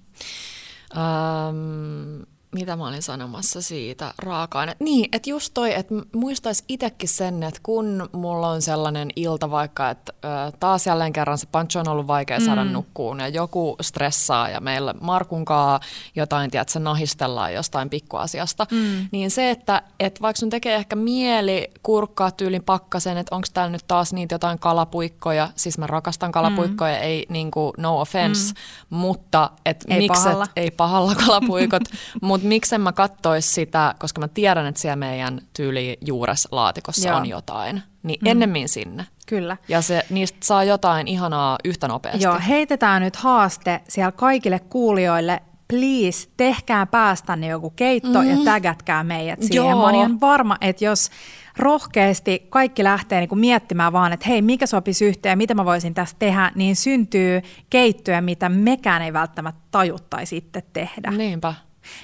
Um, 0.95 2.27
mitä 2.55 2.77
mä 2.77 2.89
olin 2.89 3.03
sanomassa 3.03 3.63
siitä 3.63 4.15
raaka-aine. 4.19 4.77
Niin, 4.81 5.09
että 5.13 5.31
just 5.31 5.55
toi, 5.55 5.75
että 5.75 5.95
muistais 6.15 6.65
itsekin 6.69 7.09
sen, 7.09 7.43
että 7.43 7.61
kun 7.63 8.09
mulla 8.13 8.49
on 8.49 8.63
sellainen 8.63 9.11
ilta 9.17 9.51
vaikka, 9.51 9.91
että 9.91 10.13
ö, 10.25 10.57
taas 10.61 10.87
jälleen 10.87 11.13
kerran 11.13 11.39
se 11.39 11.47
pancho 11.53 11.81
on 11.81 11.89
ollut 11.89 12.07
vaikea 12.07 12.41
saada 12.41 12.65
mm. 12.65 12.73
nukkuun 12.73 13.21
ja 13.21 13.29
joku 13.29 13.77
stressaa 13.81 14.49
ja 14.49 14.61
meillä 14.61 14.95
Markunkaa 15.01 15.81
jotain, 16.17 16.51
tiedätkö, 16.51 16.79
nahistellaan 16.79 17.55
jostain 17.55 17.91
pikkuasiasta, 17.91 18.67
mm. 18.71 19.09
niin 19.13 19.31
se, 19.31 19.51
että 19.51 19.83
et 20.01 20.23
vaikka 20.23 20.41
sun 20.41 20.51
tekee 20.51 20.75
ehkä 20.75 20.97
mieli 20.97 21.71
kurkkaa 21.83 22.31
tyylin 22.31 22.65
pakkasen, 22.65 23.19
että 23.19 23.35
onko 23.35 23.49
täällä 23.55 23.73
nyt 23.73 23.85
taas 23.89 24.13
niitä 24.13 24.35
jotain 24.35 24.59
kalapuikkoja, 24.59 25.49
siis 25.57 25.79
mä 25.79 25.87
rakastan 25.87 26.33
kalapuikkoja, 26.33 26.97
mm. 26.97 27.03
ei 27.03 27.27
niinku 27.29 27.73
no 27.79 28.01
offense, 28.01 28.53
mm. 28.53 28.97
mutta 28.97 29.51
et 29.67 29.85
ei 29.89 29.99
mikset, 29.99 30.25
pahalla. 30.25 30.47
ei 30.57 30.71
pahalla 30.71 31.15
kalapuikot, 31.15 31.83
mutta 32.21 32.44
mutta 32.45 32.55
miksen 32.55 32.81
mä 32.81 32.93
kattois 32.93 33.55
sitä, 33.55 33.95
koska 33.99 34.21
mä 34.21 34.29
tiedän, 34.29 34.67
että 34.67 34.81
siellä 34.81 34.97
meidän 34.97 35.41
tyyli 35.53 35.99
juureslaatikossa 36.01 37.09
Joo. 37.09 37.19
on 37.19 37.27
jotain, 37.27 37.83
niin 38.03 38.21
mm. 38.21 38.27
ennemmin 38.27 38.69
sinne. 38.69 39.07
Kyllä. 39.27 39.57
Ja 39.69 39.83
se, 39.83 40.07
niistä 40.11 40.39
saa 40.43 40.65
jotain 40.65 41.09
ihanaa 41.09 41.59
yhtä 41.65 41.89
nopeasti. 41.89 42.25
Joo, 42.25 42.39
heitetään 42.49 43.03
nyt 43.03 43.17
haaste 43.17 43.81
siellä 43.89 44.13
kaikille 44.13 44.59
kuulijoille. 44.59 45.43
Please, 45.69 46.29
tehkää 46.37 46.87
päästänne 46.87 47.47
joku 47.47 47.71
keitto 47.71 48.23
mm. 48.23 48.31
ja 48.31 48.37
tägätkää 48.45 49.05
meidät 49.05 49.43
siihen. 49.43 49.57
Joo. 49.57 49.77
Mä 49.77 49.83
olen 49.83 49.95
ihan 49.95 50.21
varma, 50.21 50.57
että 50.61 50.85
jos 50.85 51.11
rohkeasti 51.57 52.47
kaikki 52.51 52.85
lähtee 52.85 53.21
niin 53.21 53.29
kuin 53.29 53.39
miettimään 53.39 53.93
vaan, 53.93 54.13
että 54.13 54.29
hei, 54.29 54.43
mikä 54.43 54.67
sopisi 54.67 55.05
yhteen 55.05 55.33
ja 55.33 55.37
mitä 55.37 55.55
mä 55.55 55.65
voisin 55.65 55.95
tästä 55.95 56.19
tehdä, 56.19 56.53
niin 56.55 56.77
syntyy 56.77 57.43
keittoja, 57.71 58.23
mitä 58.23 58.49
mekään 58.49 59.03
ei 59.03 59.13
välttämättä 59.13 59.61
tajuttaisi 59.71 60.37
sitten 60.37 60.63
tehdä. 60.73 61.11
Niinpä. 61.11 61.55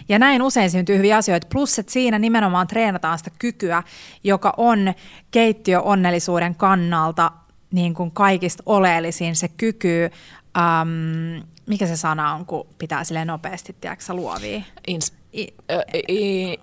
Ja 0.08 0.18
näin 0.18 0.42
usein 0.42 0.70
syntyy 0.70 0.96
hyviä 0.96 1.16
asioita. 1.16 1.46
Plus, 1.50 1.78
että 1.78 1.92
siinä 1.92 2.18
nimenomaan 2.18 2.66
treenataan 2.66 3.18
sitä 3.18 3.30
kykyä, 3.38 3.82
joka 4.24 4.54
on 4.56 4.94
keittiöonnellisuuden 5.30 6.54
kannalta 6.54 7.32
niin 7.72 7.94
kuin 7.94 8.10
kaikista 8.10 8.62
oleellisin 8.66 9.36
se 9.36 9.48
kyky, 9.48 10.10
um, 10.58 11.42
mikä 11.66 11.86
se 11.86 11.96
sana 11.96 12.34
on, 12.34 12.46
kun 12.46 12.66
pitää 12.78 13.04
sille 13.04 13.24
nopeasti, 13.24 13.76
tiedätkö 13.80 14.14
luovia? 14.14 14.62
Ins- 14.90 15.14
I, 15.32 15.48
ö, 15.70 15.84
i, 16.08 16.58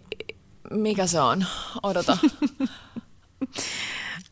mikä 0.71 1.07
se 1.07 1.19
on? 1.19 1.45
Odota. 1.83 2.17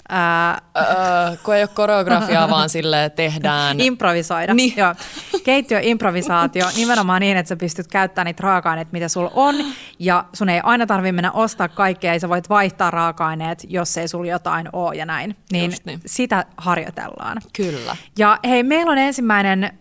Ää... 0.09 0.61
Öö, 0.77 1.37
kun 1.43 1.55
ei 1.55 1.63
ole 1.63 1.69
koreografiaa, 1.73 2.49
vaan 2.55 2.69
sille 2.69 3.11
tehdään... 3.15 3.79
Improvisoida. 3.79 4.53
Niin. 4.53 4.73
Joo. 4.77 4.95
Keittiöimprovisaatio 5.43 6.65
nimenomaan 6.77 7.21
niin, 7.21 7.37
että 7.37 7.49
sä 7.49 7.55
pystyt 7.55 7.87
käyttämään 7.87 8.25
niitä 8.25 8.43
raaka-aineita, 8.43 8.91
mitä 8.91 9.07
sulla 9.07 9.31
on, 9.33 9.55
ja 9.99 10.25
sun 10.33 10.49
ei 10.49 10.59
aina 10.63 10.85
tarvitse 10.85 11.11
mennä 11.11 11.31
ostaa 11.31 11.67
kaikkea, 11.67 12.13
ja 12.13 12.19
sä 12.19 12.29
voit 12.29 12.49
vaihtaa 12.49 12.91
raaka-aineet, 12.91 13.65
jos 13.69 13.97
ei 13.97 14.07
sulla 14.07 14.31
jotain 14.31 14.69
ole 14.73 14.95
ja 14.95 15.05
näin. 15.05 15.35
Niin, 15.51 15.73
niin 15.85 15.99
sitä 16.05 16.45
harjoitellaan. 16.57 17.37
Kyllä. 17.55 17.95
Ja 18.17 18.39
hei, 18.47 18.63
meillä 18.63 18.91
on 18.91 18.97
ensimmäinen 18.97 19.79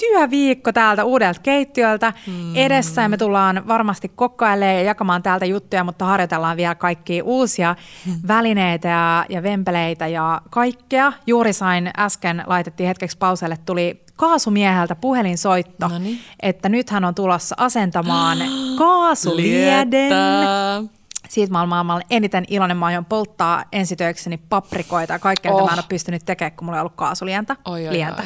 työviikko 0.00 0.72
täältä 0.72 1.04
uudelta 1.04 1.40
keittiöltä 1.40 2.12
mm. 2.26 2.56
edessä 2.56 3.02
ja 3.02 3.08
me 3.08 3.16
tullaan 3.16 3.68
varmasti 3.68 4.08
kokkailemaan 4.16 4.76
ja 4.76 4.82
jakamaan 4.82 5.22
täältä 5.22 5.46
juttuja, 5.46 5.84
mutta 5.84 6.04
harjoitellaan 6.04 6.56
vielä 6.56 6.74
kaikkia 6.74 7.24
uusia 7.24 7.76
mm. 8.06 8.12
välineitä 8.28 8.88
ja, 8.88 9.26
ja 9.28 9.42
vempeleitä 9.42 10.06
ja 10.06 10.40
kaikkea. 10.50 11.12
Juuri 11.26 11.52
sain 11.52 11.90
äsken, 11.98 12.44
laitettiin 12.46 12.86
hetkeksi 12.86 13.18
pauselle, 13.18 13.58
tuli 13.66 14.04
kaasumieheltä 14.16 14.94
puhelinsoitto, 14.94 15.88
Noniin. 15.88 16.18
että 16.42 16.68
nyt 16.68 16.90
hän 16.90 17.04
on 17.04 17.14
tulossa 17.14 17.54
asentamaan 17.58 18.38
kaasulieden. 18.78 19.90
Liettä. 19.90 20.99
Siitä 21.30 21.52
mä 21.52 21.66
maailmalla 21.66 22.04
eniten 22.10 22.44
iloinen. 22.48 22.76
Mä 22.76 22.86
aion 22.86 23.04
polttaa 23.04 23.64
ensitöikseni 23.72 24.38
paprikoita 24.48 25.12
ja 25.12 25.18
kaikkea, 25.18 25.52
oh. 25.52 25.56
mitä 25.56 25.62
Oh. 25.62 25.68
mä 25.70 25.74
en 25.74 25.78
ole 25.78 25.86
pystynyt 25.88 26.24
tekemään, 26.24 26.52
kun 26.52 26.64
mulla 26.64 26.76
ei 26.78 26.80
ollut 26.80 26.96
kaasulientä. 26.96 27.56
Oi, 27.64 27.88
oi, 27.88 27.92
lientä. 27.92 28.22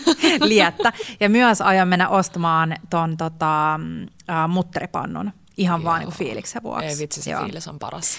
Liettä. 0.40 0.92
Ja 1.20 1.28
myös 1.28 1.60
aion 1.60 1.88
mennä 1.88 2.08
ostamaan 2.08 2.76
ton 2.90 3.16
tota, 3.16 3.74
äh, 3.74 4.48
mutteripannun. 4.48 5.32
Ihan 5.56 5.84
vaan 5.84 6.00
niin 6.00 6.12
fiiliksen 6.12 6.62
vuoksi. 6.62 6.86
Ei 6.86 6.98
vitsi, 6.98 7.22
se 7.22 7.30
Joo. 7.30 7.42
fiilis 7.42 7.68
on 7.68 7.78
paras. 7.78 8.16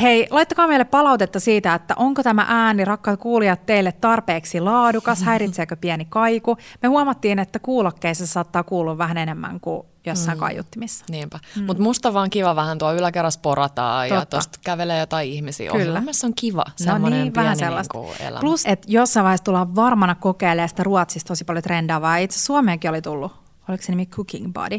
Hei, 0.00 0.26
laittakaa 0.30 0.68
meille 0.68 0.84
palautetta 0.84 1.40
siitä, 1.40 1.74
että 1.74 1.94
onko 1.98 2.22
tämä 2.22 2.46
ääni, 2.48 2.84
rakkaat 2.84 3.20
kuulijat, 3.20 3.66
teille 3.66 3.92
tarpeeksi 3.92 4.60
laadukas, 4.60 5.22
häiritseekö 5.28 5.76
pieni 5.76 6.06
kaiku. 6.08 6.56
Me 6.82 6.88
huomattiin, 6.88 7.38
että 7.38 7.58
kuulokkeissa 7.58 8.26
saattaa 8.26 8.62
kuulua 8.62 8.98
vähän 8.98 9.18
enemmän 9.18 9.60
kuin 9.60 9.86
jossain 10.06 10.38
mm. 10.38 10.40
kaiuttimissa. 10.40 11.04
Niinpä. 11.10 11.38
Mm. 11.56 11.64
Mutta 11.64 11.82
musta 11.82 12.08
on 12.08 12.14
vaan 12.14 12.30
kiva 12.30 12.56
vähän 12.56 12.78
tuo 12.78 12.94
yläkerras 12.94 13.38
porataa 13.38 14.06
ja 14.06 14.26
tuosta 14.26 14.58
kävelee 14.64 15.00
jotain 15.00 15.28
ihmisiä. 15.28 15.70
Kyllä. 15.72 16.02
Se 16.10 16.26
on 16.26 16.34
kiva, 16.34 16.64
No 16.86 16.98
niin, 16.98 17.10
pieni 17.10 17.34
vähän 17.34 17.56
sellaista. 17.56 17.98
Niin 17.98 18.14
elämä. 18.20 18.40
Plus, 18.40 18.66
että 18.66 18.86
jossain 18.90 19.24
vaiheessa 19.24 19.44
tullaan 19.44 19.74
varmana 19.74 20.14
kokeilemaan 20.14 20.68
sitä 20.68 20.82
Ruotsista 20.82 21.28
tosi 21.28 21.44
paljon 21.44 21.62
trendaavaa. 21.62 22.16
Itse 22.16 22.38
Suomeenkin 22.38 22.90
oli 22.90 23.02
tullut, 23.02 23.32
oliko 23.68 23.82
se 23.82 23.92
nimi 23.92 24.06
Cooking 24.06 24.52
Body, 24.52 24.78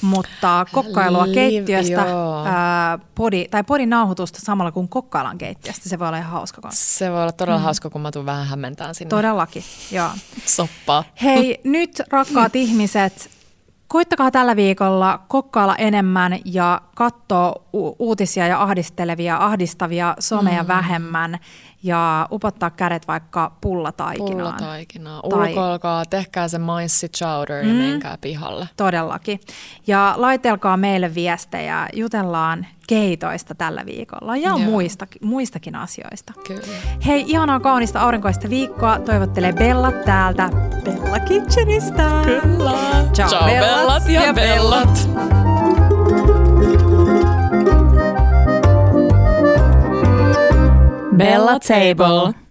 mutta 0.00 0.66
kokkailua 0.72 1.26
Liv- 1.26 1.34
keittiöstä, 1.34 2.06
ää, 2.44 2.98
podi, 3.14 3.48
tai 3.50 3.64
podin 3.64 3.90
nauhoitusta 3.90 4.40
samalla 4.42 4.72
kuin 4.72 4.88
kokkaillaan 4.88 5.38
keittiöstä. 5.38 5.88
Se 5.88 5.98
voi 5.98 6.08
olla 6.08 6.18
ihan 6.18 6.32
hauska 6.32 6.60
kanssa. 6.60 6.98
Se 6.98 7.10
voi 7.10 7.22
olla 7.22 7.32
todella 7.32 7.58
mm. 7.58 7.64
hauska, 7.64 7.90
kun 7.90 8.00
mä 8.00 8.10
tuun 8.10 8.26
vähän 8.26 8.46
hämmentään 8.46 8.94
sinne 8.94 9.10
Todellakin, 9.10 9.64
joo. 9.90 10.10
soppaa. 10.46 11.04
Hei, 11.22 11.60
nyt 11.64 12.02
rakkaat 12.10 12.56
ihmiset, 12.66 13.30
koittakaa 13.88 14.30
tällä 14.30 14.56
viikolla 14.56 15.20
kokkailla 15.28 15.76
enemmän 15.76 16.38
ja 16.44 16.80
katsoa 16.94 17.54
u- 17.72 17.96
uutisia 17.98 18.46
ja 18.46 18.62
ahdistelevia, 18.62 19.36
ahdistavia 19.36 20.16
someja 20.18 20.62
mm. 20.62 20.68
vähemmän 20.68 21.38
ja 21.82 22.28
upottaa 22.32 22.70
kädet 22.70 23.08
vaikka 23.08 23.52
pullataikinaan. 23.60 24.32
Pullataikinaa. 24.36 25.20
Tai- 25.30 25.50
Ulkoilkaa, 25.50 26.04
tehkää 26.10 26.48
se 26.48 26.58
maissi 26.58 27.08
chowder 27.08 27.64
ja 27.64 27.72
Mm. 27.74 27.78
menkää 27.78 28.18
pihalle. 28.20 28.68
Todellakin. 28.76 29.40
Ja 29.86 30.14
laitelkaa 30.16 30.76
meille 30.76 31.14
viestejä, 31.14 31.88
jutellaan 31.92 32.66
keitoista 32.88 33.54
tällä 33.54 33.86
viikolla 33.86 34.36
ja 34.36 34.48
Joo. 34.48 34.58
muista, 34.58 35.06
muistakin 35.22 35.74
asioista. 35.76 36.32
Kyllä. 36.46 36.62
Hei, 37.06 37.24
ihanaa 37.26 37.60
kaunista 37.60 38.00
aurinkoista 38.00 38.50
viikkoa. 38.50 38.98
Toivottelee 38.98 39.52
Bella 39.52 39.92
täältä 39.92 40.50
Bella 40.84 41.18
Kitchenistä. 41.20 42.10
Kyllä. 42.24 42.72
Ciao, 43.14 43.28
Ciao 43.28 43.44
bellat 43.44 43.76
bellat 43.78 44.08
ja 44.08 44.26
ja 44.26 44.34
bellat. 44.34 45.08
Bella 51.16 51.58
Table. 51.58 52.45